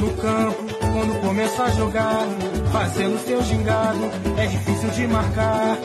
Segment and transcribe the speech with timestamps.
[0.00, 0.62] No campo,
[0.92, 2.26] quando começa a jogar,
[2.72, 4.04] fazendo seu gingado,
[4.38, 5.76] é difícil de marcar.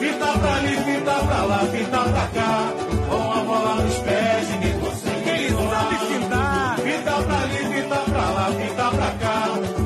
[0.00, 2.72] Fita pra ali, fita pra lá, fita pra cá,
[3.08, 5.28] com a bola nos pés, ninguém consegue.
[5.30, 6.78] Ele sabe fintar.
[6.78, 9.38] Fita pra ali, fita pra lá, fita pra cá,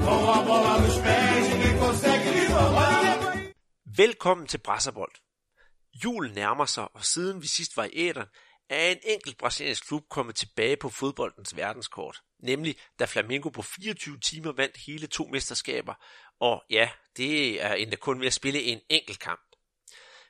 [0.04, 3.18] com a bola nos pés, ninguém consegue lhe roubar.
[3.84, 5.14] Velkommen til Brasserbold.
[6.04, 8.28] Julen nærmer sig, og siden vi sidst var i æderen,
[8.68, 12.22] er en enkelt brasiliansk klub kommet tilbage på fodboldens verdenskort.
[12.42, 15.94] Nemlig da Flamengo på 24 timer vandt hele to mesterskaber,
[16.40, 19.40] og ja, det er endda kun ved at spille en enkelt kamp.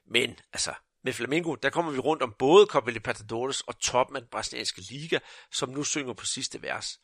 [0.06, 4.22] Men altså, med Flamengo, der kommer vi rundt om både Copa Libertadores og toppen af
[4.22, 5.18] den brasilianske liga,
[5.52, 7.00] som nu synger på sidste vers.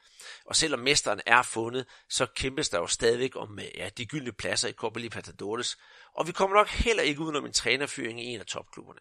[0.47, 4.33] Og selvom mesteren er fundet, så kæmpes der jo stadigvæk om øh, ja, de gyldne
[4.33, 5.77] pladser i Copa Libertadores,
[6.15, 9.01] og vi kommer nok heller ikke udenom en trænerføring i en af topklubberne.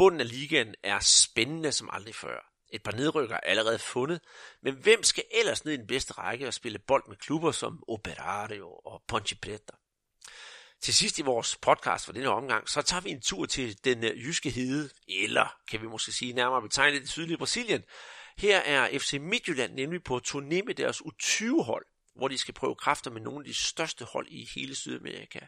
[0.00, 2.52] Bunden af ligaen er spændende som aldrig før.
[2.72, 4.20] Et par nedrykker er allerede fundet,
[4.62, 7.82] men hvem skal ellers ned i den bedste række og spille bold med klubber som
[7.88, 9.72] Operario og Ponte Preta?
[10.82, 14.04] Til sidst i vores podcast for denne omgang, så tager vi en tur til den
[14.04, 17.82] øh, jyske hede, eller kan vi måske sige nærmere betegnet det sydlige Brasilien.
[18.38, 23.10] Her er FC Midtjylland nemlig på turné med deres U20-hold, hvor de skal prøve kræfter
[23.10, 25.38] med nogle af de største hold i hele Sydamerika.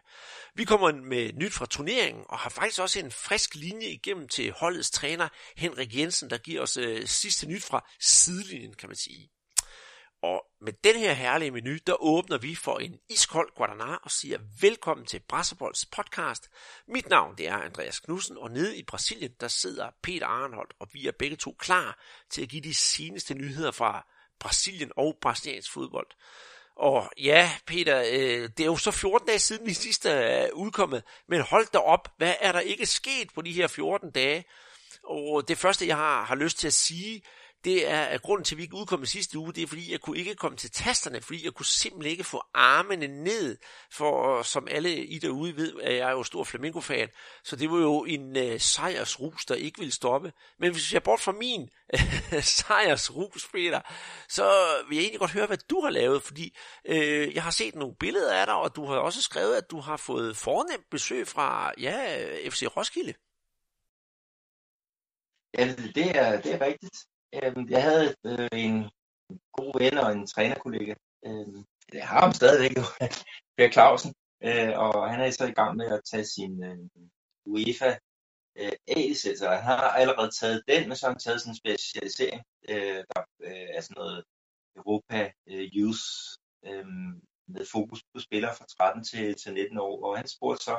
[0.55, 4.53] Vi kommer med nyt fra turneringen, og har faktisk også en frisk linje igennem til
[4.53, 9.31] holdets træner Henrik Jensen, der giver os øh, sidste nyt fra sidelinjen, kan man sige.
[10.23, 14.39] Og med den her herlige menu, der åbner vi for en iskold Guadana og siger
[14.61, 16.49] velkommen til Brasserbolds podcast.
[16.89, 20.89] Mit navn det er Andreas Knudsen, og nede i Brasilien, der sidder Peter Arnholdt, og
[20.93, 24.07] vi er begge to klar til at give de seneste nyheder fra
[24.41, 26.07] Brasilien og brasiliansk fodbold.
[26.77, 31.03] Og ja, Peter, øh, det er jo så 14 dage siden vi sidste er udkommet,
[31.28, 34.45] men hold da op, hvad er der ikke sket på de her 14 dage?
[35.05, 37.23] Og det første, jeg har, har lyst til at sige,
[37.65, 39.93] det er, at grunden til, at vi ikke udkom i sidste uge, det er, fordi
[39.93, 43.59] jeg kunne ikke komme til tasterne, fordi jeg kunne simpelthen ikke få armene ned,
[43.91, 47.09] for som alle I derude ved, at jeg er jo stor flamingo-fan,
[47.45, 50.33] så det var jo en øh, sejrsrus, der ikke ville stoppe.
[50.59, 53.81] Men hvis jeg bort fra min uh, sejrsrus, Peter,
[54.28, 54.45] så
[54.89, 57.95] vil jeg egentlig godt høre, hvad du har lavet, fordi øh, jeg har set nogle
[58.01, 61.72] billeder af dig, og du har også skrevet, at du har fået fornemt besøg fra
[61.81, 63.15] ja, FC Roskilde.
[65.59, 67.12] Ja, det er, det er rigtigt.
[67.34, 68.91] Øhm, jeg havde øh, en
[69.53, 70.94] god ven og en trænerkollega.
[71.26, 72.76] Øh, jeg har ham stadigvæk,
[73.56, 76.78] Per Clausen, øh, og han er så i gang med at tage sin øh,
[77.47, 77.97] UEFA
[78.56, 82.42] øh, A-licens, han har allerede taget den, men så har han taget sådan en specialisering,
[82.69, 84.25] øh, der øh, er sådan noget
[84.76, 86.06] Europa øh, Youth
[86.66, 86.87] øh,
[87.48, 90.76] med fokus på spillere fra 13 til, til 19 år, og han spurgte så,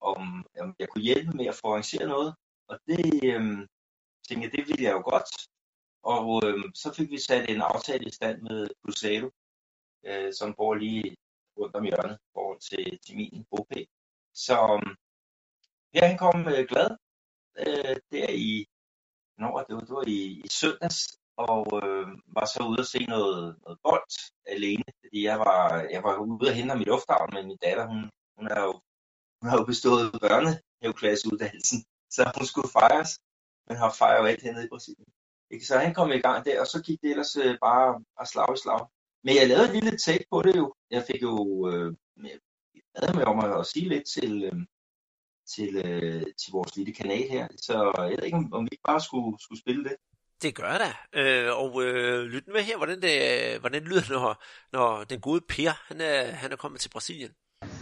[0.00, 2.34] om, om jeg kunne hjælpe med at få arrangeret noget,
[2.68, 3.68] og det øh,
[4.28, 5.28] tænkte jeg, det ville jeg jo godt,
[6.04, 9.30] og øh, så fik vi sat en aftale i stand med Cruzeiro,
[10.06, 11.16] øh, som bor lige
[11.58, 13.86] rundt om hjørnet bor til, til min bopæl.
[14.34, 14.94] Så øhm,
[15.94, 16.90] ja, han kom øh, glad
[17.58, 18.66] øh, der i,
[19.38, 20.98] når det var, det var i, i søndags,
[21.36, 24.10] og øh, var så ude at se noget, noget bold
[24.46, 25.60] alene, fordi jeg var,
[25.94, 28.72] jeg var ude at hente ham i lufthavnen, men min datter, hun, hun, er jo,
[29.40, 31.78] hun har jo bestået børnehaveklasseuddanelsen,
[32.10, 33.10] så hun skulle fejres,
[33.66, 35.13] men har fejret jo alt hernede i Brasilien.
[35.50, 35.66] Ikke?
[35.66, 38.54] Så han kom i gang der, og så gik det ellers øh, bare af slag
[38.54, 38.86] i slag.
[39.24, 40.74] Men jeg lavede et lille take på det jo.
[40.90, 42.30] Jeg fik jo øh, med,
[43.14, 44.60] med om at sige lidt til, øh,
[45.54, 47.48] til, øh, til vores lille kanal her.
[47.56, 49.96] Så jeg ved ikke, om, om vi bare skulle, skulle spille det.
[50.42, 50.90] Det gør da.
[51.20, 53.14] Øh, og øh, lyt med her, hvordan det,
[53.54, 56.90] øh, hvordan det lyder, når, når den gode Per, han er, han er kommet til
[56.90, 57.30] Brasilien.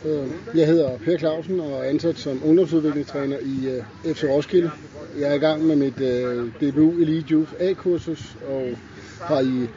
[0.05, 3.69] Øh, jeg hedder Per Clausen og er ansat som ungdomsudviklingstræner i
[4.05, 4.71] øh, FC Roskilde.
[5.19, 8.69] Jeg er i gang med mit øh, DBU Elite Youth A-kursus og
[9.21, 9.69] har i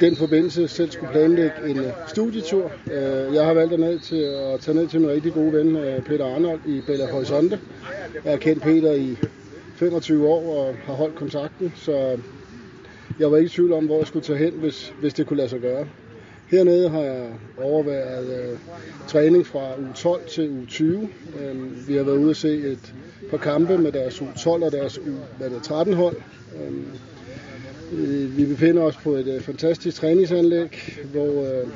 [0.00, 2.72] den forbindelse selv skulle planlægge en studietur.
[3.32, 6.34] Jeg har valgt at, ned til, at tage ned til min rigtig gode ven Peter
[6.34, 7.58] Arnold i Bella Horizonte.
[8.24, 9.16] Jeg har kendt Peter i
[9.74, 12.18] 25 år og har holdt kontakten, så
[13.18, 15.36] jeg var ikke i tvivl om, hvor jeg skulle tage hen, hvis, hvis det kunne
[15.36, 15.86] lade sig gøre.
[16.50, 17.26] Hernede har jeg
[17.58, 18.58] overværet øh,
[19.08, 21.08] træning fra u 12 til u 20.
[21.40, 22.94] Øh, vi har været ude at se et
[23.30, 25.10] par kampe med deres u 12 og deres u
[25.62, 26.16] 13 hold.
[26.62, 26.86] Øhm,
[27.92, 31.68] øh, vi befinder os på et øh, fantastisk træningsanlæg, hvor øh,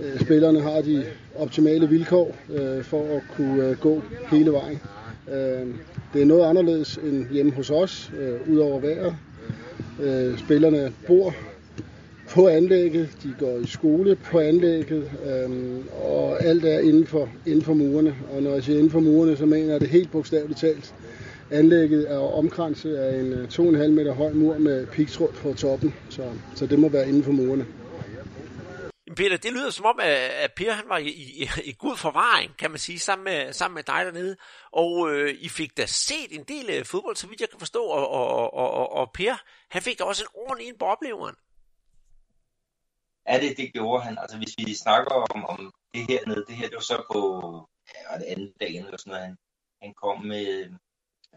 [0.00, 1.04] øh, spillerne har de
[1.36, 4.80] optimale vilkår øh, for at kunne øh, gå hele vejen.
[5.28, 5.66] Øh,
[6.14, 9.16] det er noget anderledes end hjemme hos os, øh, udover vejret.
[10.02, 11.34] Øh, spillerne bor
[12.34, 17.62] på anlægget, de går i skole på anlægget, øhm, og alt er inden for, inden
[17.62, 18.16] for murene.
[18.30, 20.94] Og når jeg siger inden for murene, så mener jeg det helt bogstaveligt talt.
[21.50, 26.22] Anlægget er omkranset af en øh, 2,5 meter høj mur med pigtråd på toppen, så,
[26.54, 27.66] så det må være inden for murene.
[29.16, 29.98] Peter, det lyder som om,
[30.42, 33.74] at Per han var i, i, i god forvaring, kan man sige, sammen med, sammen
[33.74, 34.36] med dig dernede.
[34.72, 37.82] Og øh, I fik da set en del af fodbold, så vidt jeg kan forstå,
[37.82, 39.34] og, og, og, og, og Per,
[39.70, 41.34] han fik da også en ordentlig ind på opleveren
[43.26, 44.18] er det, det gjorde han.
[44.18, 47.20] Altså hvis vi snakker om, om det her nede, det her det var så på
[47.94, 49.36] ja, det anden dagen eller sådan noget, han,
[49.82, 50.70] han kom med,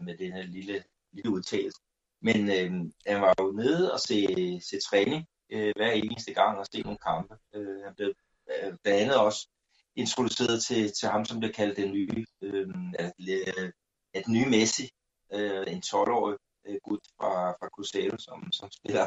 [0.00, 1.80] med den her lille, lille udtalelse.
[2.22, 2.70] Men øh,
[3.06, 4.26] han var jo nede og se,
[4.60, 7.34] se træning øh, hver eneste gang og se nogle kampe.
[7.54, 8.14] Øh, han blev
[8.50, 9.48] øh, blandt andet også
[9.96, 12.68] introduceret til, til ham, som blev kaldt den nye, øh,
[12.98, 13.72] at, øh,
[14.14, 14.90] at nye Messi,
[15.32, 19.06] øh, en 12-årig øh, gut fra, fra Cruzeiro, som, som spiller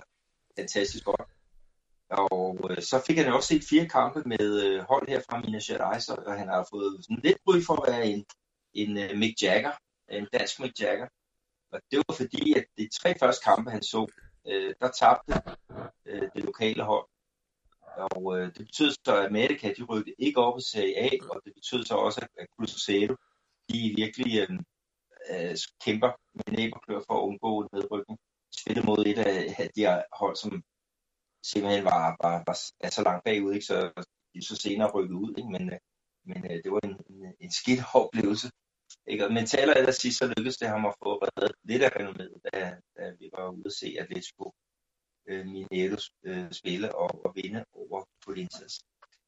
[0.59, 1.40] fantastisk godt.
[2.11, 5.41] Og øh, så fik han jo også set fire kampe med øh, hold her fra
[5.41, 8.25] Minas Gerais, og han har fået sådan lidt ry for at være en,
[8.73, 9.71] en øh, Mick Jagger,
[10.09, 11.07] en dansk Mick Jagger.
[11.71, 14.07] Og det var fordi, at de tre første kampe, han så,
[14.47, 15.33] øh, der tabte
[16.05, 17.07] øh, det lokale hold.
[17.97, 21.41] Og øh, det betød så, at Amerika, de rykkede ikke op i Serie A, og
[21.45, 23.15] det betød så også, at Cruzeiro,
[23.69, 24.59] de virkelig øh,
[25.31, 25.55] øh,
[25.85, 28.19] kæmper med næb og klør for at undgå en nedrykning.
[28.59, 30.63] Spillet mod et af de her hold, som
[31.43, 33.65] simpelthen var, var, var er så langt bagud, ikke?
[33.65, 34.03] så
[34.41, 35.49] så senere rykket ud, ikke?
[35.49, 35.79] men, øh,
[36.25, 38.47] men øh, det var en, en, en skidt oplevelse.
[39.07, 39.29] Ikke?
[39.29, 42.77] Men til aller sidst, så lykkedes det ham at få reddet lidt af renommet, da,
[42.97, 44.53] da vi var ude at se Atletico
[45.29, 48.75] øh, Mineiro øh, spille og, og vinde over Corinthians.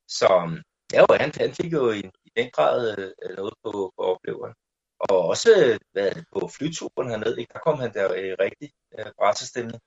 [0.07, 0.57] Så um,
[0.93, 4.53] ja, han, han fik jo i, i den grad øh, noget på, på opleveren.
[4.99, 7.53] Og også øh, hvad, på flyturen hernede, ikke?
[7.53, 9.81] der kom han der øh, rigtig øh, brætsestemning.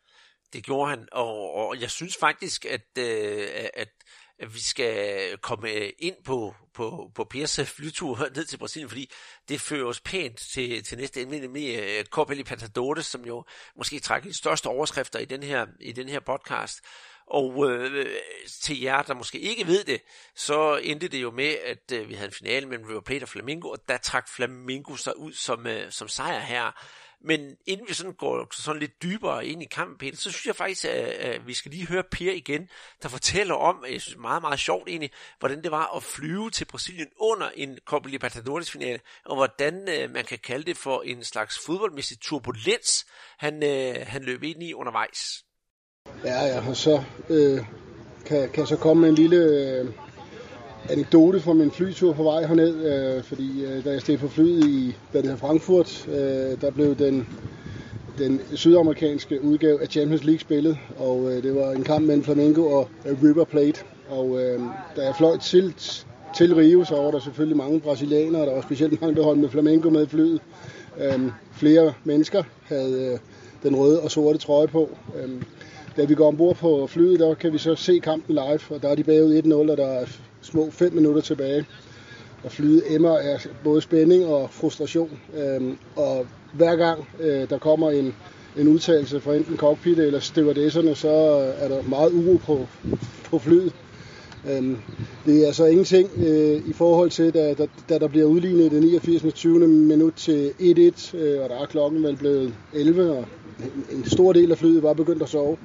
[0.57, 3.89] Det gjorde han, og, og jeg synes faktisk, at, øh, at,
[4.39, 9.11] at vi skal komme øh, ind på, på, på Pers flytur ned til Brasilien, fordi
[9.49, 13.45] det fører os pænt til, til næste emne, nemlig øh, Copa Libertadores, som jo
[13.77, 16.81] måske trækker de største overskrifter i den her, i den her podcast.
[17.27, 18.07] Og øh,
[18.63, 20.03] til jer, der måske ikke ved det,
[20.35, 23.29] så endte det jo med, at øh, vi havde en finale mellem River Plate og
[23.29, 26.73] Flamingo, og der trak Flamingo sig ud som, øh, som sejr her.
[27.25, 30.57] Men inden vi sådan går sådan lidt dybere ind i kampen, Peter, så synes jeg
[30.57, 32.69] faktisk, at vi skal lige høre Per igen,
[33.03, 36.65] der fortæller om, jeg synes meget, meget sjovt egentlig, hvordan det var at flyve til
[36.65, 41.25] Brasilien under en Copa Libertadores finale, og hvordan øh, man kan kalde det for en
[41.25, 43.07] slags fodboldmæssig turbulens,
[43.39, 45.45] han, øh, han løb ind i undervejs.
[46.25, 47.65] Ja, ja, og så øh,
[48.27, 50.06] kan, kan så komme en lille øh,
[50.91, 54.65] anekdote fra min flytur på vej herned, øh, fordi øh, da jeg steg på flyet
[54.65, 57.29] i hvad det Frankfurt, øh, der blev den,
[58.19, 62.67] den sydamerikanske udgave af Champions League spillet, og øh, det var en kamp mellem Flamengo
[62.67, 63.81] og øh, River Plate.
[64.09, 64.61] Og øh,
[64.97, 65.75] da jeg fløj til,
[66.37, 69.49] til Rio, så var der selvfølgelig mange brasilianere, der var specielt mange, der holdt med
[69.49, 70.41] Flamengo med i flyet.
[71.01, 71.21] Øh,
[71.53, 73.19] flere mennesker havde øh,
[73.63, 74.91] den røde og sorte trøje på.
[75.17, 75.31] Øh,
[75.97, 78.89] da vi går ombord på flyet, der kan vi så se kampen live, og der
[78.89, 80.07] er de bagud 1-0, og der er
[80.47, 81.67] små 5 minutter tilbage.
[82.45, 85.19] Og flyet emmer af både spænding og frustration.
[85.37, 88.15] Øhm, og hver gang øh, der kommer en,
[88.57, 91.09] en udtalelse fra enten cockpit eller stewardesserne, så
[91.59, 92.67] er der meget uro på,
[93.25, 93.73] på flyet.
[94.51, 94.77] Øhm,
[95.27, 98.83] det er altså ingenting øh, i forhold til, da, da, da der bliver udlignet det
[98.83, 99.35] 89.
[99.35, 99.69] 20.
[99.69, 103.25] minut til 1-1, øh, og der er klokken vel blevet 11, og
[103.61, 105.57] en, en stor del af flyet var begyndt at sove.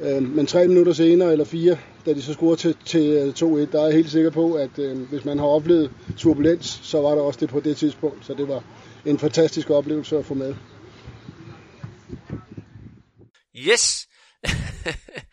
[0.00, 3.72] Øh, men tre minutter senere, eller fire, da de så scorede til, til øh, 2-1,
[3.72, 7.14] der er jeg helt sikker på, at øh, hvis man har oplevet turbulens, så var
[7.14, 8.26] der også det på det tidspunkt.
[8.26, 8.64] Så det var
[9.06, 10.54] en fantastisk oplevelse at få med.
[13.56, 14.08] Yes!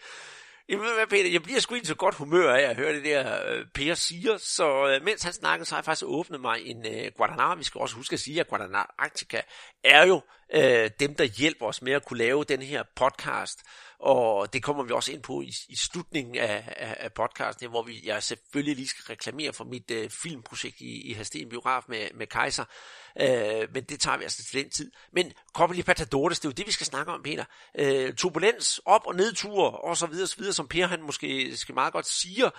[0.70, 3.52] Jamen, hvad Peter, jeg bliver sgu ikke så godt humør af at høre det der
[3.52, 6.86] øh, Per siger, så øh, mens han snakkede, så har jeg faktisk åbnet mig en
[6.86, 7.56] øh, Guadalajara.
[7.56, 9.42] Vi skal også huske at sige, at Guadalajara Arctica
[9.84, 10.22] er jo
[10.54, 13.60] øh, dem, der hjælper os med at kunne lave den her podcast
[14.04, 17.84] og det kommer vi også ind på i, i slutningen af, af, af podcasten, hvor
[17.84, 22.08] vi, jeg selvfølgelig lige skal reklamere for mit øh, filmprojekt i, i Hasten Biograf med,
[22.14, 22.66] med Kaiser,
[23.22, 24.92] øh, men det tager vi altså til den tid.
[25.14, 27.46] Men Copa Libertadores, det er jo det, vi skal snakke om, Peter.
[27.80, 31.76] Øh, turbulens, op- og nedture, og så videre, så videre, som Per han måske skal
[31.76, 32.50] meget godt siger,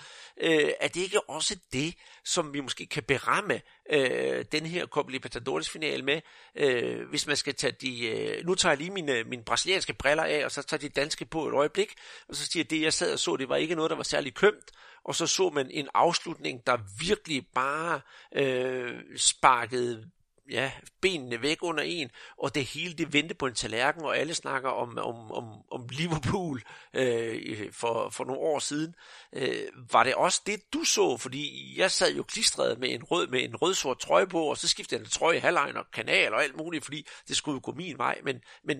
[0.41, 1.95] øh, er det ikke også det,
[2.25, 6.21] som vi måske kan beramme øh, den her Copa Libertadores finale med,
[6.55, 10.23] øh, hvis man skal tage de, øh, nu tager jeg lige mine, mine brasilianske briller
[10.23, 11.93] af, og så tager de danske på et øjeblik,
[12.29, 14.03] og så siger jeg, det jeg sad og så, det var ikke noget, der var
[14.03, 14.71] særlig kømt,
[15.05, 18.01] og så så man en afslutning, der virkelig bare
[18.35, 20.11] øh, sparkede
[20.49, 20.71] ja,
[21.01, 24.69] benene væk under en, og det hele det vendte på en tallerken, og alle snakker
[24.69, 28.95] om, om, om, om Liverpool øh, for, for nogle år siden.
[29.33, 31.17] Øh, var det også det, du så?
[31.17, 34.67] Fordi jeg sad jo klistret med en rød med en rød-sort trøje på, og så
[34.67, 37.71] skiftede jeg en trøje, halvlejen og kanal og alt muligt, fordi det skulle jo gå
[37.71, 38.21] min vej.
[38.23, 38.77] Men, men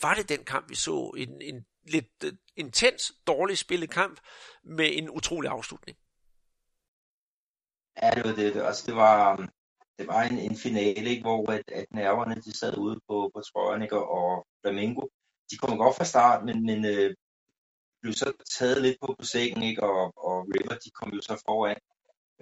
[0.00, 1.14] var det den kamp, vi så?
[1.16, 4.20] En, en lidt uh, intens, dårligt spillet kamp
[4.64, 5.98] med en utrolig afslutning.
[8.02, 8.56] Ja, det var det.
[8.56, 9.48] Altså, det var,
[9.98, 13.40] det var en, en finale, ikke, hvor at, at nerverne de sad ude på, på
[13.40, 15.02] trøjen, ikke, og Flamengo,
[15.50, 17.14] de kom godt fra start, men, men øh,
[18.02, 21.42] blev så taget lidt på, på sengen, ikke, og, og River, de kom jo så
[21.46, 21.80] foran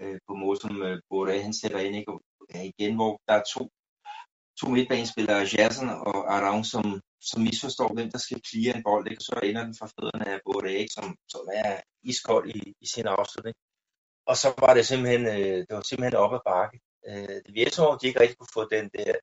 [0.01, 2.21] øh, på måde, som øh, Borda, han sætter ind, ikke, og
[2.55, 3.71] ja, igen, hvor der er to,
[4.61, 9.21] to midtbanespillere, Jason og Around, som, som misforstår, hvem der skal klire en bold, ikke?
[9.21, 10.93] og så ender den fra fødderne af Borda, ikke?
[10.93, 13.57] Som, som er iskold i, i sin afslutning.
[14.27, 16.81] Og så var det simpelthen, øh, det var simpelthen op ad bakke.
[17.09, 19.15] Øh, det virkede som om, de ikke rigtig kunne få den der,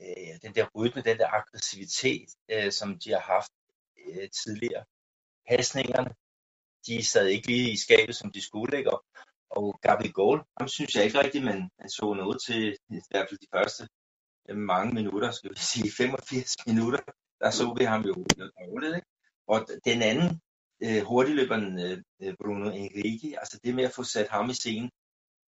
[0.00, 3.52] øh, den der rytme, den der aggressivitet, øh, som de har haft
[4.06, 4.84] øh, tidligere.
[5.48, 6.10] Pasningerne,
[6.86, 8.90] de sad ikke lige i skabet, som de skulle, ikke?
[8.92, 9.04] Og,
[9.50, 13.26] og Gabi Goal, ham synes jeg ikke rigtigt, men han så noget til i hvert
[13.28, 13.88] fald de første
[14.48, 17.00] øh, mange minutter, skal vi sige 85 minutter,
[17.40, 19.08] der så vi ham jo dårligt, ikke?
[19.46, 20.40] Og den anden
[20.82, 24.90] øh, hurtigløberen øh, øh, Bruno Enrique, altså det med at få sat ham i scenen,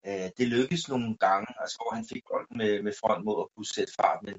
[0.07, 3.51] øh, det lykkedes nogle gange, altså hvor han fik bolden med, med front mod at
[3.55, 4.38] kunne sætte fart, men,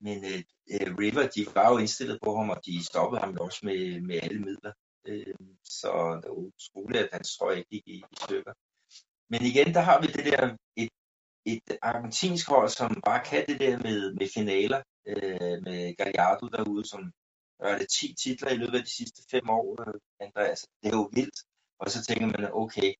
[0.00, 0.42] men øh,
[0.72, 4.18] øh River, de var jo indstillet på ham, og de stoppede ham også med, med
[4.22, 4.72] alle midler.
[5.06, 5.88] Øh, så
[6.22, 8.52] det var utroligt, at hans trøje gik i, i stykker.
[9.30, 10.90] Men igen, der har vi det der, et,
[11.44, 16.84] et argentinsk hold, som bare kan det der med, med finaler, øh, med Gallardo derude,
[16.88, 17.12] som
[17.60, 20.60] er det 10 titler i løbet af de sidste 5 år, øh, Andreas.
[20.82, 21.38] Det er jo vildt.
[21.78, 22.94] Og så tænker man, okay,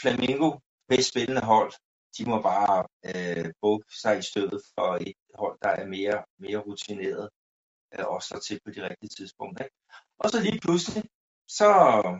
[0.00, 0.50] Flamingo,
[0.88, 1.72] bedst spillende hold,
[2.18, 6.58] de må bare øh, bukke sig i stødet for et hold, der er mere, mere
[6.58, 7.28] rutineret
[7.94, 9.64] øh, og så til på de rigtige tidspunkter.
[9.64, 9.76] Ikke?
[10.18, 11.02] Og så lige pludselig,
[11.48, 11.70] så,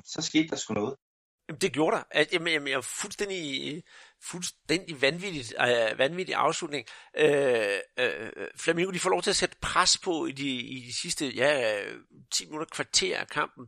[0.04, 0.96] så skete der sgu noget.
[1.49, 2.02] Jamen, det gjorde der.
[2.14, 3.82] Jeg, jamen, jeg er fuldstændig,
[4.30, 6.87] fuldstændig vanvittigt, øh, vanvittig afslutning.
[7.18, 11.00] Øh, øh, Flamingo, de får lov til at sætte pres på i de, i de
[11.00, 11.80] sidste ja,
[12.35, 13.66] 10 minutter kvarter af kampen,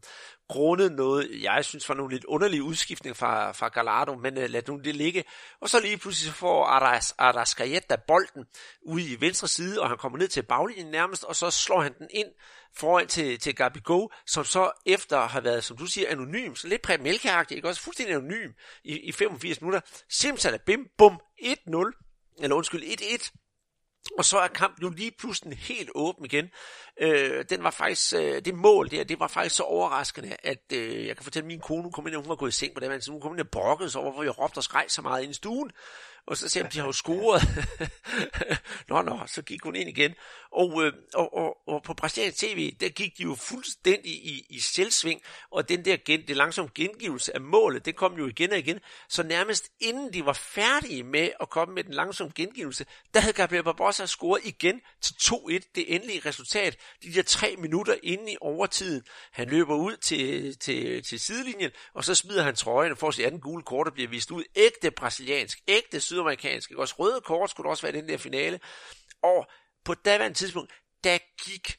[0.49, 4.63] grundet noget, jeg synes var nogle lidt underlige udskiftninger fra, fra Gallardo, men øh, lad
[4.69, 5.25] nu det ligge.
[5.61, 8.45] Og så lige pludselig så får Aras, Arascaeta bolden
[8.83, 11.95] ude i venstre side, og han kommer ned til baglinjen nærmest, og så slår han
[11.99, 12.29] den ind
[12.77, 16.69] foran til, til Gabi Go, som så efter har været, som du siger, anonym, så
[16.69, 18.53] lidt præget mælkeagtigt, ikke også fuldstændig anonym
[18.85, 19.81] i, i 85 minutter.
[20.09, 23.31] Simsalabim, bum, 1-0, eller undskyld, 1-1.
[24.19, 26.51] Og så er kampen jo lige pludselig helt åben igen.
[27.01, 31.07] Øh, den var faktisk, øh, det mål der, det var faktisk så overraskende, at øh,
[31.07, 32.75] jeg kan fortælle, at min kone hun kom ind, og hun var gået i seng
[32.75, 34.85] på det, men hun kom ind og brokkede sig over, hvor jeg råbte og skreg
[34.89, 35.71] så meget ind i stuen.
[36.27, 37.43] Og så siger de har jo scoret.
[38.89, 40.15] nå, nå, så gik hun ind igen.
[40.53, 44.61] Og, øh, og, og, og på brasiliansk tv, der gik de jo fuldstændig i, i
[44.61, 48.59] selvsving, og den der gen, det langsomme gengivelse af målet, det kom jo igen og
[48.59, 48.81] igen.
[49.09, 53.33] Så nærmest inden de var færdige med at komme med den langsomme gengivelse, der havde
[53.33, 56.77] Gabriel Barbosa scoret igen til 2-1, det endelige resultat.
[57.03, 59.03] De der tre minutter inde i overtiden.
[59.33, 63.25] Han løber ud til, til, til sidelinjen, og så smider han trøjen og får sit
[63.25, 64.45] anden gule kort og bliver vist ud.
[64.57, 66.79] Ægte brasiliansk, ægte syd sydamerikanske.
[66.79, 68.61] Også røde kort skulle også være i den der finale.
[69.23, 69.47] Og
[69.85, 70.73] på daværende tidspunkt,
[71.05, 71.79] der gik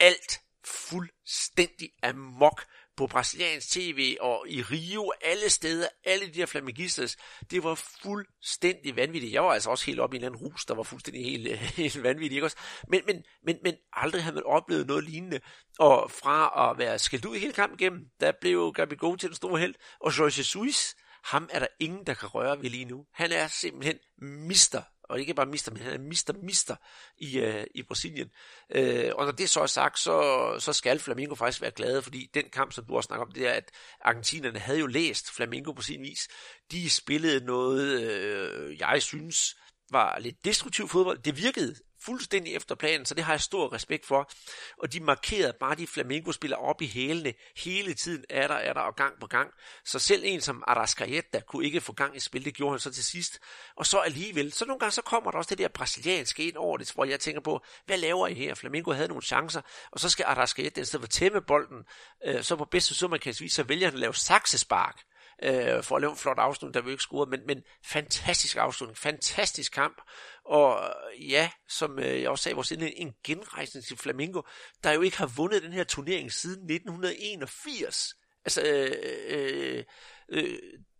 [0.00, 2.64] alt fuldstændig amok
[2.96, 7.16] på brasiliansk tv og i Rio, alle steder, alle de der flamengistas,
[7.50, 9.32] det var fuldstændig vanvittigt.
[9.32, 11.58] Jeg var altså også helt oppe i en eller anden rus, der var fuldstændig helt,
[11.82, 12.32] helt vanvittigt.
[12.32, 12.56] Ikke også?
[12.88, 15.40] Men, men, men, men aldrig havde man oplevet noget lignende.
[15.78, 19.60] Og fra at være skældt ud hele kampen igennem, der blev Gabigol til den store
[19.60, 23.06] held, og Jorge Jesus, ham er der ingen, der kan røre ved lige nu.
[23.12, 26.76] Han er simpelthen mister, og ikke bare mister, men han er mister, mister
[27.18, 28.30] i, øh, i Brasilien.
[28.74, 32.30] Øh, og når det så er sagt, så, så skal Flamingo faktisk være glade, fordi
[32.34, 35.72] den kamp, som du også snakker om, det er, at argentinerne havde jo læst Flamingo
[35.72, 36.28] på sin vis.
[36.70, 39.56] De spillede noget, øh, jeg synes,
[39.90, 41.18] var lidt destruktiv fodbold.
[41.18, 44.30] Det virkede fuldstændig efter planen, så det har jeg stor respekt for.
[44.78, 48.80] Og de markerede bare de flamingospillere op i hælene hele tiden, er der, er der
[48.80, 49.50] og gang på gang.
[49.84, 52.90] Så selv en som Arrascaeta kunne ikke få gang i spil, det gjorde han så
[52.90, 53.38] til sidst.
[53.76, 56.76] Og så alligevel, så nogle gange så kommer der også det der brasilianske ind over
[56.78, 58.54] det, hvor jeg tænker på, hvad laver I her?
[58.54, 61.84] Flamingo havde nogle chancer, og så skal Arrascaeta i stedet for tæmme bolden,
[62.24, 65.02] øh, så på bedste sydamerikansk så vælger han at lave saksespark
[65.42, 68.98] øh, for at lave en flot afslutning, der vi ikke scoret, men, men fantastisk afslutning,
[68.98, 70.00] fantastisk kamp,
[70.44, 74.42] og øh, ja, som øh, jeg også sagde, vores en genrejsning til Flamingo,
[74.84, 78.14] der jo ikke har vundet den her turnering siden 1981.
[78.44, 78.92] Altså, øh,
[79.28, 79.84] øh,
[80.28, 80.58] øh,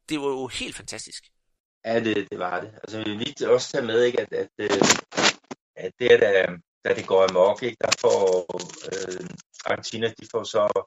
[0.08, 1.24] det var jo helt fantastisk.
[1.84, 2.70] Ja, det, det var det.
[2.74, 4.70] Altså, vi vil også tage med, ikke, at, at, øh,
[5.76, 8.46] at det, der, da det går amok, ikke, der får
[8.92, 9.26] øh,
[9.64, 10.86] Argentina, de får så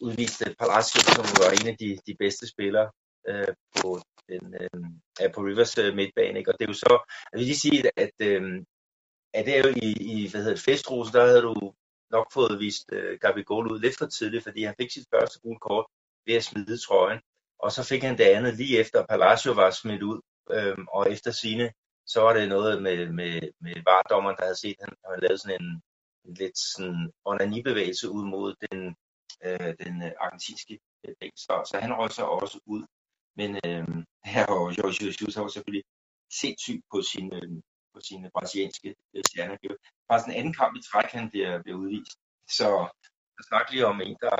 [0.00, 2.90] udviste Palacio, som var en af de, de bedste spillere
[3.28, 6.38] øh, på, den, øh, på Rivers øh, midtbane.
[6.38, 6.50] Ikke?
[6.50, 6.92] Og det er jo så,
[7.32, 8.42] jeg vil lige sige, at, øh,
[9.34, 11.74] at det er jo i, i hvad hedder det, Festrose, der havde du,
[12.16, 15.58] nok fået vist øh, Gabigol ud lidt for tidligt, fordi han fik sit første gule
[15.58, 15.86] kort
[16.26, 17.20] ved at smide trøjen.
[17.58, 20.20] Og så fik han det andet lige efter Palacio var smidt ud,
[20.50, 21.72] øh, og efter sine
[22.06, 25.40] så var det noget med, med, med vardommeren, der havde set, at han havde lavet
[25.40, 25.82] sådan en,
[26.24, 28.96] en lidt sådan onanibevægelse ud mod den,
[29.44, 31.32] øh, den øh, argentinske øh, bæk.
[31.36, 32.82] Så, så han røg så også ud.
[33.36, 33.84] Men øh,
[34.34, 35.84] her var Jorge Jesus var selvfølgelig
[36.40, 37.62] sindssyg på sin, øh,
[37.94, 39.56] på sine brasilianske øh, stjerner.
[39.56, 42.18] Det var faktisk en anden kamp i træk, han bliver, bliver udvist.
[42.58, 42.68] Så
[43.38, 44.36] jeg snakker lige om en, der,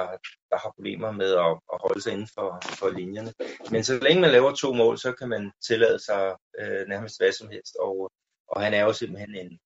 [0.50, 2.48] der har problemer med at, at holde sig inden for,
[2.80, 3.32] for linjerne.
[3.70, 7.32] Men så længe man laver to mål, så kan man tillade sig øh, nærmest hvad
[7.32, 7.76] som helst.
[7.80, 8.12] Og,
[8.48, 9.58] og han er jo simpelthen en,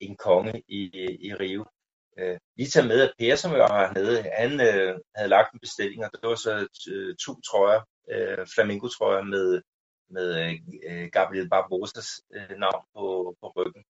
[0.00, 0.80] en konge i,
[1.28, 1.64] i Rio.
[2.18, 6.04] Øh, lige tage med, at Per, som var hernede, han øh, havde lagt en bestilling,
[6.04, 7.80] og det var så øh, to trøjer,
[8.12, 9.62] øh, flamingo-trøjer med,
[10.10, 10.58] med
[10.88, 13.84] øh, Gabriel Barbosas øh, navn på, på ryggen.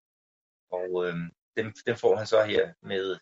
[0.70, 1.16] Og øh,
[1.56, 3.16] dem, dem får han så her med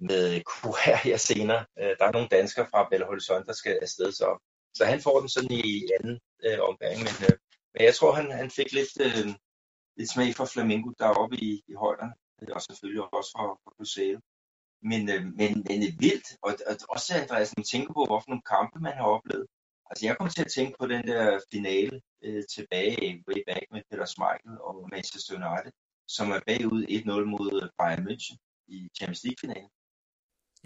[0.00, 1.64] med QR her senere.
[1.78, 4.28] Øh, der er nogle danskere fra Belo Horizonte, der skal afsted, så,
[4.74, 6.96] så han får den sådan i anden øh, omgang.
[7.06, 7.36] Men, øh,
[7.74, 9.26] men jeg tror, han, han fik lidt, øh,
[9.96, 12.12] lidt smag for Flamingo deroppe i, i højderne,
[12.56, 14.20] og selvfølgelig også for, for museet.
[14.90, 18.02] Men, øh, men, men det er vildt, og, og også Andreas, jeg man tænker på,
[18.08, 19.46] hvorfor nogle kampe man har oplevet.
[19.90, 23.82] Altså jeg kommer til at tænke på den der finale øh, tilbage way back med
[23.90, 25.72] Peter Schmeichel og Manchester United,
[26.16, 28.36] som er bagud 1-0 mod Bayern München
[28.74, 29.70] i Champions League-finalen.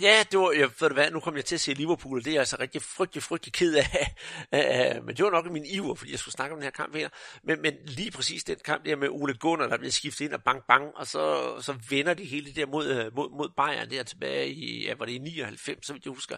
[0.01, 2.25] Ja, det var, jeg, ved du hvad, nu kom jeg til at se Liverpool, og
[2.25, 4.15] det er jeg altså rigtig frygtelig, frygtelig ked af.
[5.05, 7.09] men det var nok min iver, fordi jeg skulle snakke om den her kamp her.
[7.45, 10.43] Men, men lige præcis den kamp der med Ole Gunnar, der bliver skiftet ind og
[10.43, 13.91] bang bang, og så, så vender de hele det der mod, øh, mod, mod Bayern
[13.91, 16.37] der tilbage i, ja, var det i 99, så vidt jeg husker.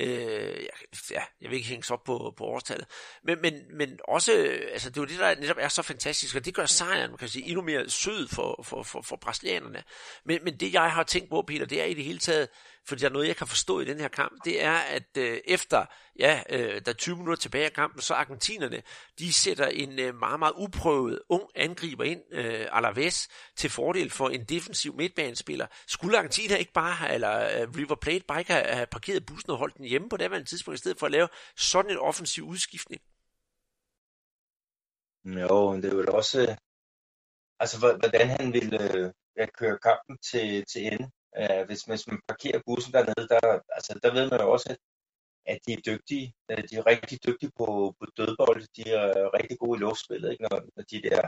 [0.00, 0.66] Øh,
[1.10, 2.86] ja, jeg vil ikke hænge op på, på årstallet.
[3.24, 6.36] Men, men, men også, øh, altså det er jo det, der netop er så fantastisk,
[6.36, 9.82] og det gør sejren, man kan sige, endnu mere sød for, for, for, for brasilianerne.
[10.24, 12.48] Men, men det jeg har tænkt på, Peter, det er i det hele taget,
[12.88, 15.40] fordi der er noget, jeg kan forstå i den her kamp, det er, at øh,
[15.44, 15.86] efter,
[16.18, 18.82] ja, øh, der er 20 minutter tilbage af kampen, så argentinerne,
[19.18, 24.28] de sætter en øh, meget, meget uprøvet ung angriber ind, øh, Alaves, til fordel for
[24.28, 25.66] en defensiv midtbanespiller.
[25.86, 29.56] Skulle Argentina ikke bare eller øh, River Plate bare ikke have, have parkeret bussen og
[29.56, 32.44] holdt den hjemme på det her tidspunkt, i stedet for at lave sådan en offensiv
[32.44, 33.02] udskiftning?
[35.24, 36.56] Jo, det er vel også, øh,
[37.60, 41.10] altså hvordan han ville øh, køre kampen til, til ende.
[41.40, 44.78] Øh, hvis, hvis man parkerer bussen dernede, der, altså, der ved man jo også, at,
[45.46, 46.34] at de er dygtige.
[46.50, 48.62] Øh, de er rigtig dygtige på, på dødbold.
[48.76, 50.44] De er øh, rigtig gode i luftspillet, ikke?
[50.44, 51.22] Når, når de der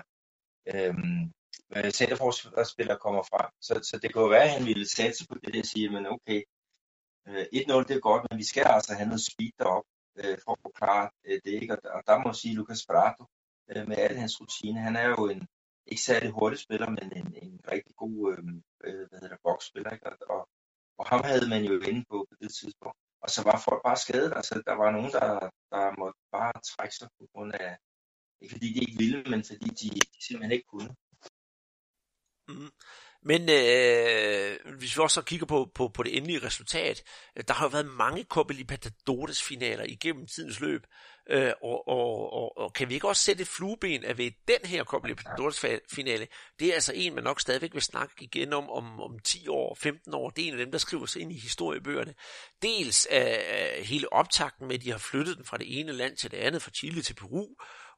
[0.74, 1.32] øhm,
[1.76, 3.50] øh, centerforsvarsspillere kommer frem.
[3.60, 5.88] Så, så det kunne jo være, at han ville satse på det der og sige,
[5.90, 6.42] men okay,
[7.28, 9.84] øh, 1-0 det er godt, men vi skal altså have noget speed derop
[10.20, 11.52] øh, for at forklare øh, det.
[11.62, 11.72] Ikke?
[11.74, 13.24] Og, og der må jeg sige, Lucas Prato,
[13.70, 15.48] øh, med al hans rutine, han er jo en,
[15.88, 19.90] ikke særlig hurtig spiller, men en, en rigtig god øhm, øh, hvad hedder det, boksspiller.
[19.90, 20.06] Ikke?
[20.06, 20.48] Og, og,
[20.98, 22.98] og ham havde man jo inde på på det tidspunkt.
[23.22, 24.32] Og så var folk bare skadet.
[24.36, 25.28] Altså, der var nogen, der,
[25.72, 27.76] der måtte bare trække sig på grund af,
[28.40, 30.90] ikke fordi de ikke ville, men fordi de, de simpelthen ikke kunne.
[32.48, 32.70] Mm.
[33.22, 37.02] Men øh, hvis vi også kigger på, på, på det endelige resultat,
[37.36, 40.86] øh, der har jo været mange Copa Libertadores finaler igennem tidens løb,
[41.28, 44.68] øh, og, og, og, og kan vi ikke også sætte et flueben, at ved den
[44.68, 46.26] her Copa Libertadores finale,
[46.60, 49.74] det er altså en, man nok stadigvæk vil snakke igen om, om, om 10 år,
[49.74, 52.14] 15 år, det er en af dem, der skriver sig ind i historiebøgerne.
[52.62, 56.30] Dels af hele optakten med, at de har flyttet den fra det ene land til
[56.30, 57.46] det andet, fra Chile til Peru,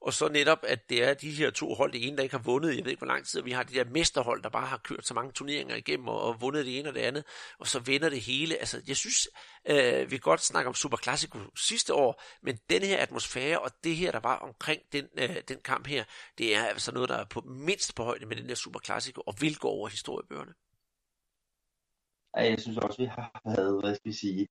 [0.00, 2.42] og så netop, at det er de her to hold, det ene, der ikke har
[2.42, 4.66] vundet, jeg ved ikke, hvor lang tid, og vi har de der mesterhold, der bare
[4.66, 7.24] har kørt så mange turneringer igennem, og, og vundet det ene og det andet,
[7.58, 8.56] og så vinder det hele.
[8.56, 9.28] Altså, jeg synes,
[9.68, 13.70] øh, vi kan godt snakke om Super Classico sidste år, men den her atmosfære, og
[13.84, 16.04] det her, der var omkring den, øh, den kamp her,
[16.38, 19.22] det er altså noget, der er på mindst på højde med den der Super Classico,
[19.26, 20.54] og vil gå over historiebøgerne.
[22.34, 24.48] Jeg synes også, vi har været, hvad skal vi sige,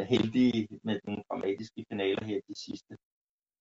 [0.00, 2.96] heldige med den dramatiske finaler her de sidste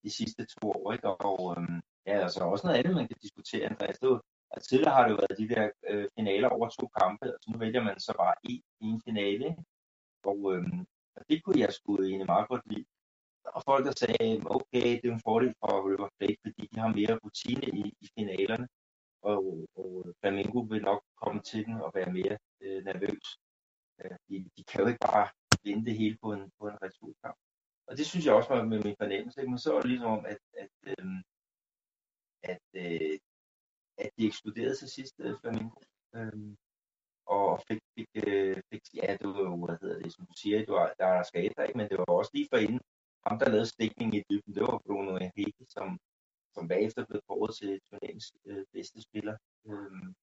[0.04, 0.94] de sidste to år.
[0.94, 1.08] Ikke?
[1.10, 4.00] Og øhm, ja, altså også noget andet, man kan diskutere, Andreas.
[4.00, 7.26] Det var, altså, tidligere har det jo været de der øh, finaler over to kampe,
[7.34, 9.46] og så nu vælger man så bare en, en finale.
[9.50, 9.64] Ikke?
[10.32, 10.80] Og, øhm,
[11.16, 12.86] og det kunne jeg sgu egentlig meget godt lide.
[13.56, 16.88] Og folk der sagde, okay, det er en fordel for River Plate, fordi de har
[16.88, 18.68] mere rutine i, i finalerne.
[19.22, 23.26] Og, og Flamingo vil nok komme til den og være mere øh, nervøs.
[24.02, 25.28] Øh, de, de kan jo ikke bare
[25.64, 27.38] vinde det hele på en, på en returkamp.
[27.88, 29.42] Og det synes jeg også var med min fornemmelse.
[29.42, 29.52] Ikke?
[29.52, 31.06] Men så var det ligesom om, at, at, øh,
[32.44, 33.20] at, øh,
[33.98, 35.80] at de eksploderede til sidst, øh, Flamingo.
[36.16, 36.56] Øh,
[37.26, 40.74] og fik, fik, øh, fik, ja, det var hvad hedder det, som du siger, det
[40.80, 41.78] var, der er skader, ikke?
[41.78, 42.82] men det var også lige for inden,
[43.28, 46.00] ham der lavede stikning i dybden, det var Bruno Henrique, som,
[46.56, 49.38] som bagefter blev kåret til turneringens øh, bedste spiller.
[49.68, 50.16] Øhm,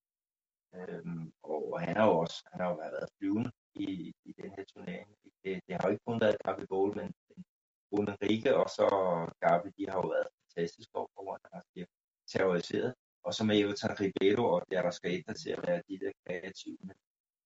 [0.74, 4.64] øhm, og han har jo også, han har jo været flyvende i, i den her
[4.64, 5.08] turnering.
[5.44, 7.14] Det, det har jo ikke kun været Gabi Bowl, men,
[7.96, 8.86] men Enrique og så
[9.42, 11.86] Gabi, de har jo været fantastiske over, hvor der bliver
[12.32, 12.94] terroriseret.
[13.26, 16.78] Og så med Everton Ribeiro og der skal der til at være de der kreative.
[16.80, 16.96] Men,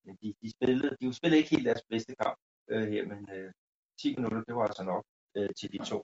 [0.04, 2.38] men de, de, spillede, de spillede ikke helt deres bedste kamp
[2.70, 3.52] øh, her, men øh,
[4.00, 5.04] 10 minutter, det var altså nok
[5.36, 5.98] øh, til de to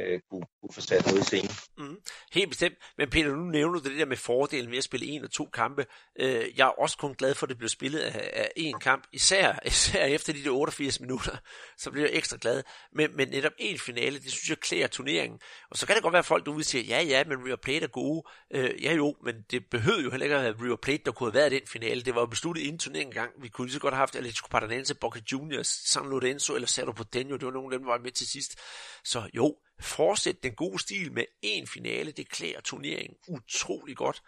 [0.00, 1.50] øh, kunne, kunne få sat noget i scenen.
[1.78, 1.96] Mm,
[2.32, 2.74] helt bestemt.
[2.98, 5.48] Men Peter, nu nævner du det der med fordelen ved at spille en og to
[5.52, 5.86] kampe.
[6.20, 9.04] Øh, jeg er også kun glad for, at det blev spillet af, af en kamp,
[9.12, 11.36] især, især efter de der 88 minutter,
[11.78, 12.62] så bliver jeg ekstra glad.
[12.92, 15.40] Men, men netop én finale, det synes jeg klæder turneringen.
[15.70, 17.84] Og så kan det godt være, at folk derude siger, ja ja, men River Plate
[17.84, 18.22] er gode.
[18.54, 21.30] Øh, ja jo, men det behøvede jo heller ikke at være River Plate, der kunne
[21.30, 22.02] have været den finale.
[22.02, 23.30] Det var jo besluttet inden turneringen gang.
[23.42, 26.90] Vi kunne lige så godt have haft Atletico Paranaense, Boca Juniors, San Lorenzo eller Cerro
[26.90, 27.32] Porteño.
[27.32, 28.58] Det var nogle af dem, der var med til sidst.
[29.04, 34.22] Så jo, fortsæt den gode stil med en finale, det klæder turneringen utrolig godt.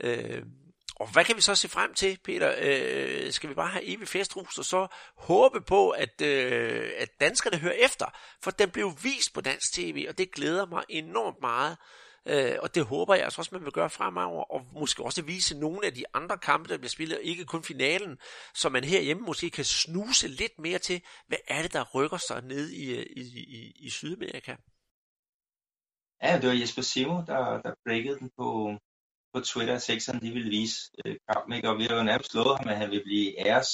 [0.00, 0.42] Øh,
[0.96, 2.54] og hvad kan vi så se frem til, Peter?
[2.58, 7.58] Øh, skal vi bare have evig festrus og så håbe på, at, øh, at danskerne
[7.58, 8.06] hører efter?
[8.42, 11.76] For den blev vist på dansk tv, og det glæder mig enormt meget.
[12.26, 15.58] Øh, og det håber jeg altså også, man vil gøre fremover, og måske også vise
[15.58, 18.18] nogle af de andre kampe, der bliver spillet, ikke kun finalen,
[18.54, 22.42] så man herhjemme måske kan snuse lidt mere til, hvad er det, der rykker sig
[22.42, 23.22] ned i, øh, i,
[23.58, 24.56] i, i Sydamerika?
[26.22, 28.76] Ja, det var Jesper Simo, der, der breakede den på,
[29.34, 31.68] på Twitter, at sekseren de ville vise øh, kampen, ikke?
[31.68, 33.70] og vi har jo nærmest slået ham, at han vil blive æres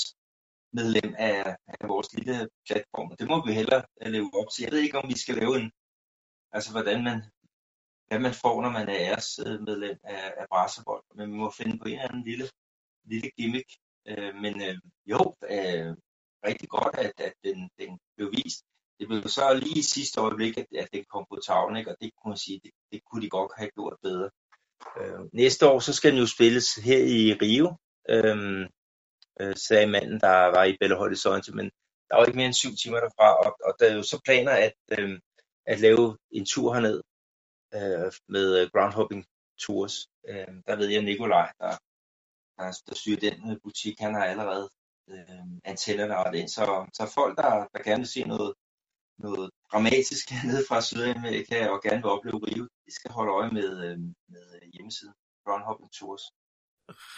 [0.72, 3.16] medlem af, af vores lille platform.
[3.16, 4.62] Det må vi hellere øh, leve op til.
[4.62, 5.70] Jeg ved ikke, om vi skal lave en,
[6.52, 7.22] altså hvordan man,
[8.08, 11.84] hvad man får, når man er æresmedlem af, af Brasserbold, men vi må finde på
[11.84, 12.48] en eller anden lille,
[13.04, 13.70] lille gimmick.
[14.08, 15.20] Øh, men øh, jo,
[15.54, 15.96] øh,
[16.48, 18.64] rigtig godt, at, at den, den blev vist
[18.98, 21.90] det blev så lige i sidste øjeblik, at, at det kom på tavlen, ikke?
[21.90, 24.30] og det kunne man sige, det, det kunne de godt have gjort bedre.
[25.00, 27.76] Øh, næste år, så skal den jo spilles her i Rio,
[28.08, 28.66] øh,
[29.40, 31.70] øh, sagde manden, der var i Belo Horizonte, men
[32.08, 34.52] der var ikke mere end syv timer derfra, og, og der er jo så planer
[34.52, 35.20] at, øh,
[35.66, 37.00] at lave en tur herned
[37.74, 39.26] øh, med øh, groundhopping
[39.58, 39.94] tours.
[40.28, 41.72] Øh, der ved jeg, Nikolaj, der,
[42.58, 44.70] der, der styrer den øh, butik, han har allerede
[45.08, 46.50] øh, antennerne og det.
[46.50, 48.54] Så, så folk, der, der gerne vil se noget
[49.18, 53.70] noget dramatisk nede fra Sydamerika og gerne vil opleve Rio, de skal holde øje med,
[53.86, 53.98] øh,
[54.32, 56.22] med øh, hjemmesiden Groundhopping Tours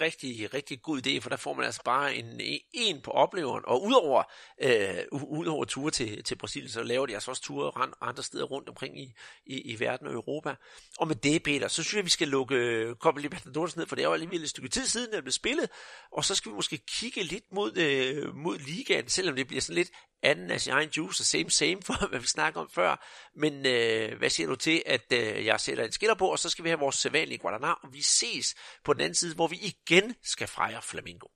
[0.01, 2.41] rigtig, rigtig god idé, for der får man altså bare en,
[2.73, 4.23] en på opleveren, og udover,
[4.63, 8.69] øh, udover ture til, til Brasilien, så laver de altså også ture andre steder rundt
[8.69, 9.13] omkring i,
[9.47, 10.55] i, i verden og Europa.
[10.99, 14.03] Og med det, Peter, så synes jeg, vi skal lukke Copa Libertadores ned, for det
[14.03, 15.71] er jo alligevel et stykke tid siden, det blev spillet,
[16.13, 19.75] og så skal vi måske kigge lidt mod, øh, mod ligaen, selvom det bliver sådan
[19.75, 19.91] lidt
[20.23, 23.07] anden af sin egen juice same same for, hvad vi snakker om før.
[23.37, 26.51] Men øh, hvad siger du til, at øh, jeg sætter en skiller på, og så
[26.51, 28.55] skal vi have vores sædvanlige Guadalajara, og vi ses
[28.85, 31.27] på den anden side, hvor vi igen skal fejre Flamingo.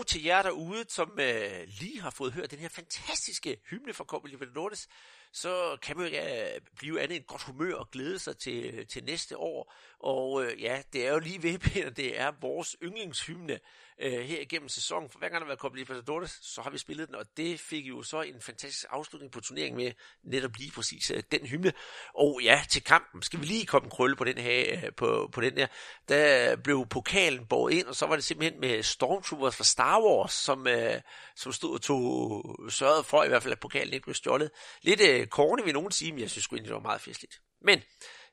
[0.00, 4.04] Og til jer derude, som øh, lige har fået hørt den her fantastiske hymne fra
[4.04, 4.88] Copa Libertadores,
[5.32, 8.86] så kan man jo ja, blive andet en godt humør og glæde sig til, øh,
[8.86, 9.74] til næste år.
[9.98, 13.60] Og øh, ja, det er jo lige ved, Peter, det er vores yndlingshymne
[14.00, 15.10] øh, her igennem sæsonen.
[15.10, 17.60] For hver gang der har været Copa Libertadores, så har vi spillet den, og det
[17.60, 19.92] fik jo så en fantastisk afslutning på turneringen med
[20.24, 21.72] netop lige præcis øh, den hymne.
[22.14, 25.30] Og ja, til kampen skal vi lige komme en krølle på den her, øh, på,
[25.32, 25.66] på den der.
[26.08, 30.32] Der blev pokalen båret ind, og så var det simpelthen med Stormtroopers fra Star Wars,
[30.32, 31.00] som, øh,
[31.36, 34.50] som stod og tog, sørgede for i hvert fald, at pokalen ikke blev stjålet.
[34.82, 37.40] Lidt øh, korne vil nogen sige, men jeg synes egentlig, det var meget festligt.
[37.62, 37.82] Men,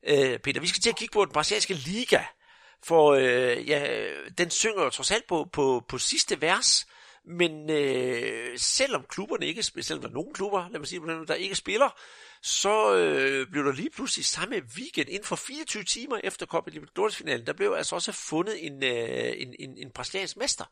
[0.03, 2.23] øh, Peter, vi skal til at kigge på den brasilianske liga,
[2.83, 6.87] for øh, ja, den synger jo trods alt på, på, på sidste vers,
[7.25, 11.55] men øh, selvom klubberne ikke selvom der er nogle klubber, lad mig sige, der ikke
[11.55, 11.89] spiller,
[12.43, 17.45] så øh, blev der lige pludselig samme weekend, inden for 24 timer efter Copa Libertadores-finalen,
[17.45, 20.65] der blev altså også fundet en, øh, en, en, en brasiliansk mester.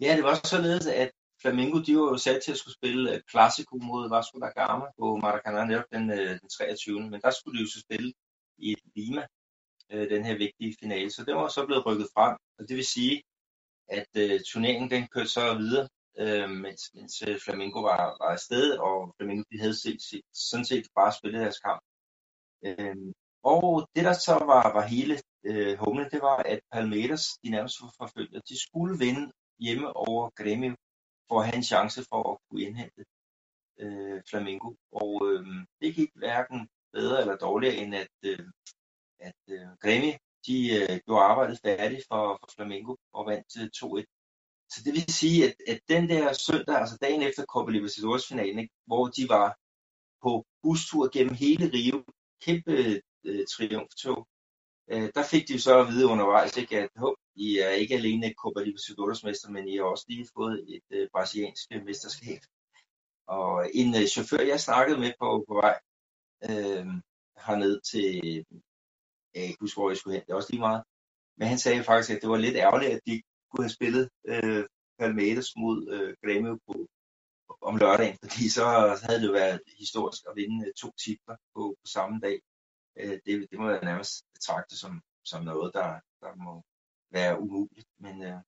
[0.00, 1.10] Ja, det var således, at
[1.42, 3.22] Flamengo, de var jo sat til at skulle spille
[3.72, 7.00] uh, mod Vasco da Gama på Maracanã netop den, øh, den 23.
[7.10, 8.12] Men der skulle de jo så spille
[8.58, 9.22] i Lima,
[9.92, 11.10] øh, den her vigtige finale.
[11.10, 13.22] Så det var så blevet rykket frem, og det vil sige,
[13.88, 18.78] at øh, turneringen den kørte så videre, øh, mens, mens Flamingo Flamengo var, var afsted,
[18.78, 21.82] og Flamengo de havde set, set, sådan set bare spillet deres kamp.
[22.66, 22.96] Øh,
[23.42, 27.78] og det der så var, var hele øh, humlen, det var, at Palmeiras, de nærmest
[27.98, 30.74] forfølger, de skulle vinde hjemme over Grêmio
[31.28, 33.04] for at have en chance for at kunne indhente
[33.80, 34.74] øh, Flamengo.
[34.92, 35.46] Og øh,
[35.80, 38.46] det gik hverken bedre eller dårligere, end at, øh,
[39.20, 40.12] at øh, Gremi,
[40.46, 44.04] de øh, gjorde arbejdet færdigt for, for Flamengo og vandt øh, til 2-1.
[44.72, 48.68] Så det vil sige, at, at den der søndag, altså dagen efter Copa Libertadores finalen,
[48.86, 49.56] hvor de var
[50.22, 52.04] på bustur gennem hele Rio,
[52.42, 54.28] kæmpe øh, triumftog,
[54.90, 58.34] øh, der fik de så at vide undervejs, ikke, at håb, I er ikke alene
[58.38, 62.40] Copa Libertadores mester, men I har også lige fået et øh, brasiliansk øh, mesterskab.
[63.26, 65.78] Og en øh, chauffør, jeg snakkede med på, på vej
[66.50, 66.86] øh,
[67.46, 68.44] herned til,
[69.34, 70.82] jeg kan ikke huske, hvor jeg skulle hen, det er også lige meget,
[71.38, 74.64] men han sagde faktisk, at det var lidt ærgerligt, at de kunne have spillet øh,
[74.98, 76.86] Palmeiras mod øh, Grêmio på,
[77.62, 78.64] om lørdagen, fordi så
[79.02, 82.40] havde det jo været historisk at vinde øh, to titler på, på samme dag.
[82.98, 86.62] Øh, det, det må jeg nærmest betragte som, som noget, der, der må
[87.10, 87.88] være umuligt.
[87.98, 88.40] Men, øh,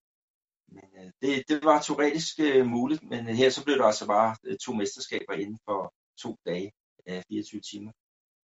[0.68, 4.36] men øh, det, det var teoretisk øh, muligt, men her så blev der altså bare
[4.44, 6.72] øh, to mesterskaber inden for to dage,
[7.08, 7.92] øh, 24 timer.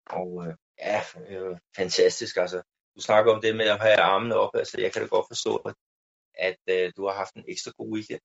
[0.09, 2.37] Og øh, ja, øh, fantastisk.
[2.37, 2.61] Altså,
[2.95, 4.55] du snakker om det med at have armene op.
[4.55, 5.75] Altså, jeg kan da godt forstå, at,
[6.33, 8.21] at øh, du har haft en ekstra god weekend.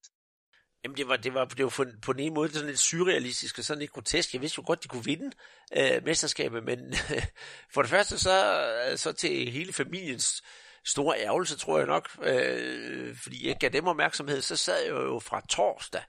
[0.84, 3.58] Jamen det var, det var, det var på, på den ene måde sådan lidt surrealistisk
[3.58, 4.32] og sådan lidt grotesk.
[4.34, 5.30] Jeg vidste jo godt, de kunne vinde
[5.76, 6.94] øh, mesterskabet, men
[7.74, 8.64] for det første så,
[8.96, 10.42] så til hele familiens
[10.84, 15.18] store ærgelse, tror jeg nok, øh, fordi jeg gav dem opmærksomhed, så sad jeg jo
[15.18, 16.02] fra torsdag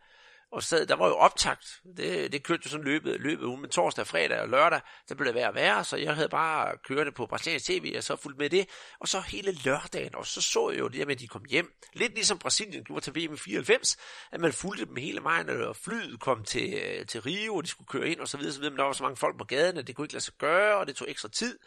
[0.56, 1.82] og så, der var jo optakt.
[1.98, 5.28] Det, det kørte jo sådan løbet, løbet ugen, men torsdag, fredag og lørdag, der blev
[5.28, 8.16] det værre og værre, så jeg havde bare kørende det på brasiliansk tv, og så
[8.16, 8.70] fulgt med det.
[9.00, 11.74] Og så hele lørdagen, og så så jeg jo det med, at de kom hjem.
[11.94, 13.98] Lidt ligesom Brasilien gjorde til VM 94,
[14.32, 17.88] at man fulgte dem hele vejen, og flyet kom til, til Rio, og de skulle
[17.88, 19.78] køre ind og så videre, så videre, men der var så mange folk på gaden,
[19.78, 21.60] at det kunne ikke lade sig gøre, og det tog ekstra tid.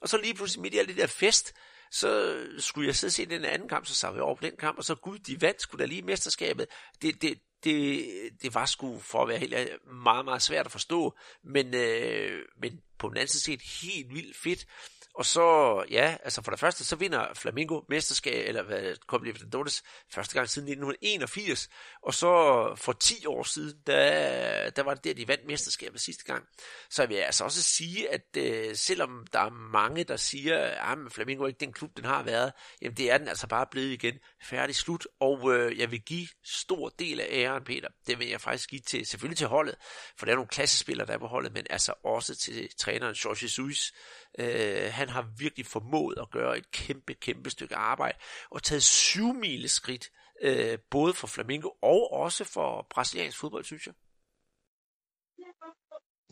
[0.00, 1.54] Og så lige pludselig midt i alt det der fest,
[1.90, 4.56] så skulle jeg sidde og se den anden kamp, så sagde jeg over på den
[4.58, 6.66] kamp, og så gud, de vandt skulle da lige mesterskabet.
[7.02, 8.06] Det, det, det,
[8.42, 9.54] det var sgu, for at være helt
[9.86, 14.66] meget, meget svært at forstå, men, øh, men på den anden side helt vildt fedt,
[15.14, 19.82] og så, ja, altså for det første, så vinder Flamingo mesterskab, eller hvad, Copa Libertadores,
[20.12, 21.68] første gang siden 1981,
[22.02, 22.28] og så
[22.76, 26.44] for 10 år siden, der, der var det der, de vandt mesterskabet sidste gang.
[26.90, 30.98] Så jeg vil altså også sige, at øh, selvom der er mange, der siger, ah,
[31.06, 33.66] at Flamingo er ikke den klub, den har været, jamen det er den altså bare
[33.70, 34.14] blevet igen.
[34.42, 37.88] Færdig slut, og øh, jeg vil give stor del af æren, Peter.
[38.06, 39.74] Det vil jeg faktisk give til, selvfølgelig til holdet,
[40.18, 43.38] for der er nogle klassespillere, der er på holdet, men altså også til træneren Jorge
[43.42, 43.92] Jesus,
[44.38, 48.18] Øh, han har virkelig formået at gøre et kæmpe, kæmpe stykke arbejde
[48.50, 50.10] og taget syv mile skridt,
[50.42, 53.94] øh, både for Flamingo og også for brasiliansk fodbold, synes jeg.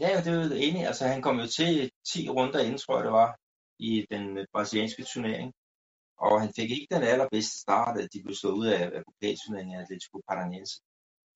[0.00, 0.86] Ja, det er jo enig.
[0.86, 3.38] Altså, han kom jo til 10 runder inden, tror jeg det var,
[3.78, 5.52] i den øh, brasilianske turnering.
[6.18, 9.76] Og han fik ikke den allerbedste start, at de blev slået ud af, af pokalturneringen
[9.76, 10.80] af Atletico Paranaense.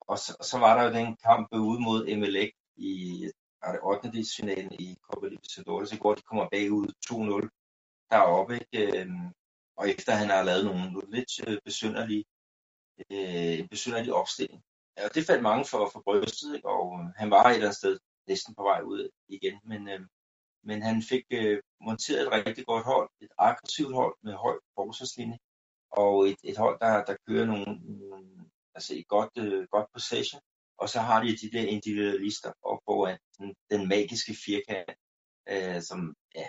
[0.01, 2.91] Og så, så var der jo den kamp ude mod Emelec i,
[3.63, 4.11] var det 8.
[4.37, 7.49] finalen i Copa Libertadores i går, de kommer bagud 2-0
[8.11, 9.01] deroppe, ikke?
[9.01, 9.33] Øhm,
[9.77, 12.25] og efter han har lavet nogle lidt øh, besynderlige,
[13.11, 14.63] øh, besynderlige opstilling.
[14.99, 16.69] Ja, det faldt mange for, for brystet, ikke?
[16.69, 20.01] og øh, han var et eller andet sted næsten på vej ud igen, men, øh,
[20.63, 25.39] men han fik øh, monteret et rigtig godt hold, et aggressivt hold med høj forsvarslinje,
[25.91, 27.67] og et, et hold, der, der kører nogle,
[28.75, 30.41] altså et godt, øh, godt possession,
[30.79, 34.91] og så har de de der individualister op foran den, den magiske firkant,
[35.49, 36.49] øh, som ja,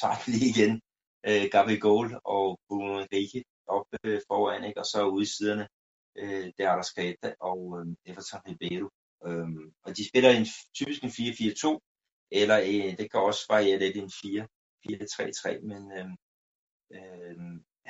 [0.00, 0.80] tager lige igen.
[1.26, 4.80] Øh, Gabi Goal og Bruno Henrique op øh, foran, ikke?
[4.80, 5.68] og så ude i siderne,
[6.18, 8.88] øh, der er der Skata og øh, Everton Ribeiro.
[9.26, 9.48] Øh,
[9.84, 11.78] og de spiller en, typisk en 4-4-2,
[12.30, 16.08] eller øh, det kan også variere lidt en 4-4-3-3, men øh,
[16.96, 17.36] øh,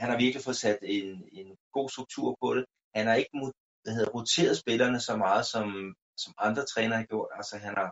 [0.01, 2.65] han har virkelig fået sat en, en god struktur på det.
[2.95, 3.37] Han har ikke
[3.83, 7.29] hvad hedder, roteret spillerne så meget, som, som andre trænere har gjort.
[7.35, 7.91] Altså han har,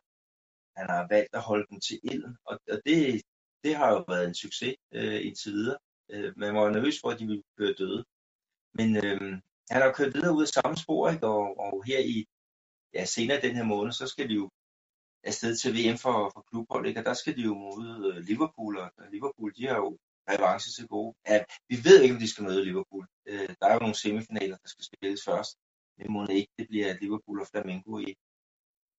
[0.76, 3.22] han har valgt at holde dem til ilden, og, og det,
[3.64, 5.78] det har jo været en succes øh, indtil videre.
[6.10, 8.04] Øh, man var nervøs for, at de ville køre døde.
[8.74, 9.20] Men øh,
[9.70, 11.26] han har kørt videre ud af samme spor, ikke?
[11.26, 12.26] Og, og her i
[12.94, 14.50] ja, senere den her måned, så skal de jo
[15.24, 17.00] afsted til VM for, for klubhold, ikke?
[17.00, 19.98] og der skal de jo møde øh, Liverpool, og Liverpool, de har jo
[20.30, 21.14] revanche til gode.
[21.28, 23.06] Ja, vi ved ikke, om de skal møde Liverpool.
[23.26, 25.58] Øh, der er jo nogle semifinaler, der skal spilles først
[25.98, 28.16] men må ikke det bliver Liverpool og Flamengo i,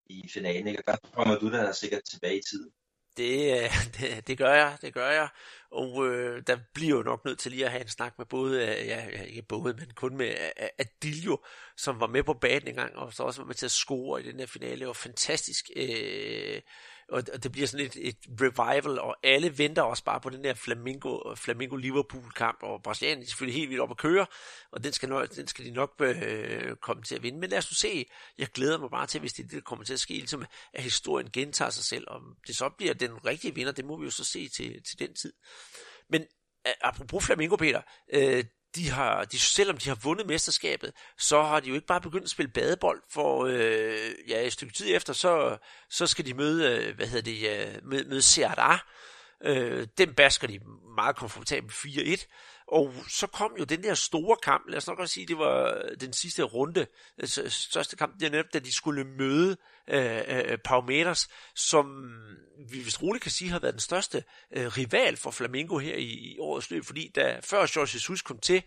[0.05, 0.79] i finalen, ikke?
[0.79, 2.71] og der kommer du der sikkert tilbage i tiden.
[3.17, 5.29] Det, øh, det, det gør jeg, det gør jeg.
[5.71, 8.61] Og øh, der bliver jo nok nødt til lige at have en snak med både,
[8.61, 10.29] øh, ja, ikke både, men kun med
[10.61, 11.37] øh, Adilio,
[11.77, 14.21] som var med på banen en gang, og så også var med til at score
[14.21, 14.79] i den her finale.
[14.79, 15.69] Det var fantastisk.
[15.75, 16.61] Øh,
[17.11, 20.53] og det bliver sådan et, et revival, og alle venter også bare på den der
[20.53, 24.25] Flamingo, Flamingo Liverpool kamp, og Brasilien er selvfølgelig helt vildt op at køre,
[24.71, 27.39] og den skal, nok, den skal de nok øh, komme til at vinde.
[27.39, 28.05] Men lad os nu se,
[28.37, 31.31] jeg glæder mig bare til, hvis det, det kommer til at ske, ligesom at historien
[31.31, 34.23] gentager sig selv, og det så bliver den rigtige vinder, det må vi jo så
[34.23, 35.33] se til, til den tid.
[36.09, 36.25] Men
[36.81, 37.81] apropos Flamingo, Peter,
[38.13, 38.43] øh,
[38.75, 42.23] de har, de, selvom de har vundet mesterskabet, så har de jo ikke bare begyndt
[42.23, 45.57] at spille badebold, for øh, ja, et stykke tid efter, så,
[45.89, 48.79] så skal de møde, øh, hvad hedder det, øh, møde, møde Ceará.
[49.43, 50.59] Øh, den basker de
[50.95, 52.25] meget komfortabelt 4-1.
[52.71, 55.73] Og så kom jo den der store kamp, lad os nok også sige, det var
[55.73, 60.17] øh, den sidste runde, øh, største kamp, det er netop, da de skulle møde øh,
[60.17, 62.11] øh, øh, Palmeiras, som
[62.69, 64.23] vi vist roligt kan sige har været den største
[64.55, 68.39] øh, rival for Flamengo her i, i årets løb, fordi da før Jorge Jesus kom
[68.39, 68.63] til,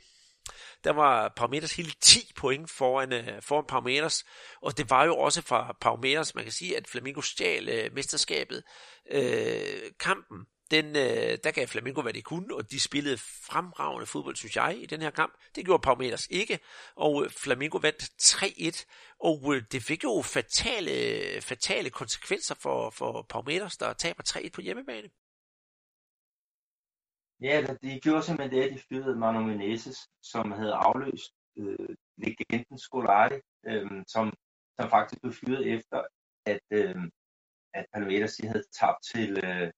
[0.84, 4.24] der var Palmeiras hele 10 point foran, foran Palmeiras,
[4.62, 8.62] og det var jo også fra Palmeiras, man kan sige, at Flamengo stjal øh, mesterskabet.
[9.10, 10.38] Øh, kampen
[10.76, 14.78] den, øh, der gav Flamengo, hvad de kunne, og de spillede fremragende fodbold, synes jeg,
[14.82, 15.32] i den her kamp.
[15.54, 16.58] Det gjorde Palmeiras ikke,
[16.96, 18.84] og øh, Flamengo vandt 3-1,
[19.28, 20.94] og øh, det fik jo fatale,
[21.40, 25.08] fatale konsekvenser for, for Palmeiras, der taber 3-1 på hjemmebane.
[27.40, 32.78] Ja, de gjorde simpelthen det, at de fyrede Manu Menezes, som havde afløst øh, legenden
[32.78, 34.32] Scolari, øh, som,
[34.80, 36.02] som faktisk blev fyret efter,
[36.46, 36.96] at, øh,
[37.74, 39.70] at Palmeiras de havde tabt til, øh,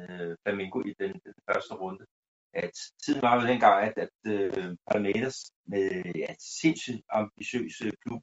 [0.00, 2.06] øh, Flamengo i den, den første runde.
[2.52, 2.70] At
[3.04, 8.22] tiden var jo dengang, at, at øh, Palmeiras med ja, sindssygt ambitiøs øh, klub,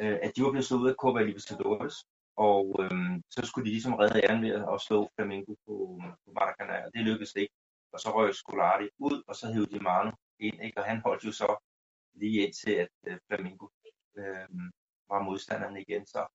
[0.00, 1.94] øh, at de var blevet slået ud af Copa Libertadores,
[2.36, 6.76] og øh, så skulle de ligesom redde æren ved at slå Flamengo på, på Maracanã,
[6.86, 7.54] og det lykkedes ikke.
[7.92, 10.78] Og så røg Scolari ud, og så hævde de Manu ind, ikke?
[10.78, 11.50] og han holdt jo så
[12.14, 13.66] lige indtil, at øh, Flamengo
[14.18, 14.48] øh,
[15.08, 16.06] var modstanderen igen.
[16.06, 16.26] Så,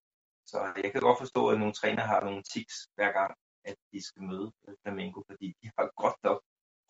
[0.46, 3.38] så jeg kan godt forstå, at nogle træner har nogle tics hver gang,
[3.70, 6.40] at de skal møde øh, Flamengo, fordi de har godt nok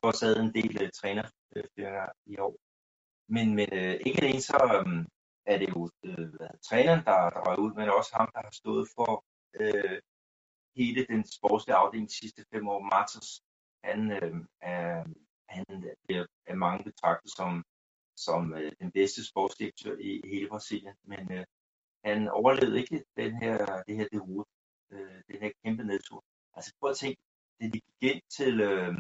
[0.02, 2.56] forårsaget en del uh, trænerfyringer i år.
[3.36, 5.08] Men, men uh, ikke alene så um,
[5.46, 8.88] er det jo uh, træneren, der, der røg ud, men også ham, der har stået
[8.96, 9.12] for
[9.62, 9.98] uh,
[10.80, 12.80] hele den sportslige afdeling de sidste fem år.
[12.94, 13.30] Martins,
[13.84, 15.04] han, uh, er,
[15.50, 15.66] han
[16.04, 17.64] bliver af mange betragtet som,
[18.26, 21.44] som uh, den bedste sportsdirektør i hele Brasilien, men uh,
[22.06, 24.46] han overlevede ikke den her, det her derud,
[24.94, 26.24] uh, den her kæmpe nedtur.
[26.58, 27.22] Altså prøv at tænke,
[27.60, 28.94] da de gik ind til øh,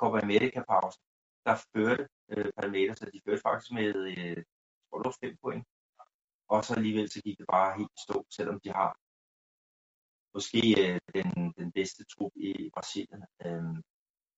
[0.00, 1.02] Copa America-pausen,
[1.46, 4.44] der førte øh, Palmeiras, så de førte faktisk med, øh,
[4.86, 5.64] tror du, 5 point.
[6.48, 8.90] Og så alligevel så gik det bare helt stå, selvom de har
[10.34, 13.22] måske øh, den, den bedste trup i Brasilien.
[13.44, 13.74] Øh,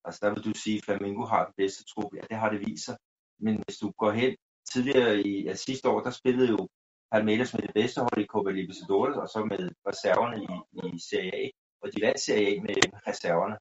[0.05, 2.11] altså der vil du sige, at Flamengo har den bedste trup.
[2.17, 2.97] Ja, det har det vist sig.
[3.45, 4.37] Men hvis du går hen
[4.73, 6.69] tidligere i ja, sidste år, der spillede jo
[7.13, 10.49] Palmeiras med det bedste hold i Copa Libertadores, og så med reserverne i,
[10.97, 11.49] i Serie A
[11.83, 12.77] og de vandt Serie A med
[13.09, 13.57] reserverne,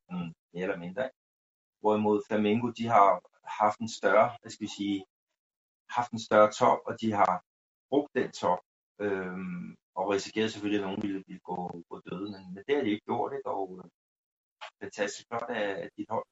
[0.53, 1.10] mere eller mindre.
[1.81, 3.21] Hvorimod Flamengo, de har
[3.62, 5.05] haft en større, hvad skal vi sige,
[5.89, 7.43] haft en større top, og de har
[7.89, 8.60] brugt den top,
[9.01, 11.55] øhm, og risikeret selvfølgelig, at nogen ville, ville gå,
[11.89, 13.49] gå døde, men, men det har de ikke gjort, ikke?
[13.49, 13.89] og øh,
[14.81, 16.27] fantastisk flot af, af dit hold.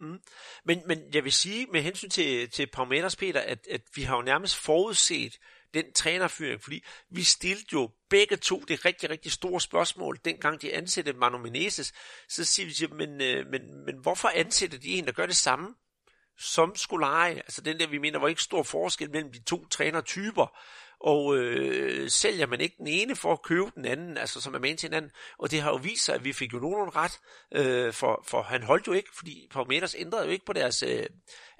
[0.00, 0.20] Mm.
[0.64, 4.16] Men, men jeg vil sige med hensyn til, til Palmeiras, Peter, at, at vi har
[4.16, 5.38] jo nærmest forudset
[5.74, 10.74] den trænerfyring, fordi vi stillede jo begge to det rigtig, rigtig store spørgsmål, dengang de
[10.74, 11.92] ansatte Manu Meneses,
[12.28, 15.74] så siger vi, men, øh, men, men hvorfor ansætter de en, der gør det samme?
[16.40, 20.58] som Skolari, altså den der, vi mener, var ikke stor forskel mellem de to trænertyper,
[21.00, 24.58] og øh, sælger man ikke den ene for at købe den anden, altså som er
[24.58, 27.20] med til hinanden, og det har jo vist sig, at vi fik jo nogen ret,
[27.54, 31.06] øh, for, for han holdt jo ikke, fordi Parmeters ændrede jo ikke på deres, øh,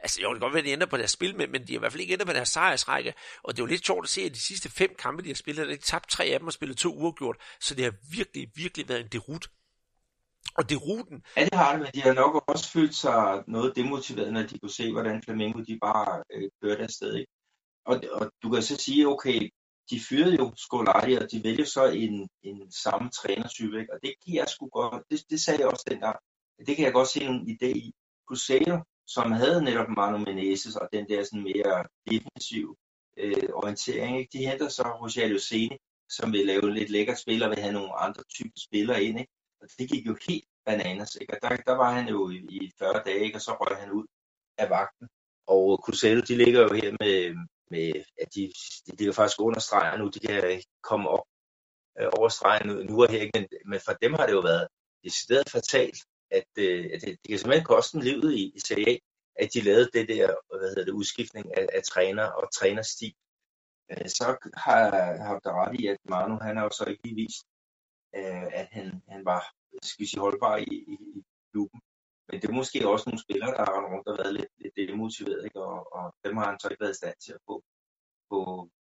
[0.03, 1.73] altså jo, det kan godt være, at de ændrer på deres spil, men, men de
[1.73, 4.05] har i hvert fald ikke ændret på deres sejrsrække, og det er jo lidt sjovt
[4.05, 6.39] at se, at de sidste fem kampe, de har spillet, de har tabt tre af
[6.39, 9.49] dem og spillet to uafgjort, så det har virkelig, virkelig været en derut.
[10.57, 11.23] Og det er ruten.
[11.37, 14.59] Ja, det har det, men de har nok også følt sig noget demotiveret, når de
[14.59, 17.15] kunne se, hvordan Flamengo de bare øh, kørte afsted.
[17.15, 17.33] Ikke?
[17.87, 19.51] Og, og du kan så sige, okay,
[19.91, 23.93] de fyrede jo Scolari, og de vælger så en, en samme trænertype, ikke?
[23.93, 26.17] og det kan jeg sgu godt, det, det sagde jeg også dengang,
[26.67, 27.95] det kan jeg godt se en idé i.
[28.29, 28.79] Cruzeiro,
[29.15, 32.77] som havde netop Manu Menezes og den der sådan mere defensiv
[33.17, 34.39] øh, orientering, ikke?
[34.39, 35.77] de henter så Rogelio Sene,
[36.09, 39.21] som vil lave lidt lækker spil og vil have nogle andre typer spillere ind.
[39.21, 39.33] Ikke?
[39.61, 41.17] Og det gik jo helt bananas.
[41.21, 41.35] Ikke?
[41.35, 43.37] Og der, der var han jo i, i 40 dage, ikke?
[43.37, 44.07] og så røg han ud
[44.59, 45.09] af vagten.
[45.47, 47.37] Og Cruzeiro, de ligger jo her med,
[47.71, 47.89] med
[48.23, 48.53] at de,
[48.87, 51.27] de ligger faktisk under stregen nu, de kan komme op
[52.01, 54.69] øh, over stregen nu, nu og her, men, men for dem har det jo været
[55.05, 55.99] decideret fatalt,
[56.31, 58.97] at, øh, at det, det kan simpelthen koste dem livet i, i Serie A,
[59.43, 60.27] at de lavede det der,
[60.59, 63.15] hvad hedder det, udskiftning af, af træner og trænerstil.
[63.91, 64.81] Øh, så har,
[65.27, 67.45] har der ret i, at Manu, han har jo så ikke lige vist,
[68.17, 69.43] øh, at han, han var
[69.83, 71.81] skal vi sige, holdbar i, i, i klubben.
[72.29, 75.45] Men det er måske også nogle spillere, der har rundt og været lidt, lidt demotiveret,
[75.45, 75.61] ikke?
[75.61, 77.65] Og, og dem har han så ikke været i stand til at få,
[78.31, 78.41] få,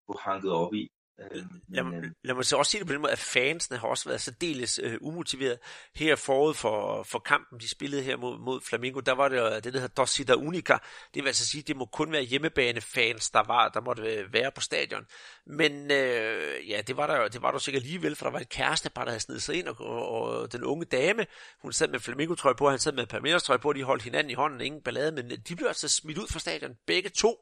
[0.06, 0.90] få hanket op i.
[1.20, 3.76] Øh, lad, men, øh, lad mig så også sige det på den måde, at fansene
[3.76, 5.58] har også været særdeles øh, umotiveret.
[5.94, 9.72] Her forud for, for kampen, de spillede her mod, mod Flamingo, der var det det,
[9.72, 10.78] der hedder Dosida Unica.
[11.14, 14.60] Det vil altså sige, det må kun være hjemmebanefans, der var, der måtte være på
[14.60, 15.06] stadion.
[15.46, 18.48] Men øh, ja, det var der det var der sikkert alligevel, for der var et
[18.48, 21.26] kærestepar, der havde snedet sig ind, og, og, og den unge dame,
[21.62, 24.30] hun sad med Flamingo-trøje på, og han sad med Palmeiras-trøje på, og de holdt hinanden
[24.30, 27.36] i hånden, ingen ballade, men de blev altså smidt ud fra stadion, begge to.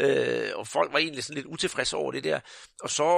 [0.00, 2.40] Øh, og folk var egentlig sådan lidt utilfredse over det der.
[2.82, 3.09] Og så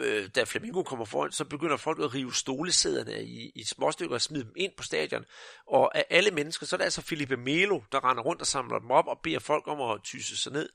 [0.00, 4.20] øh, da Flamingo kommer foran, så begynder folk at rive stolesæderne i, i småstykker og
[4.20, 5.24] smide dem ind på stadion.
[5.66, 8.78] Og af alle mennesker, så er det altså Felipe Melo, der render rundt og samler
[8.78, 10.68] dem op og beder folk om at tyse sig ned.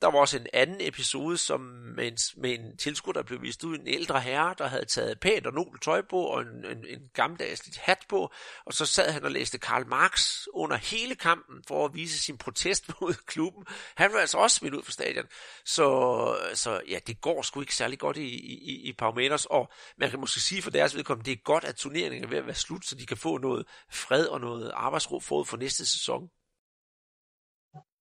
[0.00, 3.64] Der var også en anden episode, som med en, med en tilskuer, der blev vist
[3.64, 6.84] ud, en ældre herre, der havde taget pænt og nobelt tøj på og en, en,
[6.88, 8.32] en gammeldags hat på,
[8.66, 12.38] og så sad han og læste Karl Marx under hele kampen for at vise sin
[12.38, 13.64] protest mod klubben.
[13.94, 15.26] Han var altså også smidt ud fra stadion.
[15.64, 18.28] Så, så ja, det går sgu ikke særlig godt i,
[18.62, 21.76] i, i Palmeiras, og man kan måske sige for deres vedkommende, det er godt, at
[21.76, 25.20] turneringen er ved at være slut, så de kan få noget fred og noget arbejdsro
[25.20, 26.28] forud for næste sæson.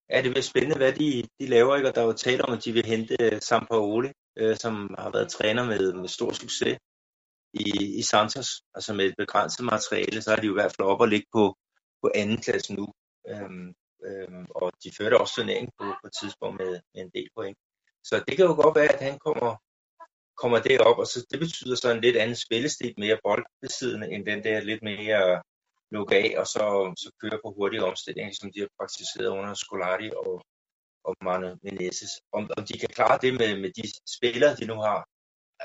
[0.10, 1.90] Ja, det bliver spændende, hvad de, de laver, ikke?
[1.90, 5.12] og der er jo tale om, at de vil hente øh, Sampaoli, øh, som har
[5.12, 6.78] været træner med, med stor succes
[7.54, 10.88] i, i Santos, altså med et begrænset materiale, så er de jo i hvert fald
[10.88, 11.58] oppe og ligge på,
[12.02, 12.88] på anden klasse nu.
[13.30, 13.74] Øhm,
[14.08, 17.58] øhm, og de førte også turneringen på, på et tidspunkt med, med en del point.
[18.04, 19.56] Så det kan jo godt være, at han kommer,
[20.42, 24.44] kommer derop, og så det betyder så en lidt anden spillestil, mere boldbesiddende, end den
[24.44, 25.42] der lidt mere
[25.96, 26.64] lukke af, og så,
[27.04, 30.32] så køre på hurtige omstillinger, som de har praktiseret under Scolari og,
[31.08, 32.14] og Manu Menezes.
[32.38, 33.84] Om, om de kan klare det med, med de
[34.18, 35.00] spillere, de nu har,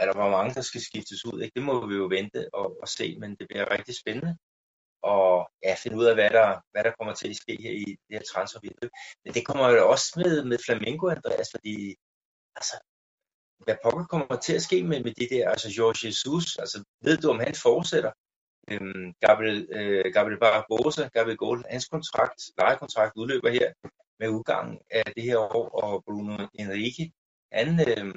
[0.01, 1.39] er der hvor mange, der skal skiftes ud.
[1.43, 1.55] Ikke?
[1.57, 4.33] Det må vi jo vente og, og se, men det bliver rigtig spændende
[5.03, 7.85] og ja, finde ud af, hvad der, hvad der kommer til at ske her i
[7.85, 8.91] det her transfervindue.
[9.25, 11.97] Men det kommer jo også med, med Flamengo, Andreas, fordi
[12.57, 12.77] altså,
[13.65, 17.17] hvad pokker kommer til at ske med, med det der, altså George Jesus, altså ved
[17.17, 18.13] du, om han fortsætter?
[18.71, 23.73] Øhm, Gabriel, øh, Gabriel Barbosa, Gabriel Gold, hans kontrakt, lejekontrakt udløber her
[24.19, 27.13] med udgangen af det her år, og Bruno Enrique,
[27.53, 28.15] han øh,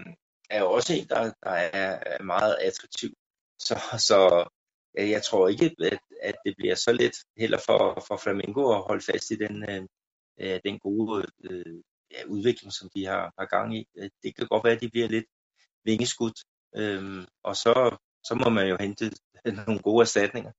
[0.50, 3.10] er jo også en, der, der er meget attraktiv.
[3.60, 3.76] Så,
[4.08, 4.50] så
[5.00, 8.82] øh, jeg tror ikke, at, at det bliver så let heller for, for Flamengo at
[8.82, 9.84] holde fast i den, øh,
[10.40, 11.82] øh, den gode øh,
[12.12, 13.88] ja, udvikling, som de har, har gang i.
[14.24, 15.26] Det kan godt være, at de bliver lidt
[15.84, 16.40] vingeskudt,
[16.76, 19.12] øh, og så, så må man jo hente
[19.68, 20.52] nogle gode erstatninger.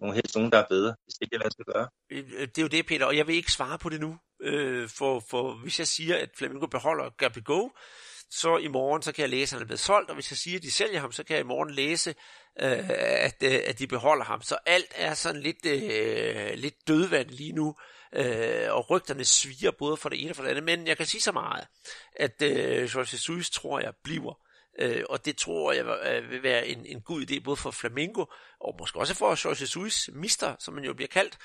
[0.00, 1.88] Nogle helst nogen, der er bedre, hvis det er hvad sig gøre.
[2.10, 4.18] Øh, øh, det er jo det, Peter, og jeg vil ikke svare på det nu.
[4.42, 7.70] Øh, for, for hvis jeg siger, at Flamengo beholder Gabigol,
[8.30, 10.38] så i morgen så kan jeg læse, at han er blevet solgt, og hvis jeg
[10.38, 12.10] siger, at de sælger ham, så kan jeg i morgen læse,
[12.60, 12.90] øh,
[13.28, 14.42] at, øh, at de beholder ham.
[14.42, 17.74] Så alt er sådan lidt, øh, lidt dødvand lige nu,
[18.14, 20.64] øh, og rygterne sviger både for det ene og for det andet.
[20.64, 21.66] Men jeg kan sige så meget,
[22.16, 24.34] at øh, Jorge Jesus tror jeg bliver
[24.78, 28.24] Øh, og det tror jeg øh, vil være en, en god idé både for Flamingo,
[28.60, 31.38] og måske også for Jorge Jesus, mister, som man jo bliver kaldt,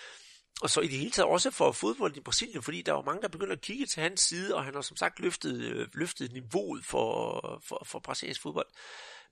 [0.62, 3.22] og så i det hele taget også for fodbold i Brasilien, fordi der var mange,
[3.22, 6.32] der begyndte at kigge til hans side, og han har som sagt løftet, øh, løftet
[6.34, 8.68] niveauet for, for, for brasiliansk fodbold.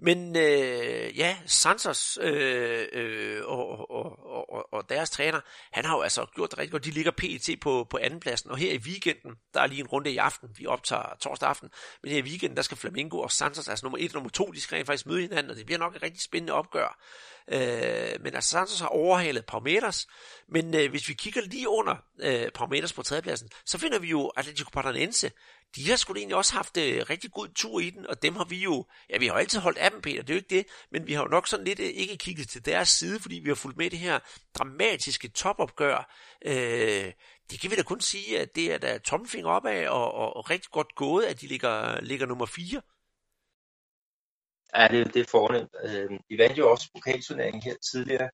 [0.04, 5.40] Men øh, ja, Santos øh, øh, og, og, og, og deres træner,
[5.72, 6.86] han har jo altså gjort det rigtig godt.
[6.86, 10.12] De ligger PET på, på andenpladsen, og her i weekenden, der er lige en runde
[10.12, 11.70] i aften, vi optager torsdag aften,
[12.04, 14.46] men her i weekenden, der skal Flamengo og Santos, altså nummer 1 og nummer 2,
[14.46, 17.00] de skal faktisk møde hinanden, og det bliver nok et rigtig spændende opgør.
[17.48, 20.08] Øh, men altså Santos har overhalet Palmeiras,
[20.50, 24.32] men øh, hvis vi kigger lige under øh, Palmeiras på tredjepladsen, så finder vi jo
[24.38, 25.32] Atletico Paranaense,
[25.76, 28.46] de har sgu egentlig også haft øh, rigtig god tur i den, og dem har
[28.46, 30.56] vi jo, ja vi har jo altid holdt af dem, Peter, det er jo ikke
[30.56, 33.36] det, men vi har jo nok sådan lidt øh, ikke kigget til deres side, fordi
[33.36, 34.20] vi har fulgt med det her
[34.58, 36.16] dramatiske topopgør.
[36.46, 37.14] Øh,
[37.52, 40.50] det kan vi da kun sige, at det er da tomfinger opad, og, og, og
[40.50, 42.82] rigtig godt gået, at de ligger, ligger nummer 4.
[44.76, 45.76] Ja, det, det er fornemt.
[45.84, 48.30] Øh, de vandt jo også pokalturneringen her tidligere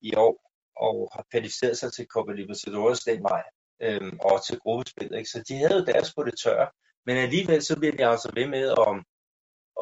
[0.00, 3.42] i år, og har kvalificeret sig til Copa Libertadores den vej
[3.82, 5.14] øhm, og til gruppespil.
[5.14, 5.30] Ikke?
[5.30, 6.68] Så de havde jo deres på det tørre,
[7.06, 8.94] men alligevel så bliver de altså ved med at,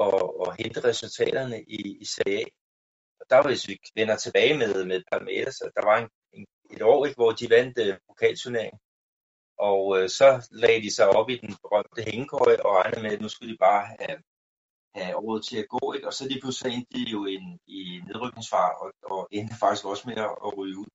[0.04, 2.44] at, at hente resultaterne i, i Serie A.
[3.20, 7.06] Og der hvis vi vender tilbage med, med Palmeiras, der var en, en, et år,
[7.06, 8.80] ikke, hvor de vandt øh, pokalturneringen,
[9.58, 13.20] og øh, så lagde de sig op i den berømte hængekøj og regnede med, at
[13.20, 14.18] nu skulle de bare have,
[14.94, 16.06] have året til at gå, ikke?
[16.06, 17.36] og så lige pludselig endte de jo i,
[17.66, 20.90] i nedrykningsfar og, og endte faktisk også med at, at ryge ud.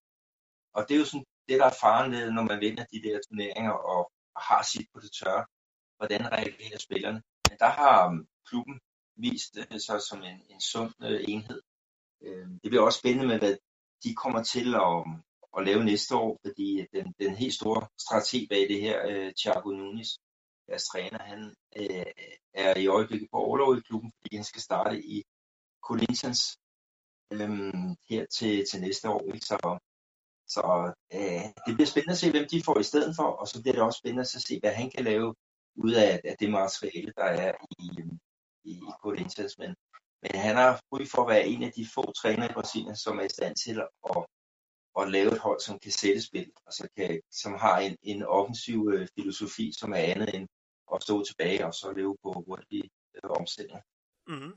[0.74, 3.20] Og det er jo sådan det, der er faren ved, når man vinder de der
[3.28, 5.46] turneringer og har sit på det tørre,
[5.98, 7.22] hvordan reagerer spillerne.
[7.50, 8.80] Men der har um, klubben
[9.16, 11.62] vist øh, uh, sig som en, en sund uh, enhed.
[12.22, 13.58] Øhm, det bliver også spændende med, hvad
[14.04, 15.22] de kommer til at, øhm,
[15.58, 19.70] at lave næste år, fordi den, den helt store strategi bag det her, øh, Thiago
[19.70, 20.20] Nunes,
[20.68, 22.06] deres træner, han øh,
[22.54, 25.24] er i øjeblikket på overlov i klubben, fordi han skal starte i
[25.82, 26.58] Corinthians
[27.34, 29.34] øhm, her til, til næste år.
[29.34, 29.46] Ikke?
[29.46, 29.80] Så,
[30.48, 33.62] så øh, det bliver spændende at se, hvem de får i stedet for, og så
[33.62, 35.36] bliver det også spændende at se, hvad han kan lave
[35.76, 38.14] ud af, af det materiale, der er i, øh,
[38.64, 39.58] i, i Corinthians.
[39.58, 39.76] Men,
[40.22, 43.20] men han har ry for at være en af de få trænere i Brasilien, som
[43.20, 44.26] er i stand til at,
[45.00, 48.24] at lave et hold, som kan sætte spil, og så kan, som har en, en
[48.24, 50.48] offensiv øh, filosofi, som er andet end
[50.94, 53.82] at stå tilbage og så leve på hurtige øh, omstillinger.
[54.28, 54.54] Mm-hmm.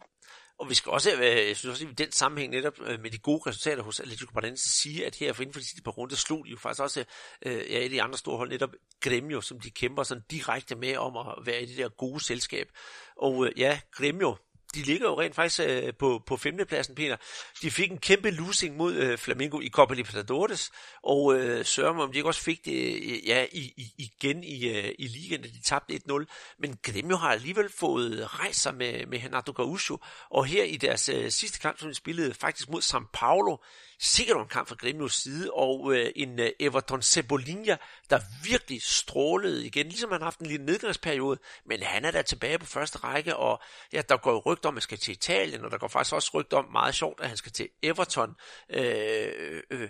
[0.59, 3.19] Og vi skal også, øh, jeg synes også, i den sammenhæng netop øh, med de
[3.19, 6.17] gode resultater hos Atletico Paranaense sige, at her for inden for de sidste par runder
[6.17, 7.05] slog de jo faktisk også
[7.47, 10.75] øh, ja, et af de andre store hold, netop Gremio, som de kæmper sådan direkte
[10.75, 12.69] med om at være i det der gode selskab.
[13.17, 14.37] Og øh, ja, Gremio,
[14.75, 17.17] de ligger jo rent faktisk øh, på, på femtepladsen, Peter.
[17.63, 20.71] De fik en kæmpe losing mod øh, Flamengo i Copa Libertadores,
[21.03, 24.45] og øh, sørger mig, om de ikke også fik det øh, ja, i, i, igen
[24.45, 26.25] i, øh, i ligaen, da de tabte 1-0.
[26.59, 29.97] Men Gremio har alligevel fået rejst sig med, med Renato Gaúcho,
[30.31, 33.57] og her i deres øh, sidste kamp, som de spillede faktisk mod São Paulo,
[33.99, 37.77] sikkert en kamp fra Gremios side, og øh, en øh, Everton Cebolinha,
[38.11, 42.23] der virkelig strålede igen, ligesom han har haft en lille nedgangsperiode, men han er der
[42.23, 45.13] tilbage på første række, og ja, der går jo rygt om, at han skal til
[45.13, 48.37] Italien, og der går faktisk også rygt om, meget sjovt, at han skal til Everton.
[48.71, 49.89] Øh, øh, øh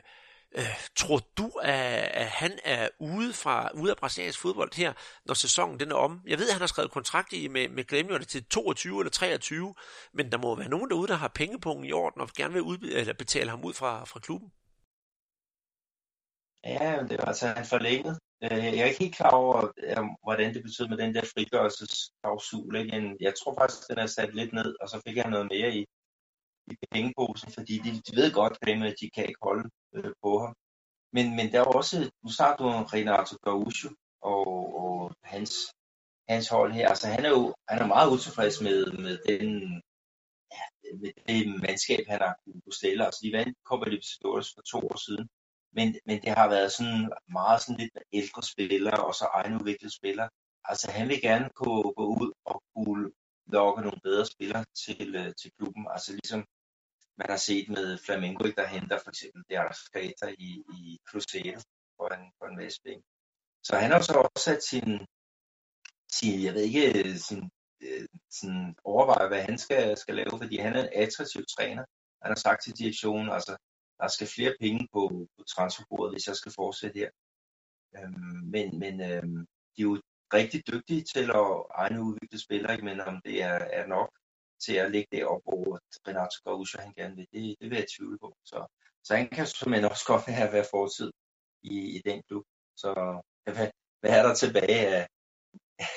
[0.56, 0.64] Øh,
[0.96, 4.92] tror du, at, at han er ude, fra, ude af brasiliansk fodbold her,
[5.26, 6.20] når sæsonen den er om?
[6.26, 9.74] Jeg ved, at han har skrevet kontrakt i med, med Gremio til 22 eller 23,
[10.12, 12.92] men der må være nogen derude, der har pengepunkten i orden og gerne vil udbe-
[12.92, 14.50] eller betale ham ud fra, fra klubben.
[16.64, 18.18] Ja, det var altså han forlænget.
[18.42, 22.76] Øh, jeg er ikke helt klar over, øh, hvordan det betyder med den der frigørelsesklausul.
[23.20, 25.86] Jeg tror faktisk, den er sat lidt ned, og så fik jeg noget mere i,
[26.72, 30.54] i pengeposen, fordi de, de ved godt, at de kan ikke holde øh, på ham.
[31.12, 33.88] Men, men der er også, nu snakker du om Renato Gaucho
[34.22, 34.46] og,
[34.82, 35.52] og hans,
[36.28, 36.88] hans hold her.
[36.88, 39.42] Altså han er jo han er meget utilfreds med, med den
[40.52, 40.64] ja,
[41.00, 43.04] med det mandskab, han har kunnet stille.
[43.06, 45.28] Altså de vandt Copa Libertadores for to år siden.
[45.72, 50.28] Men, men det har været sådan meget sådan lidt ældre spillere, og så egenudviklede spillere.
[50.64, 53.10] Altså han vil gerne kunne gå ud og kunne
[53.46, 55.86] lokke nogle bedre spillere til, øh, til klubben.
[55.90, 56.44] Altså ligesom
[57.18, 61.60] man har set med Flamengo, der henter for eksempel deres skater i, i Cruzeiro
[61.96, 63.02] for en, for en vestbænk.
[63.62, 64.90] Så han har så også sat sin,
[66.12, 67.50] sin jeg ved ikke, sin,
[67.82, 71.84] øh, sin overveje, hvad han skal, skal lave, fordi han er en attraktiv træner.
[72.22, 73.56] Han har sagt til direktionen, altså,
[74.00, 75.02] der skal flere penge på,
[75.36, 77.10] på transferbordet, hvis jeg skal fortsætte her.
[77.96, 79.46] Øhm, men men øhm,
[79.76, 80.02] de er jo
[80.34, 84.17] rigtig dygtige til at egne udvikle spillere, men om det er, er nok,
[84.64, 87.26] til at ligge deroppe, hvor Renato Gaúcho han gerne vil.
[87.32, 88.36] Det, det vil jeg tvivle på.
[88.44, 88.66] Så,
[89.04, 91.10] så han kan simpelthen også godt være, være fortid
[91.62, 92.44] i, i den klub.
[92.76, 93.68] Så hvad,
[94.00, 95.06] hvad er der tilbage af,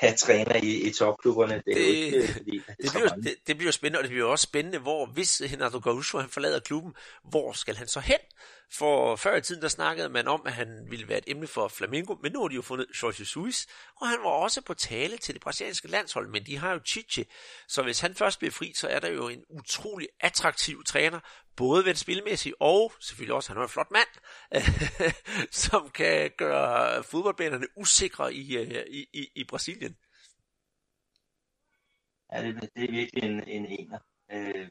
[0.02, 1.54] af træner i, i topklubberne.
[1.54, 4.42] Det, det, ikke, fordi, det, det, bliver, det, det bliver spændende, og det bliver også
[4.42, 6.94] spændende, hvor hvis Renato Gaúcho han forlader klubben,
[7.24, 8.18] hvor skal han så hen?
[8.78, 11.68] For før i tiden, der snakkede man om, at han ville være et emne for
[11.68, 13.66] Flamengo, men nu har de jo fundet Jorge Jesus,
[14.00, 17.26] og han var også på tale til det brasilianske landshold, men de har jo Chiche,
[17.68, 21.20] så hvis han først bliver fri, så er der jo en utrolig attraktiv træner,
[21.56, 24.08] både ved spilmæssigt og selvfølgelig også, han er en flot mand,
[25.64, 29.96] som kan gøre fodboldbanerne usikre i, øh, i, i, i Brasilien.
[32.32, 33.98] Ja, det, det er virkelig en, en ener
[34.32, 34.68] øh,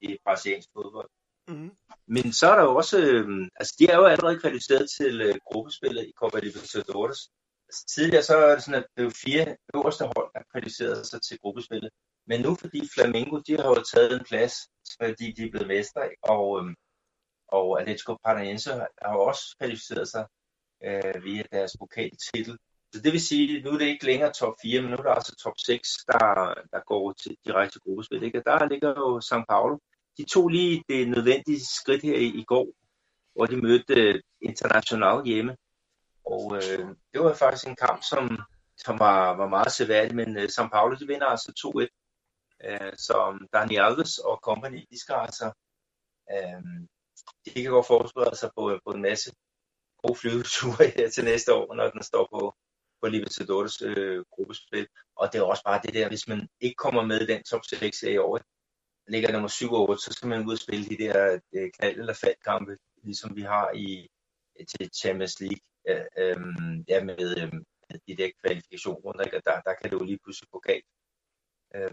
[0.00, 1.10] i brasiliansk fodbold.
[1.48, 1.70] Mm.
[2.06, 5.34] Men så er der jo også, øh, altså de er jo allerede kvalificeret til øh,
[5.44, 7.30] gruppespillet i Copa Libertadores.
[7.68, 11.38] Altså, tidligere så er det sådan, at det fire øverste hold, der kvalificerede sig til
[11.38, 11.90] gruppespillet.
[12.26, 14.54] Men nu fordi Flamengo, de har jo taget en plads,
[15.02, 16.74] fordi de er blevet mestre, og, øh,
[17.48, 18.70] og Atletico Paranaense
[19.02, 20.26] har jo også kvalificeret sig
[20.84, 22.58] øh, via deres pokaltitel.
[22.92, 25.02] Så det vil sige, at nu er det ikke længere top 4, men nu er
[25.02, 28.22] det altså top 6, der, der går til direkte gruppespil.
[28.22, 28.42] Ikke?
[28.46, 29.78] Der ligger jo São Paulo,
[30.18, 32.66] de tog lige det nødvendige skridt her i, i går,
[33.34, 35.56] hvor de mødte øh, International hjemme.
[36.24, 38.38] Og øh, det var faktisk en kamp, som,
[38.76, 42.68] som var, var meget seværdig, men øh, São Paulo de vinder altså 2-1.
[42.68, 45.52] Øh, så um, Dani Alves og company, de skal altså
[46.32, 46.86] øh,
[47.44, 49.32] de kan godt forberede sig altså på, på en masse
[50.02, 52.54] gode flyveture her til næste år, når den står på,
[53.00, 54.86] på Libertadores øh, gruppespil.
[55.16, 57.64] Og det er også bare det der, hvis man ikke kommer med i den top
[57.64, 58.40] 6 i år,
[59.08, 61.98] ligger nummer 7 og 8, så skal man ud og spille de der øh, knald-
[62.00, 64.08] eller faldkampe, ligesom vi har i
[64.70, 66.36] til Champions League, øh, øh,
[66.88, 67.52] ja, med øh,
[68.08, 69.40] de der kvalifikationsrunder, ikke?
[69.44, 70.86] der, der kan det jo lige pludselig gå galt.
[71.74, 71.90] Øh,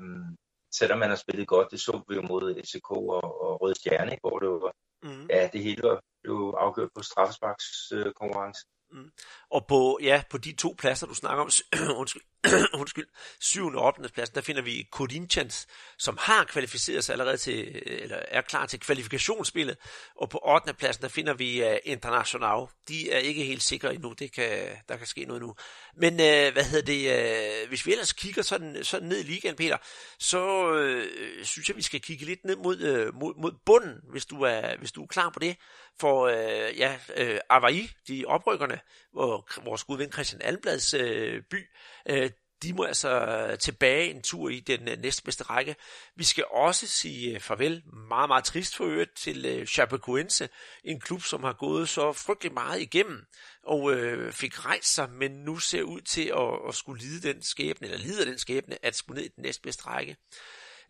[0.71, 4.17] selvom man har spillet godt, det så vi jo mod FCK og, og Røde Stjerne,
[4.21, 5.27] hvor det var, mm.
[5.29, 8.61] ja, det hele var blev afgjort på straffesparks øh, konkurrence.
[8.91, 9.11] Mm.
[9.49, 11.49] Og på, ja, på de to pladser, du snakker om,
[12.01, 12.21] undskyld,
[12.79, 13.07] undskyld,
[13.39, 13.67] 7.
[13.67, 14.09] og 8.
[14.13, 15.67] pladsen, der finder vi Corinthians,
[15.97, 19.77] som har kvalificeret sig allerede til, øh, eller er klar til kvalifikationsspillet.
[20.15, 20.73] Og på 8.
[20.73, 22.67] pladsen, der finder vi øh, uh, International.
[22.87, 25.55] De er ikke helt sikre endnu, det kan, der kan ske noget nu.
[25.95, 29.55] Men uh, hvad hedder det, uh, hvis vi ellers kigger sådan, sådan ned i ligaen,
[29.55, 29.77] Peter,
[30.19, 34.25] så uh, synes jeg, vi skal kigge lidt ned mod, uh, mod, mod bunden, hvis
[34.25, 35.57] du, er, hvis du er klar på det.
[35.99, 38.79] For uh, ja, uh, Avaí, de oprykkerne,
[39.11, 41.01] hvor vores gode ven Christian Almblads uh,
[41.49, 41.69] by,
[42.09, 42.29] uh,
[42.63, 45.75] de må altså tilbage en tur i den øh, næstbedste række.
[46.15, 50.49] Vi skal også sige øh, farvel, meget, meget trist for øvrigt, til øh, Chapecoense,
[50.83, 53.25] en klub, som har gået så frygtelig meget igennem,
[53.63, 57.41] og øh, fik rejst sig, men nu ser ud til at, at skulle lide den
[57.41, 60.17] skæbne, eller lider den skæbne, at skulle ned i den næstbedste række.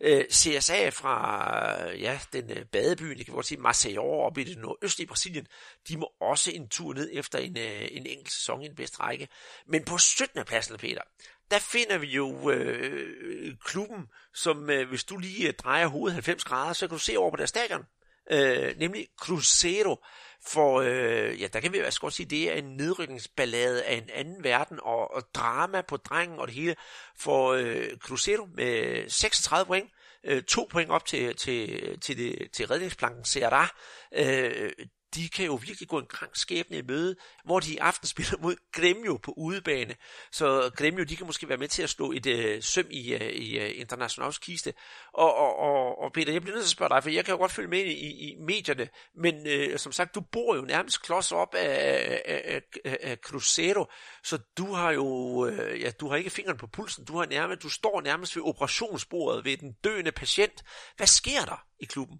[0.00, 5.08] Øh, CSA fra ja, den badeby, det kan godt sige Maceió op i det nordøstlige
[5.08, 5.46] Brasilien,
[5.88, 9.28] de må også en tur ned efter en, en enkelt sæson i den bedst række.
[9.66, 10.44] Men på 17.
[10.44, 11.02] pladsen, Peter,
[11.50, 16.44] der finder vi jo øh, klubben, som øh, hvis du lige øh, drejer hovedet 90
[16.44, 17.84] grader, så kan du se over på deres stadion,
[18.30, 20.04] øh, nemlig Cruzeiro.
[20.46, 23.94] For øh, ja, der kan vi jo altså godt sige, det er en nedrykningsballade af
[23.94, 26.76] en anden verden, og, og drama på drengen og det hele.
[27.18, 29.90] For øh, Cruzeiro med øh, 36 point,
[30.24, 33.68] øh, to point op til, til, til, det, til redningsplanken Serra.
[34.16, 34.72] Øh,
[35.14, 38.38] de kan jo virkelig gå en krank skæbne i møde, hvor de i aften spiller
[38.38, 39.94] mod Gremio på udebane.
[40.32, 43.32] Så Gremio, de kan måske være med til at slå et øh, søm i, øh,
[43.32, 44.74] i øh, Internationals kiste.
[45.12, 47.32] Og, og, og, og Peter, jeg bliver nødt til at spørge dig, for jeg kan
[47.32, 51.02] jo godt følge med i, i medierne, men øh, som sagt, du bor jo nærmest
[51.02, 53.86] klods op af, af, af, af Cruzeiro,
[54.24, 55.06] så du har jo,
[55.46, 58.42] øh, ja, du har ikke fingeren på pulsen, du, har nærmest, du står nærmest ved
[58.42, 60.64] operationsbordet ved den døende patient.
[60.96, 62.18] Hvad sker der i klubben?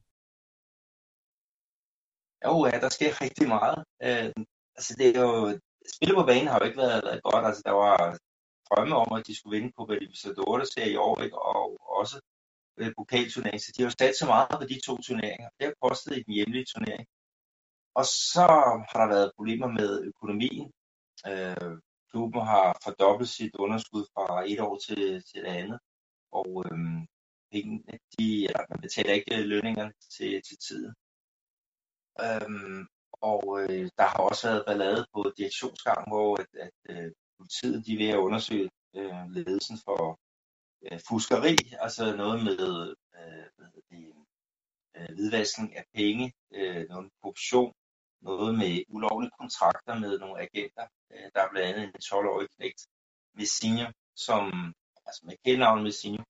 [2.46, 3.78] Jo, ja, der sker rigtig meget.
[4.06, 4.30] Øh,
[4.76, 5.58] altså det er jo,
[5.94, 7.44] spillet på banen har jo ikke været, været godt.
[7.48, 8.18] Altså der var
[8.68, 11.38] drømme om, at de skulle vinde på Libertadores her i år, ikke?
[11.38, 12.16] og også
[12.78, 13.64] øh, pokalturneringen.
[13.64, 15.48] Så de har jo sat så meget på de to turneringer.
[15.58, 17.06] Det har kostet i den hjemlige turnering.
[17.94, 18.46] Og så
[18.90, 20.72] har der været problemer med økonomien.
[21.30, 21.72] Øh,
[22.10, 25.78] klubben har fordoblet sit underskud fra et år til, til det andet.
[26.32, 26.78] Og øh,
[27.52, 30.94] pengene, de, eller man betaler ikke lønningerne til, til tiden.
[32.20, 37.86] Øhm, og øh, der har også været ballade på direktionsgang, hvor at, at øh, politiet
[37.86, 40.20] de er ved at undersøge øh, ledelsen for
[40.84, 44.12] øh, fuskeri, altså noget med øh, hvad det,
[44.96, 47.72] øh, hvidvaskning af penge, øh, noget med korruption,
[48.20, 50.86] noget med ulovlige kontrakter med nogle agenter.
[51.12, 52.86] Øh, der er blandt andet en 12-årig knægt,
[53.34, 53.86] Messinho,
[54.16, 54.74] som,
[55.06, 56.24] altså med kældnavn Messinho,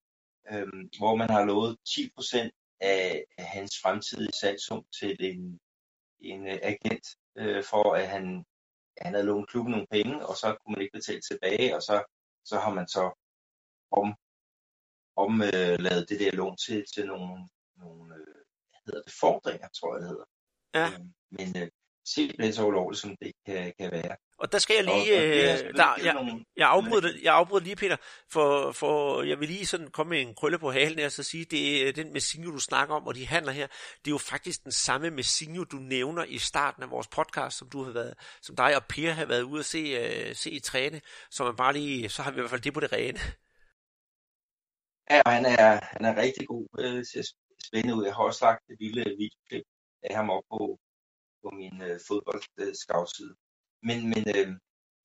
[0.50, 0.66] øh,
[0.98, 5.60] hvor man har lovet 10% af, af hans fremtidige salgsum til en
[6.20, 7.06] en øh, agent,
[7.36, 8.44] øh, for at han,
[8.98, 12.04] han havde lånt klubben nogle penge, og så kunne man ikke betale tilbage, og så,
[12.44, 13.04] så har man så
[13.90, 14.14] om,
[15.16, 18.40] om øh, lavet det der lån til, til nogle, nogle øh,
[18.70, 20.28] hvad hedder det, fordringer, tror jeg det hedder.
[20.74, 20.86] Ja.
[20.86, 21.70] Øh, men øh,
[22.04, 24.16] simpelthen så ulovligt, som det kan, kan være.
[24.38, 27.96] Og der skal jeg lige, og, øh, der, jeg, jeg, afbryder, jeg afbryder lige, Peter,
[28.30, 31.22] for, for jeg vil lige sådan komme med en krølle på halen her, og så
[31.22, 33.66] sige, det er den Messinho, du snakker om, og de handler her,
[33.98, 37.70] det er jo faktisk den samme Messinho, du nævner i starten af vores podcast, som
[37.70, 39.82] du har været, som dig og Per har været ude at se,
[40.30, 41.00] uh, se i træne,
[41.30, 43.18] så man bare lige, så har vi i hvert fald det på det rene.
[45.10, 47.26] Ja, og han er, han er rigtig god øh, til at
[47.66, 48.04] spænde ud.
[48.04, 49.66] Jeg har også lagt et lille videoklip
[50.02, 50.78] af ham op på,
[51.44, 53.34] på min øh, fodboldscoutside.
[53.88, 54.48] Men, men øh,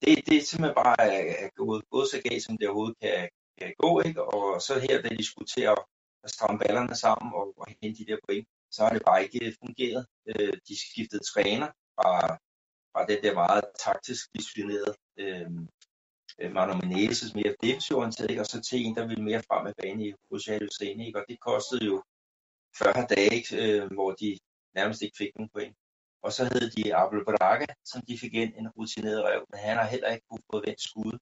[0.01, 1.01] det, det er simpelthen bare
[1.43, 3.29] at gået både så galt, som det overhovedet kan,
[3.59, 3.91] kan gå.
[4.07, 4.23] Ikke?
[4.23, 5.79] Og så her, da de skulle til at,
[6.23, 9.45] at stramme ballerne sammen og, og hente de der point, så har det bare ikke
[9.45, 10.05] øh, fungeret.
[10.29, 12.11] Øh, de skiftede træner fra,
[12.91, 15.51] fra det der meget taktisk disciplineret øh,
[16.41, 20.01] øh, Manu Menezes mere defensivorienteret, og så til en, der ville mere frem af banen
[20.07, 21.19] i Rosario Sene, ikke?
[21.19, 22.03] og det kostede jo
[22.77, 23.51] 40 dage, ikke?
[23.61, 24.37] Øh, hvor de
[24.75, 25.75] nærmest ikke fik nogen point.
[26.25, 29.77] Og så hed de Abel Braga, som de fik ind en rutineret rev, men han
[29.77, 31.17] har heller ikke kunne få vendt skud.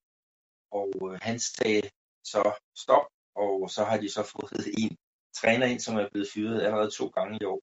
[0.72, 1.90] Og øh, han sagde
[2.24, 2.42] så
[2.84, 4.98] stop, og så har de så fået en
[5.42, 7.62] træner ind, som er blevet fyret allerede to gange i år,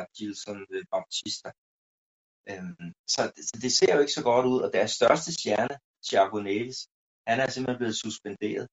[0.00, 1.50] Adilson øh, Baptista.
[2.50, 5.76] Øhm, så, så det ser jo ikke så godt ud, og deres største stjerne,
[6.06, 6.88] Thiago Neves,
[7.26, 8.68] han er simpelthen blevet suspenderet.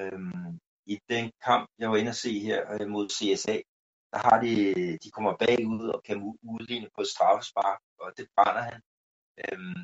[0.00, 3.56] Øhm, I den kamp, jeg var inde at se her øh, mod CSA,
[4.12, 4.54] der har de,
[5.02, 8.80] de kommer bagud og kan udligne på et straffespark, og det brænder han.
[9.38, 9.82] Øhm,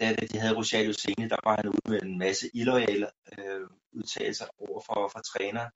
[0.00, 4.46] da de havde Rosario Sene, der var han ude med en masse illoyale øh, udtalelser
[4.58, 5.66] over for, for træner.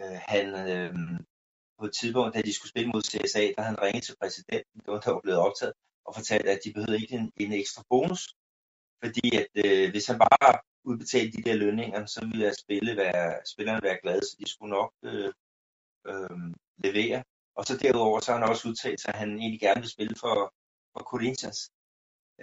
[0.00, 0.94] øh, han øh,
[1.78, 4.88] på et tidspunkt, da de skulle spille mod CSA, der han ringet til præsidenten, det
[4.92, 5.74] var der var blevet optaget,
[6.04, 8.22] og fortalte, at de behøvede ikke en, en ekstra bonus,
[9.04, 13.82] fordi at øh, hvis han bare udbetalte de der lønninger, så ville spille være, spillerne
[13.82, 15.32] være glade, så de skulle nok øh,
[16.08, 16.38] øh,
[16.84, 17.24] levere.
[17.54, 20.16] Og så derudover, så har han også udtalt sig, at han egentlig gerne vil spille
[20.20, 20.54] for,
[20.92, 21.70] for Corinthians.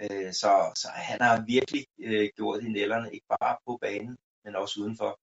[0.02, 4.56] Øh, så, så han har virkelig øh, gjort i nælderne, ikke bare på banen, men
[4.56, 5.20] også udenfor.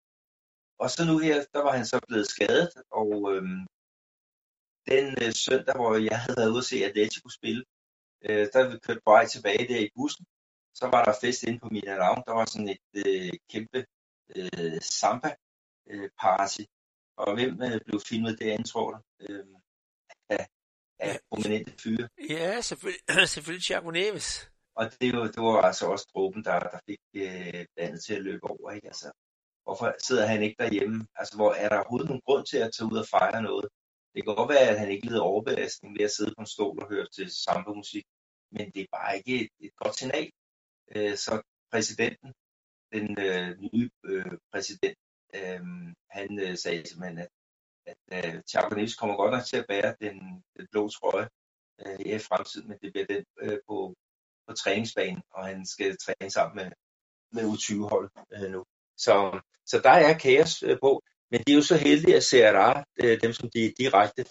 [0.80, 3.44] Og så nu her, der var han så blevet skadet, og øh,
[4.92, 7.64] den øh, søndag, hvor jeg havde været ude at se Atletico spille,
[8.26, 10.26] øh, der vi kørt på vej tilbage der i bussen,
[10.74, 12.26] så var der fest inde på Minerang.
[12.26, 13.86] Der var sådan et øh, kæmpe
[14.36, 16.62] øh, samba-party.
[16.62, 16.68] Øh,
[17.18, 18.98] og hvem øh, blev filmet derinde, tror du?
[19.20, 19.46] Øh,
[20.30, 20.48] af,
[21.00, 22.10] af prominente fyre.
[22.30, 23.04] Ja, selvfølgelig,
[23.34, 24.50] selvfølgelig Thiago Neves.
[24.76, 28.24] Og det, var, det var altså også gruppen, der, der fik øh, landet til at
[28.24, 28.72] løbe over.
[28.72, 28.88] Ikke?
[28.88, 29.12] Altså,
[29.64, 31.08] hvorfor sidder han ikke derhjemme?
[31.16, 33.68] Altså, hvor er der overhovedet nogen grund til at tage ud og fejre noget?
[34.14, 36.80] Det kan godt være, at han ikke lider overbelastning ved at sidde på en stol
[36.84, 38.06] og høre til samba-musik,
[38.52, 40.30] men det er bare ikke et, et godt signal.
[40.96, 41.42] Øh, så
[41.72, 42.34] præsidenten,
[42.94, 44.98] den øh, nye øh, præsident,
[45.36, 45.62] øh,
[46.10, 47.30] han øh, sagde simpelthen, at,
[47.86, 51.28] at øh, Thiago Neves kommer godt nok til at bære den, den blå trøje
[51.86, 53.96] øh, i fremtiden, men det bliver den øh, på,
[54.48, 56.72] på træningsbanen, og han skal træne sammen med,
[57.32, 58.66] med U20-hold øh, nu.
[58.98, 62.84] Så, så der er kaos øh, på, men de er jo så heldige, at CRA,
[63.04, 64.26] øh, dem som de er direkte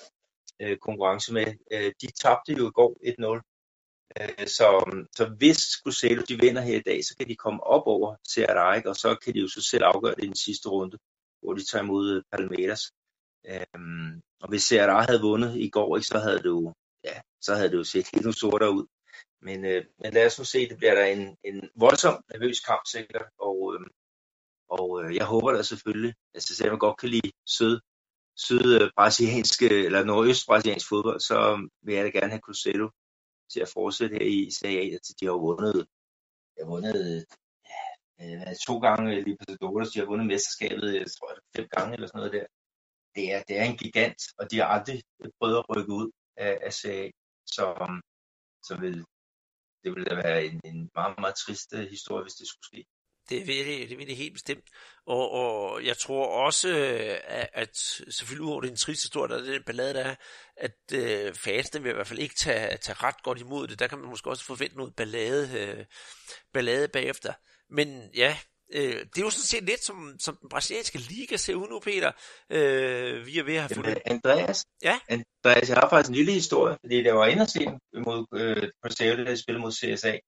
[0.61, 2.93] øh, konkurrence med, øh, de tabte jo i går
[3.37, 3.52] 1-0 Øh,
[4.21, 4.69] Øh, så,
[5.17, 8.89] så hvis Cruzeiro de vinder her i dag, så kan de komme op over Serra,
[8.89, 10.99] og så kan de jo så selv afgøre det i den sidste runde,
[11.43, 12.83] hvor de tager imod øh, Palmeiras.
[13.47, 17.55] Øhm, og hvis Serra havde vundet i går, ikke, så havde det jo, ja, så
[17.55, 18.87] havde det jo set endnu sortere ud.
[19.43, 22.83] Men, øh, men lad os nu se, det bliver der en, en voldsom nervøs kamp
[22.87, 23.87] sikkert, og, øh,
[24.69, 27.81] og øh, jeg håber da selvfølgelig, altså selvom jeg godt kan lide sød,
[28.37, 32.91] sød øh, brasiliansk, eller nordøstbrasiliansk fodbold, så vil jeg da gerne have Cruzeiro
[33.53, 34.99] til at fortsætte her i Serie A.
[35.07, 35.77] til de har vundet,
[36.53, 37.27] de har vundet
[37.73, 37.83] ja,
[38.23, 42.07] øh, to gange øh, Libertadores, de har vundet mesterskabet, jeg tror jeg, fem gange eller
[42.09, 42.47] sådan noget der.
[43.17, 45.03] Det er, det er en gigant, og de har aldrig
[45.39, 47.11] prøvet at rykke ud af, af Serie A.
[47.57, 47.67] Så,
[48.69, 48.97] så vil,
[49.83, 52.81] det ville da være en, en meget, meget trist øh, historie, hvis det skulle ske.
[53.29, 54.65] Det vil det, det vil det helt bestemt.
[55.07, 56.69] Og, og jeg tror også,
[57.25, 57.77] at, at
[58.11, 60.15] selvfølgelig udover den triste historie, der er den ballade, der er,
[60.57, 63.79] at øh, fansene vil i hvert fald ikke tage, tage ret godt imod det.
[63.79, 65.85] Der kan man måske også forvente noget ballade, øh,
[66.53, 67.33] ballade bagefter.
[67.71, 68.37] Men ja,
[68.75, 71.81] øh, det er jo sådan set lidt som, som den brasilianske liga ser ud nu,
[71.81, 72.13] Peter.
[72.51, 73.99] Øh, vi er ved at have fundet...
[74.05, 74.99] Andreas, ja?
[75.09, 77.67] Andreas, jeg har faktisk en lille historie, fordi det var inde se
[78.07, 80.19] mod øh, Cruzeiro, der spillede mod CSA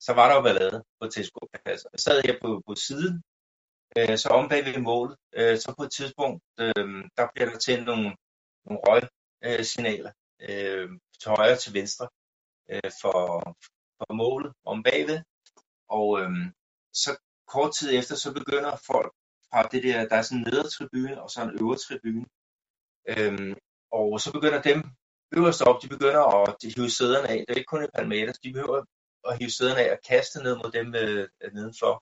[0.00, 1.90] så var der jo ballade på tilskuerpladsen.
[1.92, 3.22] Jeg sad her på, på siden,
[3.98, 7.58] øh, så om bag ved målet, øh, så på et tidspunkt, øh, der bliver der
[7.58, 8.16] tændt nogle,
[8.66, 10.88] nogle røgsignaler øh,
[11.20, 12.08] til højre og til venstre
[12.70, 13.16] øh, for,
[13.98, 15.20] for målet om bagved.
[15.88, 16.30] Og øh,
[16.92, 17.10] så
[17.46, 19.12] kort tid efter, så begynder folk
[19.50, 22.26] fra det der, der er sådan en nedertribune og så en øvre tribune.
[23.08, 23.56] Øh,
[23.92, 24.78] og så begynder dem
[25.38, 27.38] øverst op, de begynder at hive sæderne af.
[27.48, 28.84] Det er ikke kun i Palmeiras, de behøver
[29.26, 31.94] og hive sæderne af og kaste ned mod dem øh, nedenfor.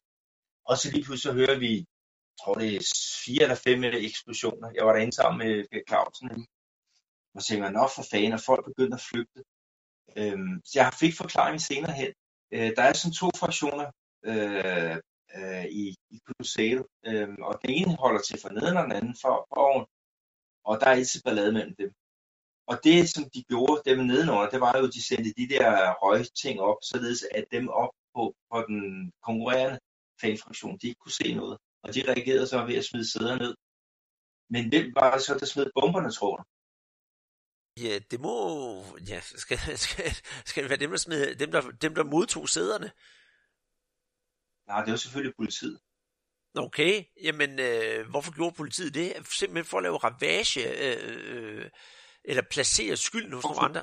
[0.69, 2.81] Og så lige pludselig så hører vi, jeg tror det er
[3.25, 4.69] fire eller fem øh, eksplosioner.
[4.75, 5.57] Jeg var derinde sammen med
[5.89, 6.47] Clausen.
[7.35, 9.41] Og så tænker nå for fanden, og folk begynder at flygte.
[10.19, 12.13] Øhm, så jeg fik forklaring senere hen.
[12.55, 13.87] Øh, der er sådan to fraktioner
[14.31, 14.97] øh,
[15.37, 19.17] øh, i, i Cruzeiro, øh, og den ene holder til for neden, og den anden
[19.23, 19.87] for, for oven.
[20.65, 21.91] Og der er altid ballade mellem dem.
[22.67, 25.93] Og det, som de gjorde dem nedenunder, det var jo, at de sendte de der
[26.03, 29.79] røgting op, således at dem op på, på den konkurrerende
[30.21, 31.59] fanfraktion, de ikke kunne se noget.
[31.83, 33.55] Og de reagerede så ved at smide sæder ned.
[34.51, 36.43] Men hvem var det så, der smed bomberne, tror du?
[37.87, 38.37] Ja, det må...
[39.09, 40.05] Ja, skal, skal,
[40.51, 42.91] skal det være dem, der, smed, dem, der, dem, der modtog sæderne?
[44.69, 45.79] Nej, det var selvfølgelig politiet.
[46.57, 49.13] Okay, jamen øh, hvorfor gjorde politiet det?
[49.27, 51.71] Simpelthen for at lave ravage øh, øh,
[52.25, 53.83] eller placere skylden hos nogle andre.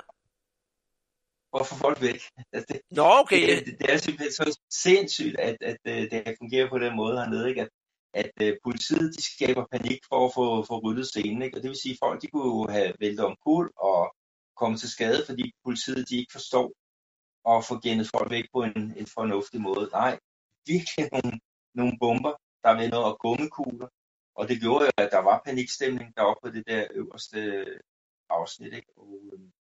[1.50, 2.22] Hvorfor folk væk?
[2.52, 3.56] Altså, det, Nå, okay.
[3.56, 7.16] Det, det, det er simpelthen så sindssygt, at, at, at det fungerer på den måde
[7.16, 7.60] hernede, ikke?
[7.62, 7.70] At,
[8.14, 11.42] at uh, politiet de skaber panik for at få, få ryddet scenen.
[11.42, 11.56] Ikke?
[11.56, 14.14] Og det vil sige, at folk de kunne have væltet om kul og
[14.56, 16.72] komme til skade, fordi politiet de ikke forstår
[17.52, 19.88] at få gennet folk væk på en, en fornuftig måde.
[19.92, 20.18] Nej,
[20.66, 21.40] virkelig nogle,
[21.74, 22.34] nogle bomber,
[22.64, 23.88] der vender og gummikugler.
[24.34, 27.64] Og det gjorde jo, at der var panikstemning deroppe på det der øverste
[28.30, 28.92] afsnit, ikke?
[28.96, 29.52] Og, øhm,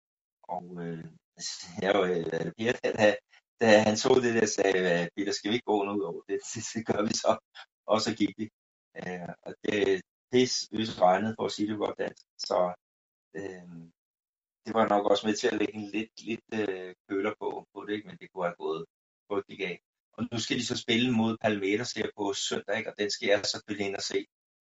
[0.42, 1.04] og øh,
[1.82, 3.16] jeg var øh, Per, da,
[3.61, 6.40] da han så det der, sagde, Peter, skal vi ikke gå noget over det?
[6.54, 7.32] Det, det gør vi så.
[7.86, 8.50] Og så gik vi.
[8.96, 10.00] Øh, og det,
[10.32, 12.24] pis øs regnet, for at sige det godt dansk.
[12.38, 12.58] Så
[13.36, 13.90] øh,
[14.64, 17.84] det var nok også med til at lægge en lidt, lidt øh, køler på, på
[17.86, 18.08] det, ikke?
[18.08, 18.84] men det kunne have gået
[19.28, 19.80] frygtelig af.
[20.12, 22.90] Og nu skal de så spille mod Palmeiras her på søndag, ikke?
[22.90, 24.26] og den skal jeg selvfølgelig ind og se.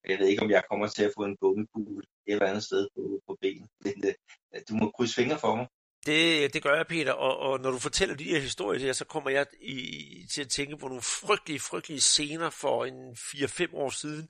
[0.07, 2.87] Jeg ved ikke, om jeg kommer til at få en bummebule et eller andet sted
[2.95, 3.69] på, på benet.
[3.79, 5.67] Men øh, du må krydse fingre for mig.
[6.05, 9.05] Det, det gør jeg, Peter, og, og når du fortæller de her historier der, så
[9.05, 13.89] kommer jeg i, til at tænke på nogle frygtelige, frygtelige scener for en 4-5 år
[13.89, 14.29] siden,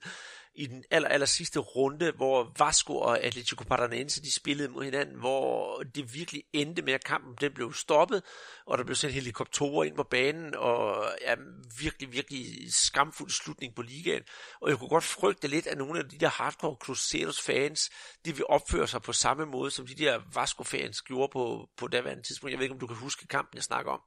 [0.54, 5.18] i den aller, aller sidste runde, hvor Vasco og Atletico Paranaense de spillede mod hinanden,
[5.18, 8.22] hvor det virkelig endte med, at kampen den blev stoppet,
[8.66, 11.34] og der blev sendt helikopterer ind på banen, og ja,
[11.80, 14.22] virkelig, virkelig skamfuld slutning på ligaen.
[14.60, 17.90] Og jeg kunne godt frygte lidt, at nogle af de der hardcore Crusaders fans,
[18.24, 21.88] de vil opføre sig på samme måde, som de der Vasco fans gjorde på, på
[21.88, 22.50] daværende tidspunkt.
[22.50, 24.00] Jeg ved ikke, om du kan huske kampen, jeg snakker om.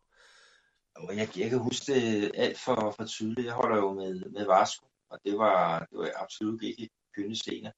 [1.16, 3.46] Jeg, jeg kan huske det alt for, for tydeligt.
[3.46, 4.86] Jeg holder jo med, med Vasco
[5.16, 7.72] og det var, det var absolut ikke kønne scener.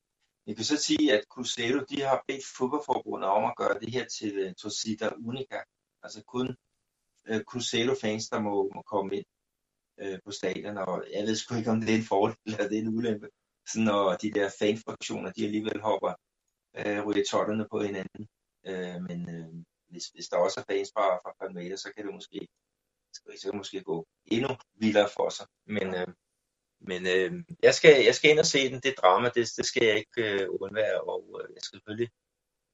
[0.48, 4.06] Jeg kan så sige, at Cruzeiro de har bedt fodboldforbundet om at gøre det her
[4.18, 5.60] til uh, Torcida Unica.
[6.04, 6.48] Altså kun
[7.30, 9.26] uh, Cruzeiro-fans, der må, må komme ind
[10.04, 12.78] uh, på stadion, og jeg ved sgu ikke, om det er en fordel eller det
[12.78, 13.30] er en ulempe.
[13.72, 16.14] Så når de der fanfraktioner, de alligevel hopper
[16.80, 18.24] uh, ryger totterne på hinanden.
[18.70, 19.54] Uh, men uh,
[19.92, 22.48] hvis, hvis der også er fans fra, fra Palmeiras, så kan det måske,
[23.14, 25.48] så kan det måske gå endnu vildere for sig.
[25.66, 26.14] Men uh,
[26.82, 28.80] men øh, jeg, skal, jeg skal ind og se den.
[28.80, 32.10] Det drama, det, det skal jeg ikke øh, undvære, og øh, jeg skal selvfølgelig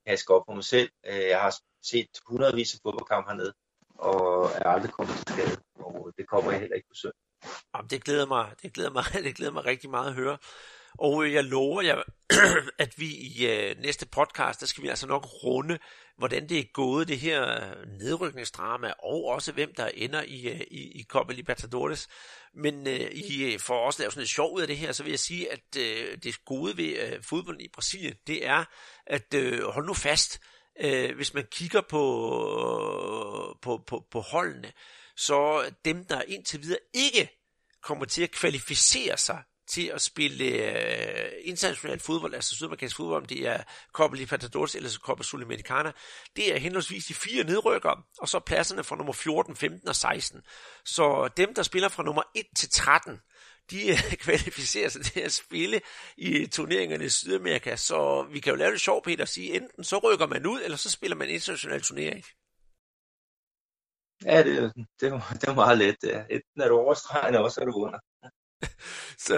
[0.08, 0.90] have op på mig selv.
[1.06, 3.54] Øh, jeg har set hundredvis af fodboldkampe hernede,
[3.90, 7.20] og er aldrig kommet til skade, og øh, det kommer jeg heller ikke på søndag.
[7.76, 10.38] Jamen, det glæder mig, det glæder mig, det glæder mig rigtig meget at høre.
[11.00, 12.02] Og jeg lover jer,
[12.84, 15.80] at vi i øh, næste podcast, der skal vi altså nok runde,
[16.18, 20.62] hvordan det er gået, det her øh, nedrykningsdrama, og også hvem der ender i, øh,
[20.62, 22.08] i, i Copa Libertadores.
[22.56, 25.10] Men uh, I får også lave sådan et sjov ud af det her, så vil
[25.10, 28.66] jeg sige, at uh, det gode ved uh, fodbolden i Brasilien, det er,
[29.08, 30.40] at uh, hold nu fast,
[30.84, 34.72] uh, hvis man kigger på, på, på, på holdene,
[35.16, 37.30] så dem, der indtil videre ikke
[37.84, 43.26] kommer til at kvalificere sig til at spille øh, international fodbold, altså sydamerikansk fodbold, om
[43.26, 43.64] det er
[43.94, 45.92] Copa Libertadores eller Copa Sudamericana,
[46.36, 50.42] det er henholdsvis de fire nedrykker, og så pladserne fra nummer 14, 15 og 16.
[50.86, 53.20] Så dem, der spiller fra nummer 1 til 13,
[53.72, 55.82] de øh, kvalificerer sig til at spille
[56.18, 59.84] i turneringerne i Sydamerika, så vi kan jo lave det sjovt, Peter, at sige, enten
[59.84, 62.24] så rykker man ud, eller så spiller man international turnering.
[64.26, 66.04] Ja, det, det, var, det var meget let.
[66.30, 68.00] Enten er du overstregende, og så er du under.
[69.28, 69.38] så,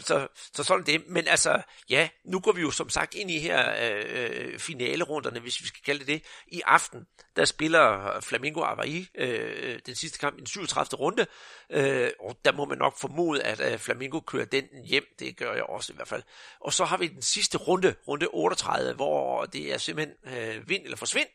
[0.00, 1.08] så, så sådan det.
[1.08, 5.62] Men altså, ja, nu går vi jo som sagt ind i her øh, finalerunderne, hvis
[5.62, 6.22] vi skal kalde det det.
[6.46, 7.06] I aften,
[7.36, 10.98] der spiller Flamingo Avaí øh, den sidste kamp i den 37.
[10.98, 11.26] runde,
[11.70, 15.04] øh, og der må man nok formode, at øh, Flamingo kører den hjem.
[15.18, 16.22] Det gør jeg også i hvert fald.
[16.60, 20.84] Og så har vi den sidste runde, runde 38, hvor det er simpelthen øh, vind
[20.84, 21.28] eller forsvind.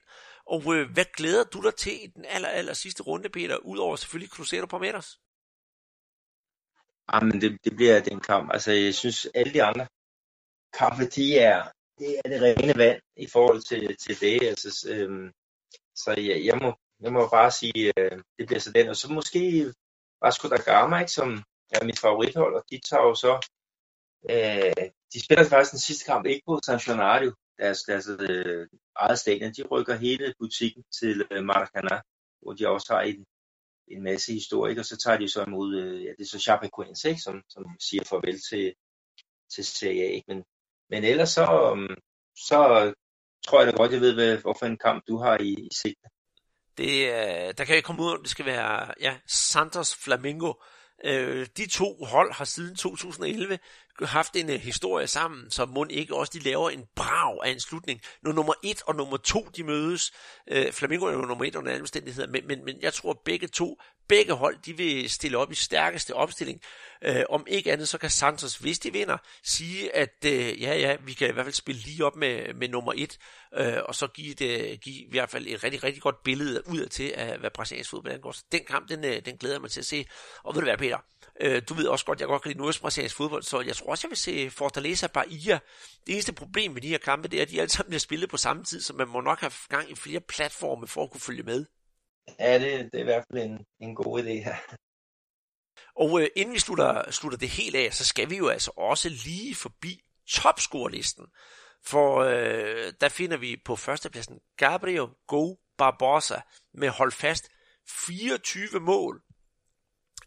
[0.47, 3.95] Og øh, hvad glæder du dig til i den aller, aller sidste runde, Peter, udover
[3.95, 5.19] selvfølgelig Cruzeiro på Meters?
[7.07, 8.53] Ah, Jamen, det, det bliver den kamp.
[8.53, 9.87] Altså, jeg synes, alle de andre
[10.73, 11.63] kampe, de er,
[11.99, 14.43] det er det rene vand i forhold til, til det.
[14.43, 15.31] Altså, øhm,
[15.95, 18.89] så jeg, jeg, må, jeg må bare sige, øh, det bliver så den.
[18.89, 19.73] Og så måske
[20.21, 23.33] Vasco da Gama, ikke, som er mit favorithold, og de tager jo så,
[24.29, 29.19] øh, de spiller faktisk den sidste kamp ikke på San Gennaro, deres, deres øh, eget
[29.19, 29.53] stadion.
[29.53, 31.95] De rykker hele butikken til øh, Maracanã,
[32.41, 33.25] hvor de også har en,
[33.87, 37.21] en masse historikere, så tager de så imod, øh, ja, det er så Chapecoense, ikke,
[37.21, 38.73] som, som siger farvel til,
[39.53, 40.21] til Serie A.
[40.27, 40.43] Men,
[40.89, 41.95] men ellers så, øhm,
[42.35, 42.93] så
[43.47, 46.09] tror jeg da godt, jeg ved, hvad, hvorfor en kamp du har i, i sigte.
[46.77, 50.53] Det, øh, der kan jeg komme ud om, det skal være ja, Santos Flamingo.
[51.05, 53.59] Øh, de to hold har siden 2011
[54.01, 57.59] haft en øh, historie sammen, så må ikke også de laver en brav af en
[57.59, 58.01] slutning.
[58.23, 60.11] Nu nummer et og nummer to de mødes,
[60.51, 63.19] Øh, Flamingo er jo nummer et under alle omstændigheder, men, men, men jeg tror at
[63.25, 66.61] begge to, begge hold, de vil stille op i stærkeste opstilling.
[67.03, 70.95] Øh, om ikke andet, så kan Santos, hvis de vinder, sige, at øh, ja, ja,
[71.05, 73.17] vi kan i hvert fald spille lige op med, med nummer et,
[73.57, 76.67] øh, og så give, det, øh, give i hvert fald et rigtig, rigtig godt billede
[76.67, 78.31] ud til, af, hvad brasiliansk fodbold angår.
[78.31, 80.05] Så den kamp, den, øh, den glæder jeg mig til at se.
[80.43, 80.97] Og ved du hvad, Peter?
[81.43, 84.07] Uh, du ved også godt, jeg godt kan lide nordøstbrasiliansk fodbold, så jeg tror også,
[84.07, 85.59] jeg vil se Fortaleza Bahia.
[86.07, 88.29] Det eneste problem med de her kampe, det er, at de alle sammen bliver spillet
[88.29, 91.21] på samme tid, så man må nok have gang i flere platforme for at kunne
[91.21, 91.65] følge med.
[92.39, 94.55] Ja, det, det er i hvert fald en, en god idé her.
[95.95, 99.09] Og øh, inden vi slutter, slutter det helt af, så skal vi jo altså også
[99.09, 101.25] lige forbi topscorelisten.
[101.85, 106.41] For øh, der finder vi på førstepladsen Gabriel Go Barbosa
[106.73, 107.49] med hold fast
[108.07, 109.21] 24 mål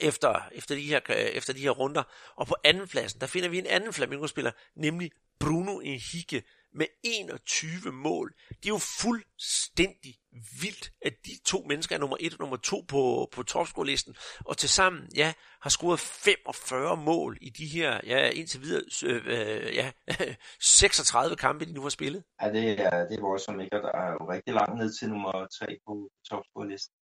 [0.00, 2.02] efter, efter, de her, øh, efter de her runder.
[2.36, 6.42] Og på andenpladsen, der finder vi en anden Flamingo-spiller, nemlig Bruno Henrique,
[6.74, 8.34] med 21 mål.
[8.48, 10.14] Det er jo fuldstændig
[10.62, 14.56] vildt, at de to mennesker er nummer 1 og nummer 2 på, på topscore-listen, og
[14.56, 19.92] tilsammen, ja, har scoret 45 mål i de her, ja, indtil videre, øh, øh, ja,
[20.60, 22.24] 36 kampe, de nu har spillet.
[22.42, 23.76] Ja, det er, det er voldsomt, ikke?
[23.76, 26.97] Og der er jo rigtig langt ned til nummer 3 på topscore-listen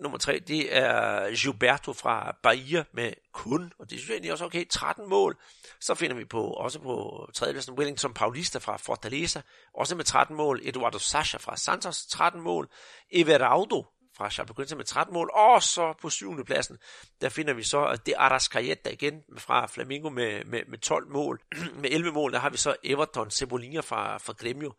[0.00, 4.44] nummer 3, det er Gilberto fra Bahia med kun, og det synes jeg egentlig også
[4.44, 5.36] okay, 13 mål.
[5.80, 9.40] Så finder vi på også på tredjepladsen Wellington Paulista fra Fortaleza,
[9.74, 10.60] også med 13 mål.
[10.64, 12.68] Eduardo Sasha fra Santos, 13 mål.
[13.12, 13.84] Everaldo
[14.16, 15.30] fra Chapecoense med 13 mål.
[15.34, 16.78] Og så på syvende pladsen,
[17.20, 21.40] der finder vi så det Arrascaeta igen fra Flamingo med, med, med 12 mål.
[21.82, 24.72] med 11 mål, der har vi så Everton Cebolinha fra, fra Gremio.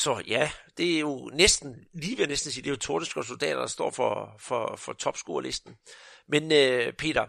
[0.00, 3.60] Så ja, det er jo næsten, lige ved næsten sige, det er jo tordiske soldater,
[3.60, 5.76] der står for, for, for topscorerlisten.
[6.28, 7.26] Men øh, Peter,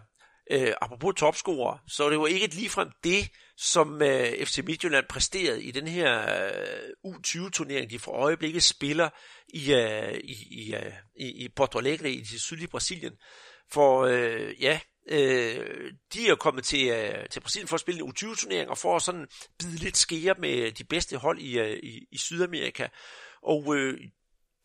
[0.50, 5.62] øh, apropos topscorer, så er det jo ikke ligefrem det, som øh, FC Midtjylland præsterede
[5.62, 9.08] i den her øh, U20-turnering, de for øjeblikket spiller
[9.48, 13.12] i, øh, i, i, øh, i Porto Alegre i det sydlige Brasilien.
[13.72, 18.10] For øh, ja, Øh, de er kommet til, øh, til Brasilien for at spille en
[18.10, 19.28] U20-turnering og for at sådan
[19.58, 22.88] bide lidt skære med de bedste hold i, øh, i, i Sydamerika.
[23.42, 24.00] Og øh,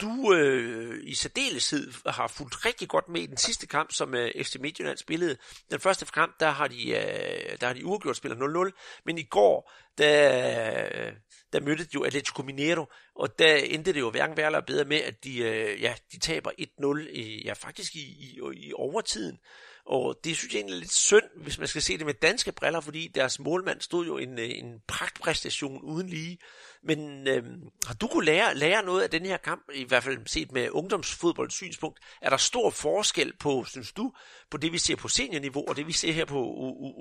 [0.01, 4.43] du øh, i særdeleshed har fulgt rigtig godt med i den sidste kamp, som øh,
[4.43, 5.37] FC Midtjylland spillede.
[5.71, 9.23] Den første kamp, der har de, øh, der har de uafgjort spiller 0-0, men i
[9.23, 11.13] går, der, øh,
[11.53, 12.85] der mødte de jo Atletico Mineiro,
[13.15, 16.19] og der endte det jo hverken værre eller bedre med, at de, øh, ja, de
[16.19, 19.39] taber 1-0, i, ja faktisk i, i, i overtiden.
[19.87, 22.51] Og det synes jeg egentlig er lidt synd, hvis man skal se det med danske
[22.51, 26.37] briller, fordi deres målmand stod jo en, øh, en pragtpræstation uden lige.
[26.83, 27.43] Men øh,
[27.87, 30.69] har du kunne lære, lære noget af den her kamp, i hvert fald set med
[30.71, 31.99] ungdomsfodbolds synspunkt?
[32.21, 34.13] Er der stor forskel på, synes du,
[34.51, 36.41] på det vi ser på seniorniveau, og det vi ser her på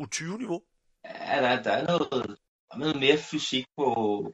[0.03, 0.61] U20-niveau?
[1.05, 2.37] Ja, der, der er noget,
[2.77, 3.85] noget mere fysik på,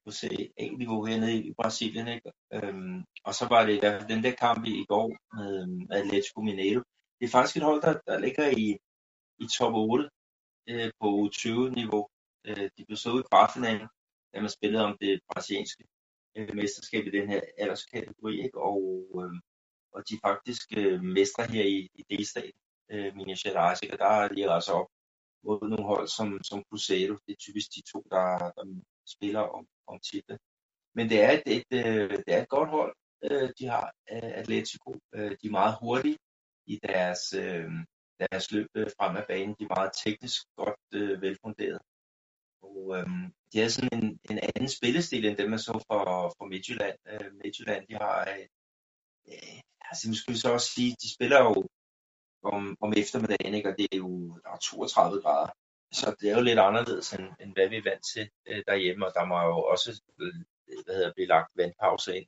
[0.05, 0.11] på
[0.59, 2.09] A-niveau hernede i Brasilien.
[2.09, 2.31] Ikke?
[2.55, 5.97] Øhm, og så var det i hvert fald den der kamp i går med, med
[5.97, 6.83] Atletico Mineiro
[7.23, 8.67] det er faktisk et hold, der, der ligger i,
[9.45, 10.11] i top 8
[10.69, 12.09] øh, på 20-niveau.
[12.47, 13.89] Øh, de blev så i kvartfinalen,
[14.33, 15.85] da man spillede om det brasilianske
[16.37, 18.59] øh, mesterskab i den her alderskategori, ikke?
[18.71, 18.81] Og,
[19.21, 19.35] øh,
[19.95, 22.61] og de er faktisk øh, mestre her i, i delstaten,
[22.93, 24.89] øh, Minas Gerais, og der er de altså op
[25.45, 27.15] mod nogle hold som, som Cruzeiro.
[27.27, 28.65] Det er typisk de to, der, der
[29.15, 30.39] spiller om, om titlen.
[30.95, 32.95] Men det er et, et, et, øh, det er et godt hold,
[33.25, 34.91] øh, de har, øh, Atletico.
[35.15, 36.19] Øh, de er meget hurtige,
[36.67, 37.71] i deres, øh,
[38.21, 39.55] deres løb øh, frem af banen.
[39.59, 41.81] De er meget teknisk godt øh, velfunderet.
[42.63, 43.07] Og øh,
[43.53, 46.99] de har sådan en, en anden spillestil, end dem man så fra, for Midtjylland.
[47.09, 48.47] Øh, Midtjylland, de har, øh,
[49.29, 51.69] øh, altså nu skal vi så også sige, de spiller jo
[52.43, 53.69] om, om eftermiddagen, ikke?
[53.69, 55.53] og det er jo der er 32 grader.
[55.93, 59.07] Så det er jo lidt anderledes, end, end hvad vi er vant til øh, derhjemme,
[59.07, 60.35] og der må jo også øh,
[60.85, 62.27] hvad hedder, blive lagt vandpause ind.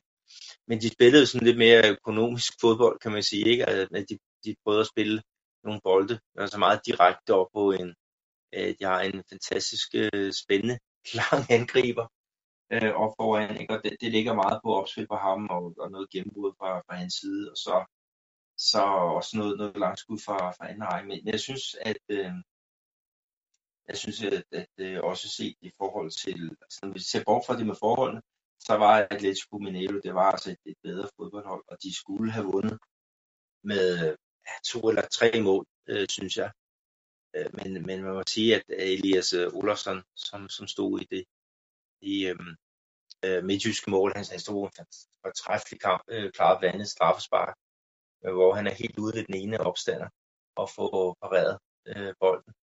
[0.67, 3.65] Men de spillede sådan lidt mere økonomisk fodbold, kan man sige, ikke?
[3.65, 5.21] Altså, at de, de prøvede at spille
[5.63, 7.95] nogle bolde, altså meget direkte op på en,
[8.55, 10.79] øh, de har en fantastisk øh, spændende,
[11.21, 12.07] lang angriber
[12.73, 13.73] øh, op foran, ikke?
[13.73, 16.95] og det, det ligger meget på opspil på ham, og, og noget gennembrud fra, fra
[16.95, 17.85] hans side, og så,
[18.57, 18.81] så
[19.17, 21.07] også noget, noget langt skud fra, fra anden række.
[21.07, 22.31] Men jeg synes, at øh,
[23.87, 27.43] jeg synes, at, at øh, også set i forhold til, altså når vi ser bort
[27.47, 28.21] fra det med forholdene,
[28.59, 32.45] så var Atletico Mineiro, det var altså et, et bedre fodboldhold, og de skulle have
[32.45, 32.79] vundet
[33.63, 34.15] med
[34.47, 36.51] ja, to eller tre mål, øh, synes jeg.
[37.35, 41.25] Øh, men, men man må sige, at Elias øh, Olofsson, som, som stod i det
[42.01, 42.39] i øh,
[43.25, 44.85] øh midtjyske mål, han, han stod en
[45.25, 47.55] fortræffelig kamp, øh, klaret vandet straffespark,
[48.25, 50.09] øh, hvor han er helt ude ved den ene opstander
[50.55, 52.53] og få pareret øh, bolden.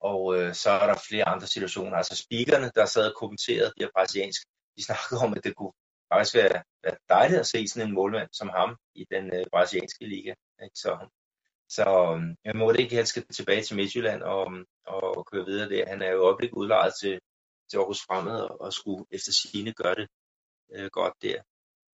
[0.00, 1.96] Og øh, så er der flere andre situationer.
[1.96, 4.46] Altså speakerne, der sad og kommenterede de her brasilianske
[4.80, 5.72] vi snakkede om, at det kunne
[6.12, 10.04] faktisk være, være dejligt at se sådan en målmand som ham i den øh, brasilianske
[10.14, 10.34] liga.
[10.64, 10.76] Ikke?
[10.84, 10.92] Så,
[11.68, 15.26] så øh, jeg må det ikke, han skal tilbage til Midtjylland og, øhm, og, og
[15.26, 15.88] køre videre der.
[15.88, 17.20] Han er jo øjeblik udlejet til,
[17.70, 20.08] til Aarhus Fremad og, og skulle efter sine gøre det
[20.74, 21.38] øh, godt der.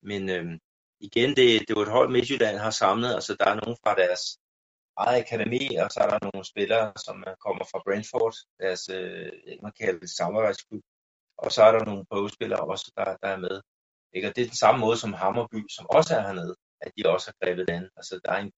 [0.03, 0.59] Men øh,
[1.01, 3.15] igen, det, det var et hold, Midtjylland har samlet.
[3.15, 4.39] Altså, der er nogen fra deres
[4.97, 9.33] eget akademi, og så er der nogle spillere, som kommer fra Brentford, deres, øh,
[9.63, 10.83] man kalder det samarbejdsklub,
[11.39, 13.61] og så er der nogle prøvespillere også, der, der er med.
[14.13, 14.29] Ikke?
[14.29, 17.27] Og det er den samme måde som Hammerby, som også er hernede, at de også
[17.31, 17.91] har grebet den.
[17.97, 18.53] Altså der er en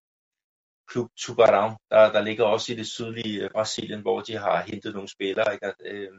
[0.89, 4.95] klub Tubarão, der, der ligger også i det sydlige øh, Brasilien, hvor de har hentet
[4.95, 5.75] nogle spillere ikke?
[5.81, 6.11] Øh,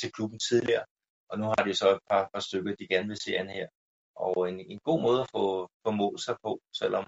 [0.00, 0.84] til klubben tidligere.
[1.28, 3.66] Og nu har de så et par, par stykker, de gerne vil se an her.
[4.16, 7.06] Og en, en god måde at få, få mål sig på, selvom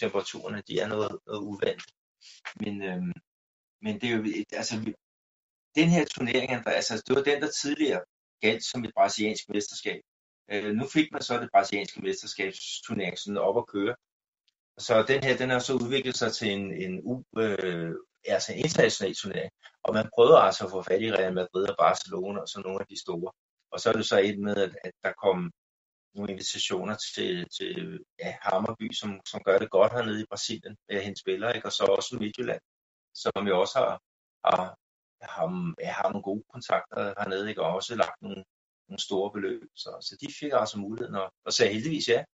[0.00, 1.82] temperaturerne de er noget, noget uvandt
[2.60, 3.02] men, øh,
[3.82, 4.74] men det er jo, altså,
[5.74, 8.04] den her turnering, altså, det var den, der tidligere
[8.40, 10.00] galt som et brasiliansk mesterskab.
[10.52, 13.94] Øh, nu fik man så det brasilianske mesterskabsturnering sådan op at køre.
[14.78, 18.58] Så den her, den har så udviklet sig til en, en, u, øh, altså en
[18.58, 19.52] international turnering.
[19.82, 22.80] Og man prøvede altså at få fat i Real Madrid og Barcelona og så nogle
[22.80, 23.32] af de store.
[23.72, 25.52] Og så er det så et med, at, at der kom
[26.14, 31.02] nogle invitationer til, til ja, Hammerby, som, som gør det godt hernede i Brasilien med
[31.02, 31.68] hendes spillere, ikke?
[31.68, 32.60] og så også Midtjylland,
[33.14, 34.00] som jo også har,
[34.44, 34.76] har,
[35.22, 37.62] har, jeg øh, har nogle gode kontakter hernede, ikke?
[37.62, 38.44] og også lagt nogle,
[38.88, 39.62] nogle store beløb.
[39.76, 42.24] Så, så de fik altså muligheden, og, og sagde heldigvis ja.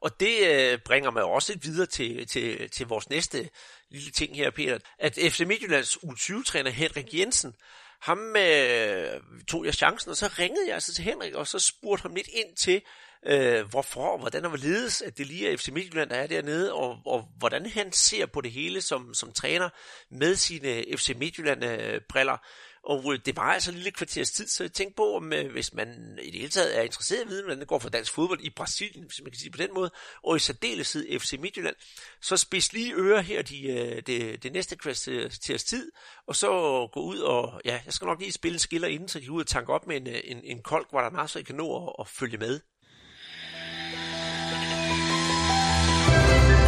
[0.00, 3.50] Og det øh, bringer mig også videre til, til, til vores næste
[3.90, 4.78] lille ting her, Peter.
[4.98, 7.54] At FC Midtjyllands U20-træner Henrik Jensen,
[8.00, 12.02] ham øh, tog jeg chancen, og så ringede jeg altså til Henrik, og så spurgte
[12.02, 12.82] ham lidt ind til,
[13.26, 16.72] øh, hvorfor og hvordan og hvorledes, at det lige er FC Midtjylland, der er dernede,
[16.72, 19.68] og, og hvordan han ser på det hele som, som træner
[20.10, 22.32] med sine FC Midtjylland-briller.
[22.32, 22.38] Øh,
[22.86, 25.52] og øh, det var altså en lille kvarters tid, så jeg tænkte på, om øh,
[25.52, 27.88] hvis man i det hele taget er interesseret i at vide, hvordan det går for
[27.88, 29.90] dansk fodbold i Brasilien, hvis man kan sige på den måde,
[30.24, 31.76] og i særdeleshed FC Midtjylland,
[32.20, 35.92] så spids lige ører her de, det, det næste kvarters tid,
[36.26, 36.48] og så
[36.92, 39.30] gå ud og, ja, jeg skal nok lige spille en skiller inden, så kan I
[39.30, 41.94] ud og tanke op med en, en, en kold Guadalajara, så I kan nå at,
[41.98, 42.60] at følge med.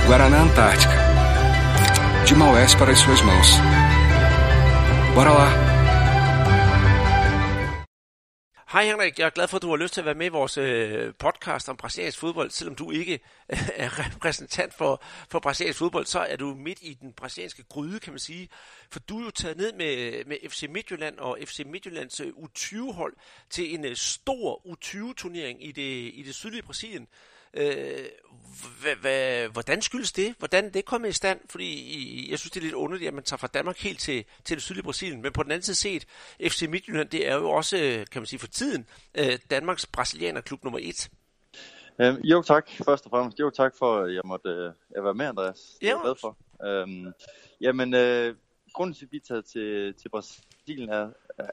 [0.08, 0.96] Guaraná Antártica.
[2.26, 3.48] De Maués para as suas mãos.
[5.14, 5.48] Bora lá!
[8.72, 10.28] Hej Henrik, jeg er glad for, at du har lyst til at være med i
[10.28, 12.50] vores øh, podcast om brasiliansk fodbold.
[12.50, 13.20] Selvom du ikke
[13.52, 18.00] øh, er repræsentant for, for brasiliansk fodbold, så er du midt i den brasilianske gryde,
[18.00, 18.48] kan man sige.
[18.90, 23.14] For du er jo taget ned med, med FC Midtjylland og FC Midtjyllands øh, U20-hold
[23.50, 27.08] til en øh, stor U20-turnering i det, i det sydlige Brasilien.
[27.54, 28.06] Øh,
[29.52, 30.34] hvordan skyldes det?
[30.38, 31.40] Hvordan det kommet i stand?
[31.50, 34.56] Fordi jeg synes, det er lidt underligt, at man tager fra Danmark helt til, til
[34.56, 35.22] det sydlige Brasilien.
[35.22, 36.06] Men på den anden side set,
[36.52, 40.78] FC Midtjylland, det er jo også, kan man sige for tiden, øh, Danmarks brasilianerklub nummer
[40.82, 41.10] et.
[42.00, 43.40] Øhm, jo tak, først og fremmest.
[43.40, 44.48] Jo tak for, at jeg måtte
[44.96, 45.76] øh, være med, Andreas.
[45.80, 46.36] Det er jeg glad for.
[46.64, 47.12] Øhm,
[47.60, 48.34] jamen, øh,
[48.72, 51.46] grunden til, at vi er taget til, til Brasilien er, er,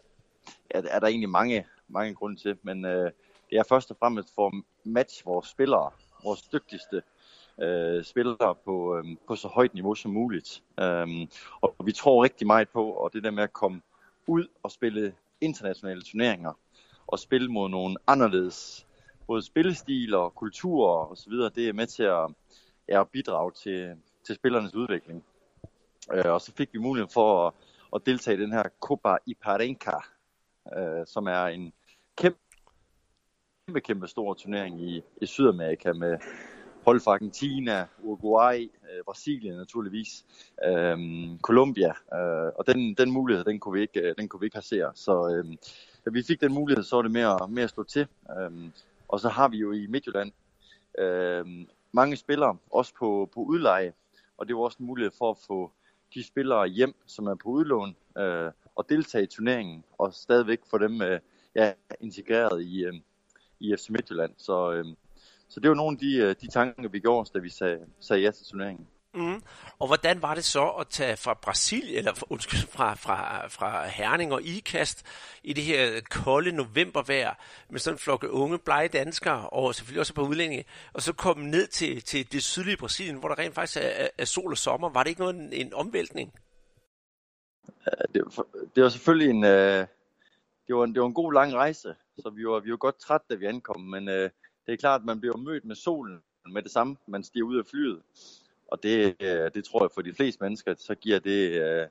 [0.69, 3.11] er der egentlig mange, mange grunde til, men øh,
[3.49, 4.53] det er først og fremmest for
[4.86, 5.91] matche vores spillere,
[6.23, 7.01] vores dygtigste
[7.61, 10.63] øh, spillere på, øh, på så højt niveau som muligt.
[10.79, 11.07] Øh,
[11.61, 13.81] og vi tror rigtig meget på, og det der med at komme
[14.27, 16.53] ud og spille internationale turneringer,
[17.07, 18.88] og spille mod nogle anderledes,
[19.27, 22.29] både spillestil og kultur og så videre, det er med til at,
[22.89, 25.23] ja, at bidrage til, til spillernes udvikling.
[26.13, 27.53] Øh, og så fik vi mulighed for at,
[27.95, 29.97] at deltage i den her Copa Iparenca,
[30.77, 31.73] øh, som er en
[32.17, 32.39] kæmpe
[33.68, 36.18] kæmpe, kæmpe stor turnering i, i Sydamerika med
[36.86, 40.26] hold fra Argentina, Uruguay, øh, Brasilien naturligvis,
[40.66, 40.97] øh,
[41.41, 41.89] Colombia.
[41.89, 44.91] Øh, og den, den mulighed, den kunne vi ikke, øh, den kunne vi ikke passere.
[44.95, 45.57] Så øh,
[46.05, 48.07] da vi fik den mulighed, så var det mere, mere at slå til.
[48.39, 48.51] Øh,
[49.07, 50.32] og så har vi jo i Midtjylland
[50.99, 51.45] øh,
[51.91, 53.93] mange spillere, også på, på udleje.
[54.38, 55.72] Og det var også en mulighed for at få
[56.13, 60.78] de spillere hjem, som er på udlån, øh, og deltage i turneringen, og stadigvæk få
[60.78, 61.20] dem øh,
[61.55, 62.93] ja, integreret i, øh,
[63.59, 64.31] i FC Midtjylland.
[64.37, 64.85] Så, øh,
[65.49, 67.79] så det var nogle af de, øh, de tanker, vi gjorde os, da vi sagde,
[67.99, 68.87] sagde ja til turneringen.
[69.15, 69.41] Mm.
[69.79, 74.33] Og hvordan var det så at tage fra Brasilien, eller undskyld, fra, fra, fra Herning
[74.33, 75.05] og Ikast
[75.43, 77.33] i det her kolde novembervejr
[77.69, 81.49] med sådan en flok unge, blege danskere, og selvfølgelig også på udlændinge, og så komme
[81.49, 84.89] ned til, til det sydlige Brasilien, hvor der rent faktisk er, er sol og sommer.
[84.89, 86.33] Var det ikke noget en, en omvæltning?
[88.13, 88.45] Det var,
[88.75, 89.87] det var selvfølgelig en, øh,
[90.67, 93.00] det var, en, det var en god lang rejse, så vi var, vi var godt
[93.00, 94.29] trætte, da vi ankom, men øh,
[94.66, 96.21] det er klart, at man bliver mødt med solen
[96.54, 98.01] med det samme, man stiger ud af flyet.
[98.67, 101.87] Og det, øh, det tror jeg for de fleste mennesker, så giver det, øh,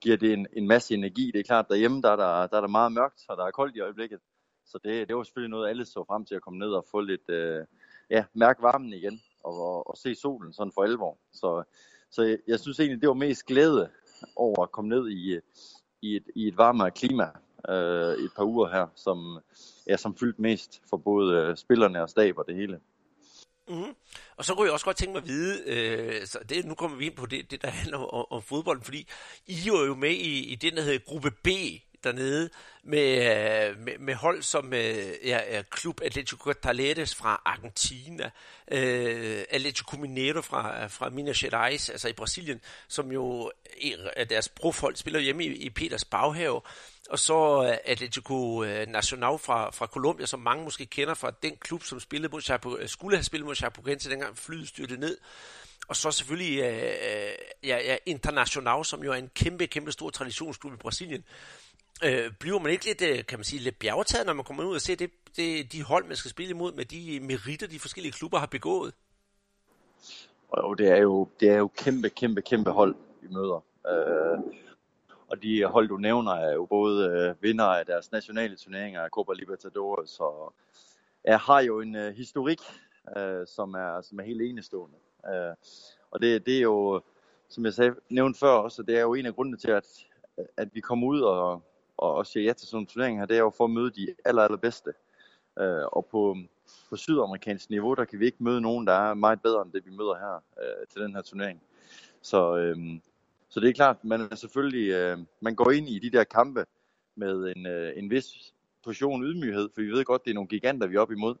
[0.00, 1.30] giver det en, en masse energi.
[1.30, 3.50] Det er klart, derhjemme der er der, der er der meget mørkt, og der er
[3.50, 4.20] koldt i øjeblikket.
[4.66, 7.00] Så det, det var selvfølgelig noget, alle så frem til at komme ned og få
[7.00, 7.64] lidt, øh,
[8.10, 11.18] ja, mærke varmen igen, og, og, og se solen sådan for alvor.
[11.32, 11.62] Så,
[12.10, 13.90] så jeg, jeg synes egentlig, det var mest glæde
[14.36, 15.40] over at komme ned i,
[16.02, 17.30] i, et, i et varmere klima
[17.68, 19.38] øh, et par uger her, som,
[19.86, 22.80] ja, som fyldt mest for både øh, spillerne og stab og det hele.
[23.68, 23.94] Mm-hmm.
[24.36, 26.96] Og så kunne jeg også godt tænke mig at vide, øh, så det, nu kommer
[26.96, 29.08] vi ind på det, det der handler om, om fodbolden, fordi
[29.46, 31.48] I var jo med i, i det, der hedder gruppe B
[32.04, 32.50] dernede,
[32.84, 38.30] med, med, med hold som øh, ja, Klub Atletico Taleres fra Argentina,
[38.70, 43.52] øh, Atletico Mineiro fra, fra Minas Gerais, altså i Brasilien, som jo
[44.16, 46.60] er deres profhold spiller hjemme i, i Peters baghave,
[47.08, 51.56] og så øh, Atletico øh, Nacional fra, fra Colombia, som mange måske kender fra den
[51.56, 55.18] klub, som spillede mod Chapo, øh, skulle have spillet mod Chapecoense, dengang flyet styrte ned.
[55.88, 56.56] Og så selvfølgelig
[57.64, 61.24] ja, ja, Internacional, som jo er en kæmpe, kæmpe stor traditionsklub i Brasilien.
[62.04, 64.74] Øh, bliver man ikke lidt, øh, kan man sige, lidt bjergtaget, når man kommer ud
[64.74, 68.12] og ser det, det, de hold, man skal spille imod, med de meritter, de forskellige
[68.12, 68.94] klubber har begået?
[70.48, 73.64] Og det er jo, det er jo kæmpe, kæmpe, kæmpe hold, vi møder.
[73.88, 74.38] Øh,
[75.28, 79.32] og de hold, du nævner, er jo både øh, vinder af deres nationale turneringer, Copa
[79.32, 80.54] Libertadores, og
[81.24, 82.60] er, har jo en øh, historik,
[83.16, 84.96] øh, som, er, som er helt enestående.
[85.26, 85.54] Øh,
[86.10, 87.02] og det, det er jo,
[87.48, 89.86] som jeg sagde, nævnte før også, det er jo en af grundene til, at,
[90.56, 91.62] at vi kommer ud og,
[91.96, 93.90] og, og siger ja til sådan en turnering her, det er jo for at møde
[93.90, 94.92] de aller, allerbedste.
[95.58, 96.36] Øh, og på,
[96.88, 99.86] på sydamerikansk niveau, der kan vi ikke møde nogen, der er meget bedre end det,
[99.86, 101.62] vi møder her øh, til den her turnering.
[102.22, 102.76] Så, øh,
[103.48, 106.64] så det er klart, man er selvfølgelig, øh, man går ind i de der kampe
[107.14, 108.54] med en, øh, en vis
[108.84, 111.34] portion ydmyghed, for vi ved godt, det er nogle giganter, vi er op imod.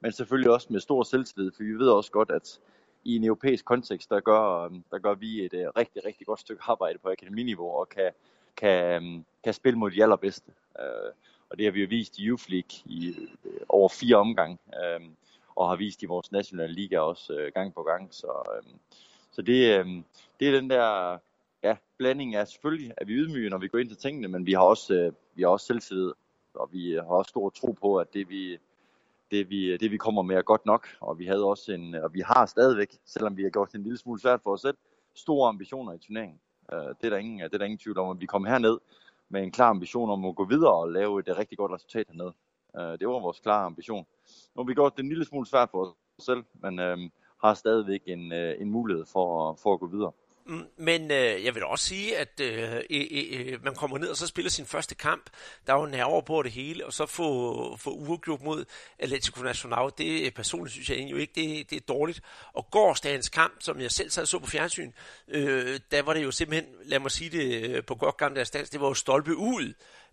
[0.00, 2.60] Men selvfølgelig også med stor selvtillid, for vi ved også godt, at
[3.04, 6.40] i en europæisk kontekst, der gør, øh, der gør vi et øh, rigtig, rigtig godt
[6.40, 8.10] stykke arbejde på akademiniveau, og kan,
[8.56, 10.52] kan, øh, kan spille mod de allerbedste.
[10.80, 11.12] Øh,
[11.50, 15.00] og det har vi jo vist i Youth League i øh, over fire omgange, øh,
[15.56, 18.08] og har vist i vores nationale liga også øh, gang på gang.
[18.14, 18.74] Så, øh,
[19.32, 19.86] så det, øh,
[20.40, 21.18] det er den der
[22.04, 24.62] blanding af selvfølgelig, at vi ydmyge, når vi går ind til tingene, men vi har
[24.62, 26.12] også, øh, vi har også selvtillid,
[26.54, 28.58] og vi øh, har også stor tro på, at det vi,
[29.30, 31.94] det vi, øh, det vi kommer med er godt nok, og vi havde også en,
[31.94, 34.60] og vi har stadigvæk, selvom vi har gjort det en lille smule svært for os
[34.60, 34.76] selv,
[35.14, 36.40] store ambitioner i turneringen.
[36.72, 38.78] Øh, det, er der ingen, det er der ingen tvivl om, at vi kommer herned
[39.28, 42.34] med en klar ambition om at gå videre og lave et rigtig godt resultat hernede.
[43.00, 44.06] Det var vores klare ambition.
[44.54, 47.10] Nu har vi gjort det en lille smule svært for os selv, men uh,
[47.44, 50.12] har stadigvæk en, en mulighed for, for at gå videre.
[50.76, 54.16] Men øh, jeg vil også sige, at øh øh, øh, øh, man kommer ned og
[54.16, 55.30] så spiller sin første kamp.
[55.66, 58.64] Der er jo nerver på det hele, og så få, få uafgjort mod
[58.98, 62.20] Atletico Nacional, det øh, personligt synes jeg egentlig jo ikke, det, det er dårligt.
[62.52, 64.92] Og gårsdagens kamp, som jeg selv sad og så på fjernsyn,
[65.28, 68.80] øh, der var det jo simpelthen, lad mig sige det på godt gamle stands, det
[68.80, 69.64] var jo stolpe ud,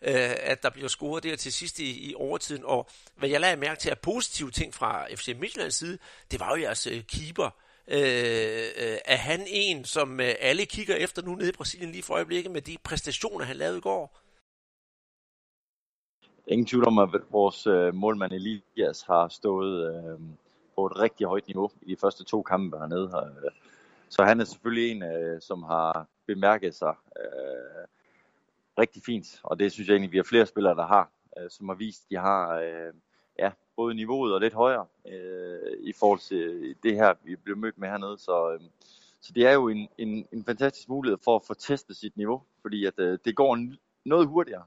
[0.01, 2.65] øh, at der bliver scoret der til sidst i, i overtiden.
[2.65, 5.97] Og hvad jeg lagde mærke til af positive ting fra FC Midtjyllands side,
[6.31, 7.49] det var jo jeres øh, keeper,
[7.91, 12.03] Øh, øh, er han en, som øh, alle kigger efter nu nede i Brasilien lige
[12.03, 14.17] for øjeblikket med de præstationer, han lavede i går?
[16.47, 20.19] Ingen tvivl om, at vores øh, målmand Elias har stået øh,
[20.75, 23.11] på et rigtig højt niveau i de første to kampe hernede.
[24.09, 27.87] Så han er selvfølgelig en, øh, som har bemærket sig øh,
[28.79, 31.69] rigtig fint, og det synes jeg egentlig, vi har flere spillere, der har, øh, som
[31.69, 32.93] har vist, de har øh,
[33.41, 37.57] ja, både niveauet og lidt højere øh, i forhold til øh, det her, vi blev
[37.57, 38.17] mødt med hernede.
[38.17, 38.59] Så, øh,
[39.21, 42.41] så det er jo en, en, en fantastisk mulighed for at få testet sit niveau,
[42.61, 43.67] fordi at, øh, det går
[44.05, 44.63] noget hurtigere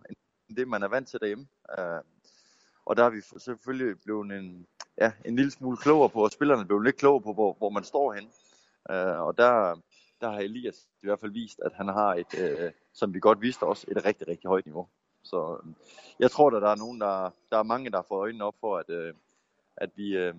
[0.49, 1.47] end det, man er vant til derhjemme.
[1.79, 2.01] Øh,
[2.87, 4.67] og der har vi selvfølgelig blevet en,
[4.99, 7.71] ja, en lille smule klogere på, og spillerne er blevet lidt klogere på, hvor, hvor
[7.71, 8.25] man står hen.
[8.91, 9.81] Øh, og der,
[10.21, 13.41] der har Elias i hvert fald vist, at han har et, øh, som vi godt
[13.41, 14.89] vidste også, et rigtig, rigtig højt niveau.
[15.25, 15.73] Så øh,
[16.19, 18.79] jeg tror, at der er nogen, der, der er mange, der får øjnene op for,
[18.79, 19.15] at, øh,
[19.77, 20.35] at vi, øh,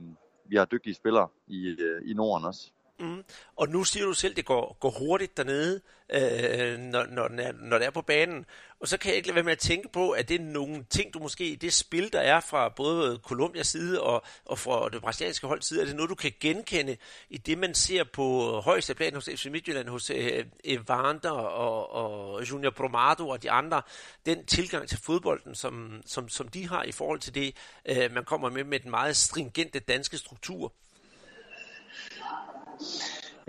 [0.45, 2.72] vi har dygtige spillere i, øh, i Norden også.
[2.99, 3.23] Mm.
[3.55, 7.88] Og nu siger du selv, det går, går hurtigt dernede, øh, når, når, når det
[7.88, 8.45] er på banen.
[8.80, 10.85] Og så kan jeg ikke lade være med at tænke på, at det er nogle
[10.89, 15.01] ting, du måske det spil, der er fra både Colombias side og, og fra det
[15.01, 16.97] brasilianske hold side, er det noget, du kan genkende
[17.30, 22.49] i det, man ser på højeste plan hos FC Midtjylland, hos øh, Evander og, og
[22.51, 23.81] Junior Bromado og de andre,
[24.26, 27.55] den tilgang til fodbolden, som, som, som de har i forhold til det,
[27.85, 30.73] øh, man kommer med med den meget stringente danske struktur.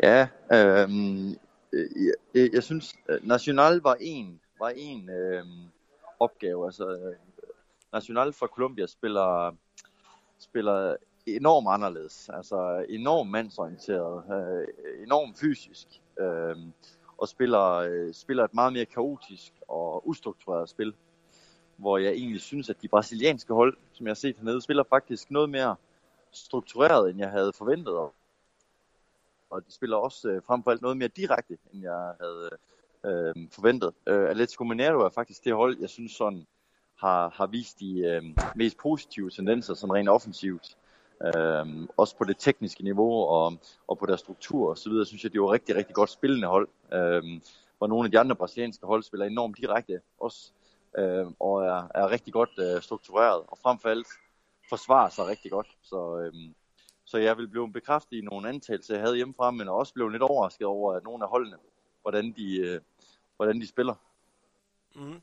[0.03, 1.29] Ja, øhm,
[1.73, 1.89] øh,
[2.35, 5.45] jeg, jeg synes, øh, National var en, var en øh,
[6.21, 6.67] opgave.
[6.67, 7.17] Altså, øh,
[7.93, 9.57] National fra Colombia spiller,
[10.39, 10.97] spiller
[11.27, 12.31] enormt anderledes.
[12.33, 15.87] Altså enormt mandsorienteret, øh, enormt fysisk.
[16.21, 16.57] Øh,
[17.19, 20.95] og spiller, øh, spiller et meget mere kaotisk og ustruktureret spil.
[21.77, 25.31] Hvor jeg egentlig synes, at de brasilianske hold, som jeg har set hernede, spiller faktisk
[25.31, 25.77] noget mere
[26.33, 28.15] struktureret, end jeg havde forventet og
[29.51, 32.51] og de spiller også øh, frem for alt noget mere direkte, end jeg havde
[33.05, 33.95] øh, forventet.
[34.07, 36.47] Øh, Atletico Mineiro er faktisk det hold, jeg synes sådan
[36.99, 38.23] har, har vist de øh,
[38.55, 40.77] mest positive tendenser, sådan rent offensivt.
[41.25, 43.59] Øh, også på det tekniske niveau og,
[43.89, 46.49] og på deres struktur og så videre, synes jeg, det var rigtig, rigtig godt spillende
[46.49, 46.69] hold.
[46.93, 47.41] Øh,
[47.79, 50.53] hvor nogle af de andre brasilianske hold spiller enormt direkte også,
[50.99, 54.07] øh, og er, er rigtig godt øh, struktureret, og frem for alt
[54.69, 55.69] forsvarer sig rigtig godt.
[55.83, 56.33] Så, øh,
[57.07, 60.23] så jeg vil blive bekræftet i nogle antagelser, jeg havde hjemmefra, men også blev lidt
[60.23, 61.57] overrasket over, at nogle af holdene,
[62.03, 62.81] hvordan de, øh,
[63.37, 63.95] hvordan de spiller.
[64.95, 65.21] Mm.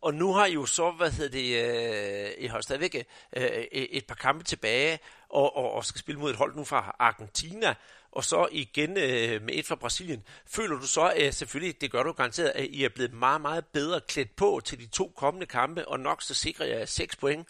[0.00, 3.06] og nu har I jo så, hvad hedder det, øh, I har stadigvæk
[3.36, 3.42] øh,
[3.72, 4.98] et par kampe tilbage,
[5.28, 7.74] og, og, og skal spille mod et hold nu fra Argentina,
[8.12, 10.24] og så igen øh, med et fra Brasilien.
[10.46, 13.66] Føler du så, øh, selvfølgelig, det gør du garanteret, at I er blevet meget, meget
[13.66, 17.48] bedre klædt på til de to kommende kampe, og nok så sikrer jeg 6 point?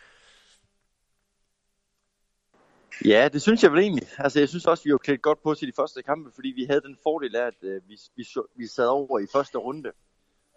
[3.04, 4.08] Ja, det synes jeg vel egentlig.
[4.18, 6.64] Altså, jeg synes også, vi var klædt godt på til de første kampe, fordi vi
[6.64, 9.92] havde den fordel af, at øh, vi, vi, vi sad over i første runde.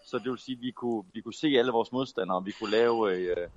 [0.06, 2.72] Så det vil sige, at vi kunne, vi kunne se alle vores modstandere, vi kunne
[2.72, 3.48] lave, øh,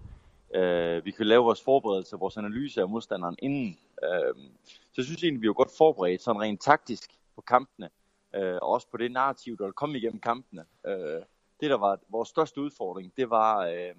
[0.54, 3.78] øh, vi kunne lave vores forberedelse, vores analyse af modstanderen inden.
[4.04, 4.34] Øh,
[4.64, 7.90] så jeg synes egentlig, vi var godt forberedt, sådan rent taktisk på kampene,
[8.34, 10.64] øh, og også på det narrativ, der kom igennem kampene.
[10.86, 11.22] Øh,
[11.60, 13.94] det, der var vores største udfordring, det var øh,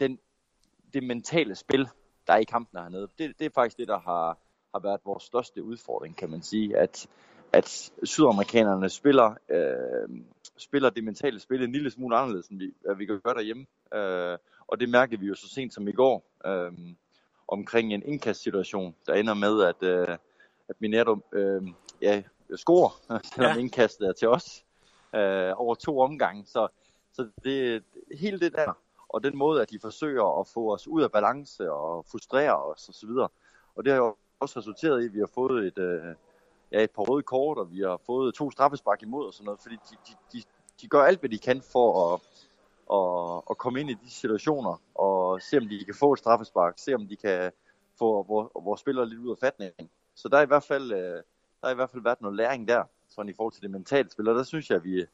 [0.00, 0.18] den,
[0.92, 1.88] det mentale spil,
[2.30, 3.08] der er i kampene hernede.
[3.18, 4.38] Det, det er faktisk det, der har,
[4.74, 6.76] har været vores største udfordring, kan man sige.
[6.76, 7.06] At,
[7.52, 10.08] at sydamerikanerne spiller, øh,
[10.56, 13.66] spiller det mentale spil en lille smule anderledes, end vi, vi kan gøre derhjemme.
[13.94, 16.72] Øh, og det mærkede vi jo så sent som i går, øh,
[17.48, 20.18] omkring en indkastsituation, der ender med, at, øh,
[20.68, 21.62] at Mineto øh,
[22.02, 22.22] ja,
[22.56, 23.00] scorer,
[23.34, 23.60] selvom ja.
[23.60, 24.64] indkastet er til os,
[25.14, 26.46] øh, over to omgange.
[26.46, 26.68] Så,
[27.12, 27.84] så det,
[28.18, 28.78] hele det der,
[29.14, 32.88] og den måde, at de forsøger at få os ud af balance og frustrere os
[32.88, 33.10] osv.
[33.74, 36.14] Og det har jo også resulteret i, at vi har fået et, øh,
[36.72, 39.60] ja, et par røde kort, og vi har fået to straffespark imod og sådan noget,
[39.60, 40.42] fordi de, de, de,
[40.80, 42.20] de gør alt, hvad de kan for at,
[42.98, 46.74] at, at komme ind i de situationer, og se om de kan få et straffespark,
[46.78, 47.52] se om de kan
[47.98, 49.90] få vores, vores spillere lidt ud af fatningen.
[50.14, 51.22] Så der er i hvert fald, øh,
[51.60, 52.84] der er i hvert fald været noget læring der,
[53.20, 55.06] sådan i forhold til det mentale spil, og der synes jeg, at vi,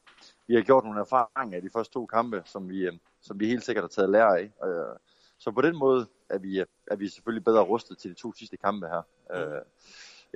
[0.47, 3.47] vi har gjort nogle erfaringer i de første to kampe, som vi, øh, som vi
[3.47, 4.51] helt sikkert har taget lære af.
[4.67, 4.95] Øh,
[5.37, 8.57] så på den måde er vi, er vi selvfølgelig bedre rustet til de to sidste
[8.57, 9.65] kampe her, mm.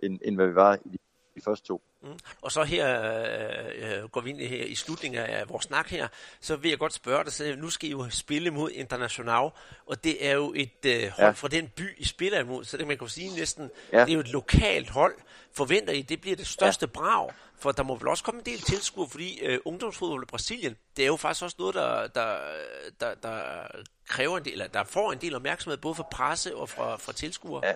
[0.04, 0.98] end, end hvad vi var i de
[1.36, 1.82] de første to.
[2.02, 2.20] Mm.
[2.42, 3.02] Og så her
[3.76, 6.08] øh, går vi ind her i slutningen af vores snak her,
[6.42, 9.50] så vil jeg godt spørge dig, så nu skal I jo spille mod International,
[9.86, 11.32] og det er jo et øh, hold ja.
[11.32, 14.00] fra den by, I spiller imod, så det man kan sige næsten, ja.
[14.00, 15.16] det er jo et lokalt hold.
[15.54, 16.92] Forventer I, det bliver det største ja.
[17.00, 17.32] brag?
[17.60, 21.04] For der må vel også komme en del tilskuer, fordi øh, ungdomsfodbold i Brasilien, det
[21.04, 22.38] er jo faktisk også noget, der, der,
[23.00, 23.68] der, der
[24.08, 27.14] kræver en del, eller der får en del opmærksomhed, både fra presse og fra, fra
[27.14, 27.66] tilskuere.
[27.66, 27.76] Ja.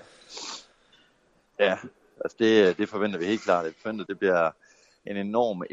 [1.60, 1.78] ja,
[2.24, 3.66] Altså det, det forventer vi helt klart.
[3.66, 4.52] Det forventer, det bliver
[5.06, 5.64] en enorm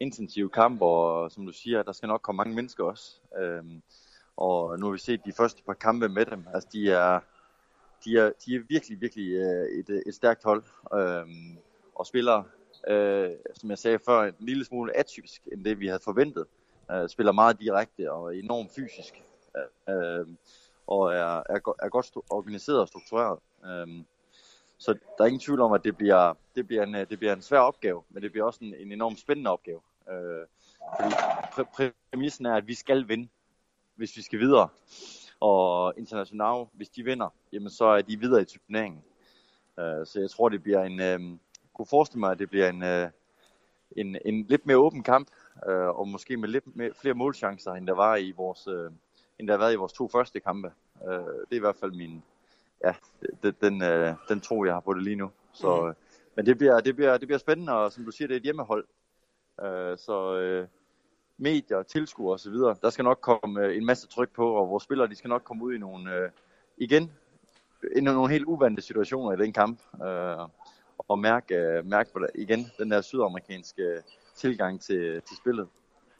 [0.00, 3.20] intensiv kamp, og som du siger, der skal nok komme mange mennesker også.
[3.38, 3.82] Øhm,
[4.36, 6.46] og nu har vi set de første par kampe med dem.
[6.54, 7.20] Altså de er,
[8.04, 11.58] de er, de er virkelig, virkelig øh, et, et stærkt hold, øhm,
[11.94, 12.42] og spiller,
[12.88, 16.46] øh, som jeg sagde før, en lille smule atypisk, end det vi havde forventet.
[16.90, 19.22] Øh, spiller meget direkte og enormt fysisk,
[19.88, 20.26] øh, øh
[20.86, 23.38] og er, er, er godt organiseret og struktureret.
[23.64, 24.04] Øh,
[24.84, 27.32] så der er ingen tvivl om, at det bliver, det bliver, en, øh, det bliver
[27.32, 29.80] en svær opgave, men det bliver også en, en enormt spændende opgave.
[30.10, 30.46] Øh,
[30.96, 33.28] fordi præ- præmissen er, at vi skal vinde,
[33.94, 34.68] hvis vi skal videre.
[35.40, 39.02] Og international, hvis de vinder, jamen så er de videre i turneringen.
[39.78, 41.00] Øh, så jeg tror, det bliver en...
[41.00, 41.20] Øh,
[41.74, 43.08] kunne forestille mig, at det bliver en, øh,
[43.96, 45.28] en, en lidt mere åben kamp,
[45.68, 48.90] øh, og måske med lidt mere, flere målchancer, end der var i vores, øh,
[49.38, 50.72] end der har været i vores to første kampe.
[51.08, 52.22] Øh, det er i hvert fald min,
[52.86, 52.94] ja,
[53.42, 55.30] det, den, øh, den tro, jeg har på det lige nu.
[55.52, 55.94] Så, mm.
[56.36, 58.42] Men det bliver, det, bliver, det bliver spændende, og som du siger, det er et
[58.42, 58.84] hjemmehold.
[59.60, 60.66] Øh, så øh,
[61.38, 65.08] medier, tilskuere osv., der skal nok komme øh, en masse tryk på, og vores spillere
[65.08, 66.30] de skal nok komme ud i nogle, øh,
[66.78, 67.12] igen,
[67.96, 69.80] i nogle helt uvante situationer i den kamp.
[70.04, 70.48] Øh,
[70.98, 74.02] og mærke, øh, mærke på det, igen den der sydamerikanske
[74.34, 75.68] tilgang til, til spillet.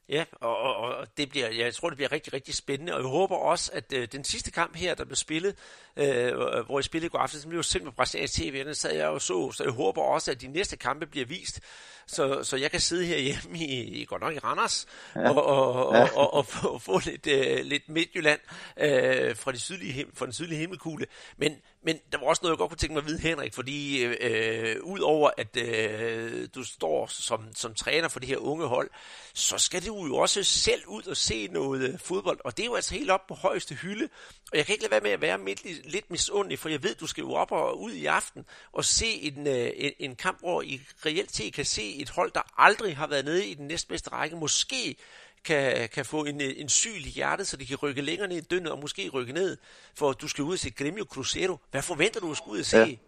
[0.08, 3.08] Ja, og, og, og det bliver, jeg tror, det bliver rigtig, rigtig spændende, og jeg
[3.08, 5.56] håber også, at øh, den sidste kamp her, der blev spillet,
[5.96, 8.74] øh, hvor jeg spillede i går aften, så blev jo sendt på brasiliansk tv, den
[8.74, 11.60] sad jeg jo så, så jeg håber også, at de næste kampe bliver vist,
[12.06, 15.30] så, så jeg kan sidde her hjemme i, i godt nok i Randers, ja.
[15.30, 16.02] og, og, ja.
[16.02, 18.40] og, og, og få, få lidt, øh, lidt Midtjylland
[18.76, 21.06] øh, fra, de sydlige, fra den sydlige himmelkugle,
[21.36, 24.04] men, men der var også noget, jeg godt kunne tænke mig at vide, Henrik, fordi
[24.04, 28.90] øh, udover at øh, du står som, som træner for det her unge hold,
[29.34, 32.66] så skal du jo også selv ud og se noget øh, fodbold, og det er
[32.66, 34.08] jo altså helt op på højeste hylde,
[34.52, 36.94] og jeg kan ikke lade være med at være lidt, lidt misundelig, for jeg ved,
[36.94, 40.38] du skal jo op og ud i aften og se en, øh, en, en kamp,
[40.40, 43.66] hvor I reelt set kan se et hold, der aldrig har været nede i den
[43.66, 44.96] næstbedste række, måske
[45.44, 48.40] kan, kan få en, en syg i hjertet, så de kan rykke længere ned i
[48.40, 49.56] døgnet og måske rykke ned,
[49.94, 51.56] for du skal ud og se Gremio Cruzeiro.
[51.70, 53.00] Hvad forventer du at skulle ud og se?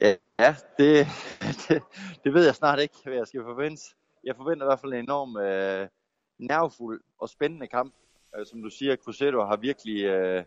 [0.00, 1.06] Ja, ja det,
[1.68, 1.82] det,
[2.24, 3.82] det ved jeg snart ikke, hvad jeg skal forvente.
[4.24, 5.88] Jeg forventer i hvert fald en enorm øh,
[6.38, 7.94] nervefuld og spændende kamp.
[8.36, 10.04] Øh, som du siger, Cruzeiro har virkelig...
[10.04, 10.44] Øh,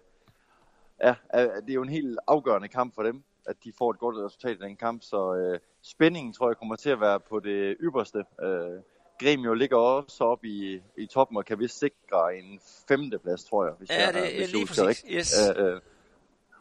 [1.03, 3.99] ja, øh, det er jo en helt afgørende kamp for dem, at de får et
[3.99, 5.01] godt resultat i den kamp.
[5.03, 8.25] Så øh, spændingen tror jeg kommer til at være på det ypperste.
[8.41, 8.79] Øh,
[9.21, 13.73] Gremio ligger også op i, i toppen og kan vist sikre en femteplads, tror jeg.
[13.77, 14.83] Hvis ja, jeg, det er lige præcis.
[14.83, 15.13] Rigtigt.
[15.13, 15.49] Yes.
[15.57, 15.81] Øh, øh,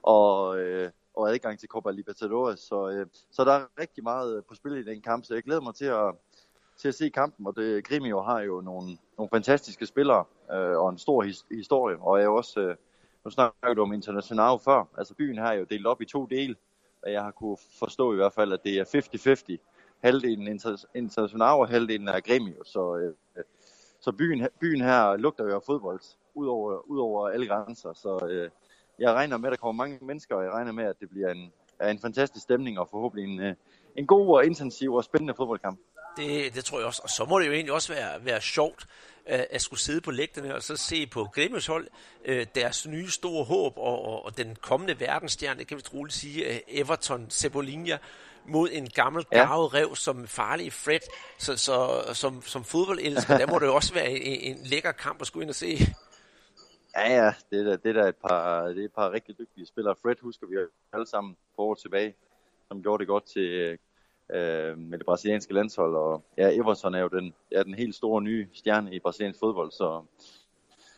[0.02, 2.60] og, øh, og adgang til Copa Libertadores.
[2.60, 5.60] Så, øh, så der er rigtig meget på spil i den kamp, så jeg glæder
[5.60, 6.14] mig til at,
[6.76, 7.46] til at se kampen.
[7.46, 11.96] Og det, Gremio har jo nogle, nogle fantastiske spillere øh, og en stor his, historie.
[12.00, 12.76] Og jeg er også, øh,
[13.24, 16.26] nu snakker du om International før, altså byen her er jo delt op i to
[16.26, 16.56] dele.
[17.02, 19.69] Og jeg har kunne forstå i hvert fald, at det er 50-50
[20.02, 20.60] halvdelen
[20.94, 22.64] international og halvdelen er Gremio.
[22.64, 23.44] Så, øh,
[24.00, 26.00] så byen, byen her lugter jo af fodbold,
[26.34, 27.92] ud over, ud over alle grænser.
[27.92, 28.50] Så øh,
[28.98, 31.30] jeg regner med, at der kommer mange mennesker, og jeg regner med, at det bliver
[31.30, 31.52] en,
[31.90, 33.54] en fantastisk stemning og forhåbentlig en, øh,
[33.96, 35.78] en god og intensiv og spændende fodboldkamp.
[36.16, 37.00] Det, det tror jeg også.
[37.04, 38.86] Og så må det jo egentlig også være, være sjovt
[39.26, 41.86] øh, at skulle sidde på lægterne og så se på Gremios hold
[42.24, 46.54] øh, deres nye store håb og, og, og den kommende verdensstjerne, kan vi troligt sige,
[46.54, 47.96] øh, Everton Cebolinha,
[48.46, 49.38] mod en gammel ja.
[49.38, 51.00] garvet rev som farlig Fred.
[51.38, 55.20] Så, så som, som fodboldelsker, der må det jo også være en, en lækker kamp
[55.20, 55.78] at skulle ind og se.
[56.96, 59.94] Ja, ja, det er det er et, par, det er et par rigtig dygtige spillere.
[60.02, 60.56] Fred husker vi
[60.92, 62.14] alle sammen på år tilbage,
[62.68, 63.78] som gjorde det godt til,
[64.34, 65.94] øh, med det brasilianske landshold.
[65.94, 69.70] Og ja, Everton er jo den, er den helt store nye stjerne i brasiliansk fodbold,
[69.70, 70.02] så,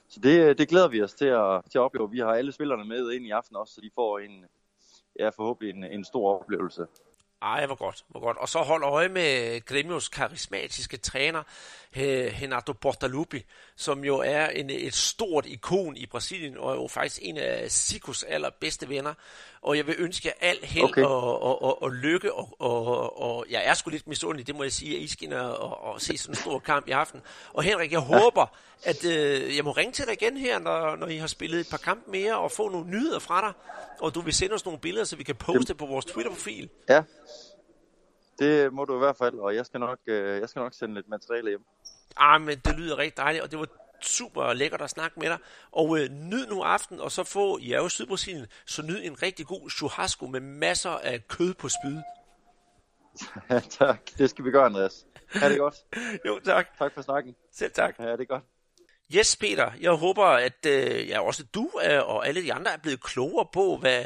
[0.09, 2.11] så det, det glæder vi os til at, til at opleve.
[2.11, 4.45] Vi har alle spillerne med ind i aften også, så de får en,
[5.19, 6.87] ja, forhåbentlig en, en stor oplevelse.
[7.43, 8.37] Ej, hvor godt, hvor godt.
[8.39, 11.43] Og så hold øje med Gremios karismatiske træner,
[11.97, 13.45] Renato Portaluppi,
[13.77, 17.71] som jo er en, et stort ikon i Brasilien, og er jo faktisk en af
[17.71, 19.15] Sikos allerbedste venner.
[19.63, 21.03] Og jeg vil ønske jer alt held okay.
[21.03, 24.63] og, og, og, og lykke, og, og, og jeg er sgu lidt misundelig, det må
[24.63, 27.21] jeg sige, at I skal og, og se sådan en stor kamp i aften.
[27.53, 28.47] Og Henrik, jeg håber,
[28.83, 31.67] at øh, jeg må ringe til dig igen her, når, når I har spillet et
[31.71, 33.53] par kampe mere, og få nogle nyheder fra dig,
[34.01, 36.69] og du vil sende os nogle billeder, så vi kan poste på vores Twitter-profil.
[36.89, 37.03] Ja,
[38.39, 40.95] det må du i hvert fald, og jeg skal nok, øh, jeg skal nok sende
[40.95, 41.65] lidt materiale hjem.
[42.17, 43.69] Ah, men det lyder rigtig dejligt, og det var
[44.05, 45.39] super lækkert at snakke med dig.
[45.73, 49.23] Og øh, nyd nu aften, og så få, I er jo Sydbrasilien, så nyd en
[49.23, 51.99] rigtig god churrasco med masser af kød på spyd.
[53.51, 54.01] Ja, tak.
[54.19, 55.07] Det skal vi gøre, Andreas.
[55.35, 55.75] Ha' det godt.
[56.27, 56.79] jo, tak.
[56.79, 57.35] Tak for snakken.
[57.53, 57.99] Selv tak.
[57.99, 58.45] Ja, det er godt.
[59.15, 59.71] Yes, Peter.
[59.81, 63.47] Jeg håber, at øh, ja, også du øh, og alle de andre er blevet klogere
[63.53, 64.05] på, hvad,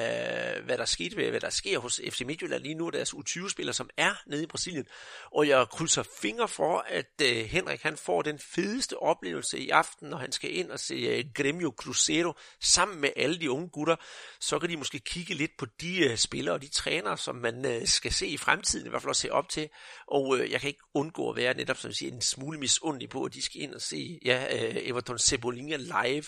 [0.64, 4.22] hvad der skete, hvad der sker hos FC Midtjylland lige nu, deres U20-spillere, som er
[4.26, 4.86] nede i Brasilien.
[5.32, 10.08] Og jeg krydser fingre for, at øh, Henrik han får den fedeste oplevelse i aften,
[10.08, 13.96] når han skal ind og se øh, Gremio Cruzeiro sammen med alle de unge gutter.
[14.40, 17.66] Så kan de måske kigge lidt på de øh, spillere og de trænere, som man
[17.66, 19.68] øh, skal se i fremtiden, i hvert fald også se op til.
[20.06, 23.08] Og øh, jeg kan ikke undgå at være netop, som jeg siger, en smule misundelig
[23.08, 26.24] på, at de skal ind og se ja, øh, Everton Cebolinha live.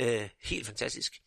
[0.00, 1.20] Øh, helt fantastisk.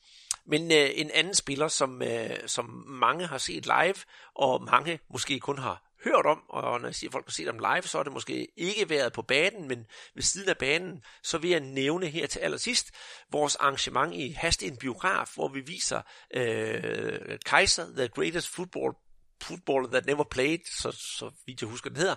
[0.45, 3.95] Men øh, en anden spiller, som, øh, som mange har set live,
[4.35, 7.47] og mange måske kun har hørt om, og når jeg siger, at folk har set
[7.47, 9.85] dem live, så er det måske ikke været på banen, men
[10.15, 12.91] ved siden af banen, så vil jeg nævne her til allersidst
[13.31, 16.01] vores arrangement i Hastin Biograf, hvor vi viser
[16.33, 18.93] øh, Kaiser, The Greatest Football
[19.41, 22.15] Football That Never Played, så, så vidt jeg husker, den hedder.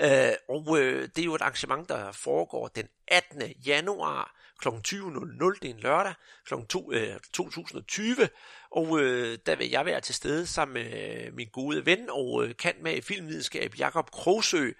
[0.00, 3.42] Øh, og øh, det er jo et arrangement, der foregår den 18.
[3.66, 4.68] januar kl.
[4.68, 6.14] 20.00, det er en lørdag,
[6.46, 6.54] kl.
[6.68, 8.28] 2, øh, 2020,
[8.70, 12.44] og øh, der vil jeg være til stede sammen med øh, min gode ven og
[12.44, 14.70] øh, kant med filmvidenskab Jakob Krogsø,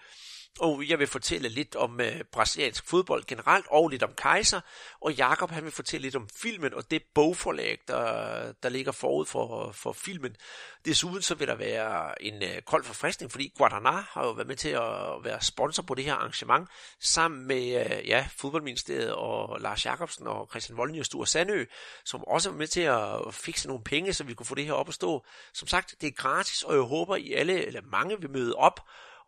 [0.60, 4.60] og jeg vil fortælle lidt om øh, brasiliansk fodbold generelt, og lidt om Kaiser,
[5.00, 9.26] og Jakob han vil fortælle lidt om filmen, og det bogforlag, der, der ligger forud
[9.26, 10.36] for, for filmen.
[10.84, 14.56] Desuden så vil der være en øh, kold forfriskning, fordi Guadana har jo været med
[14.56, 16.68] til at være sponsor på det her arrangement,
[17.00, 21.64] sammen med øh, ja, fodboldministeriet og Lars Jakobsen og Christian Volden og Sture Sandø,
[22.04, 24.72] som også var med til at fikse nogle penge, så vi kunne få det her
[24.72, 25.24] op at stå.
[25.54, 28.80] Som sagt, det er gratis, og jeg håber, I alle, eller mange vil møde op,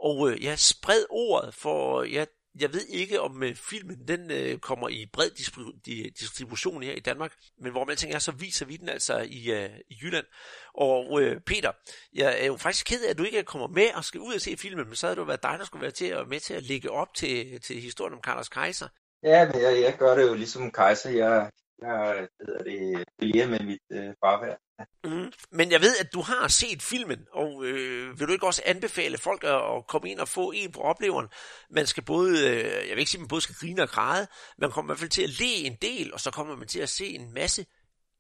[0.05, 2.25] og øh, ja, spred ordet, for øh, ja,
[2.61, 5.81] jeg ved ikke, om øh, filmen den øh, kommer i bred distribu-
[6.21, 7.33] distribution her i Danmark,
[7.63, 10.27] men hvor man tænker, så viser vi den altså i, øh, i Jylland.
[10.75, 11.73] Og øh, Peter,
[12.15, 14.41] jeg er jo faktisk ked af, at du ikke kommer med og skal ud og
[14.41, 16.41] se filmen, men så havde det jo været dig, der skulle være til at, med
[16.41, 18.89] til at lægge op til, til historien om Carlos Kaiser.
[19.23, 21.11] Ja, men jeg, jeg gør det jo ligesom Kaiser.
[21.11, 21.51] Jeg,
[21.83, 24.57] jeg hedder det, bliver med mit øh, farvær.
[25.05, 25.33] Mm.
[25.51, 29.19] Men jeg ved, at du har set filmen, og øh, vil du ikke også anbefale
[29.19, 31.29] folk at, at komme ind og få en på opleveren?
[31.71, 34.27] Man skal både, øh, jeg vil ikke sige, at man både skal grine og græde,
[34.59, 36.81] man kommer i hvert fald til at le en del, og så kommer man til
[36.81, 37.67] at se en masse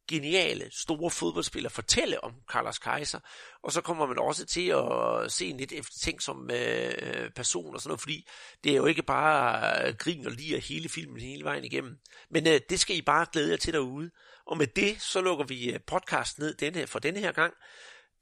[0.08, 3.18] geniale, store fodboldspiller fortælle om Carlos Kaiser,
[3.62, 7.74] og så kommer man også til at se en lidt efter ting som øh, person
[7.74, 8.28] og sådan noget, fordi
[8.64, 11.98] det er jo ikke bare øh, grin og lige hele filmen hele vejen igennem.
[12.30, 14.10] Men øh, det skal I bare glæde jer til derude.
[14.46, 17.54] Og med det, så lukker vi øh, podcast ned denne, for denne her gang.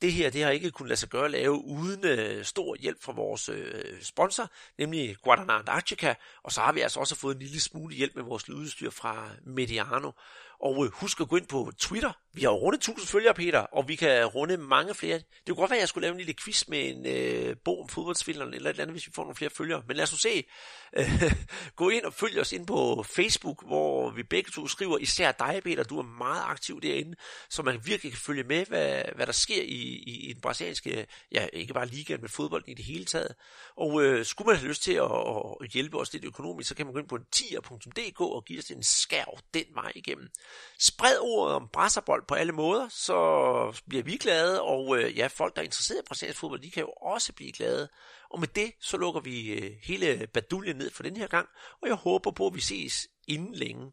[0.03, 3.03] det her det har ikke kunnet lade sig gøre at lave uden øh, stor hjælp
[3.03, 7.43] fra vores øh, sponsor, nemlig Guadalajara Antarctica, og så har vi altså også fået en
[7.43, 10.11] lille smule hjælp med vores lydudstyr fra Mediano.
[10.63, 12.13] Og øh, husk at gå ind på Twitter.
[12.35, 15.17] Vi har rundet 1000 følgere, Peter, og vi kan runde mange flere.
[15.19, 17.83] Det kunne godt være, at jeg skulle lave en lille quiz med en øh, bog
[17.83, 19.83] om fodboldspillerne eller et eller andet, hvis vi får nogle flere følgere.
[19.87, 20.45] Men lad os nu se.
[20.97, 21.33] Øh,
[21.77, 25.61] gå ind og følg os ind på Facebook, hvor vi begge to skriver, især dig,
[25.65, 27.17] Peter, du er meget aktiv derinde,
[27.51, 31.07] så man virkelig kan følge med, hvad, hvad der sker i, i, i den brasilianske,
[31.33, 33.35] ja, ikke bare ligaen, men fodbolden i det hele taget.
[33.77, 35.11] Og øh, skulle man have lyst til at,
[35.61, 38.71] at hjælpe os lidt økonomisk, så kan man gå ind på tier.dk og give os
[38.71, 40.29] en skærv den vej igennem.
[40.79, 45.57] Spred ordet om brasserbold på alle måder, så bliver vi glade, og øh, ja, folk,
[45.57, 47.89] der er interesseret i brasiliansk fodbold, de kan jo også blive glade.
[48.31, 51.49] Og med det, så lukker vi øh, hele baduljen ned for den her gang,
[51.83, 53.93] og jeg håber på, at vi ses inden længe.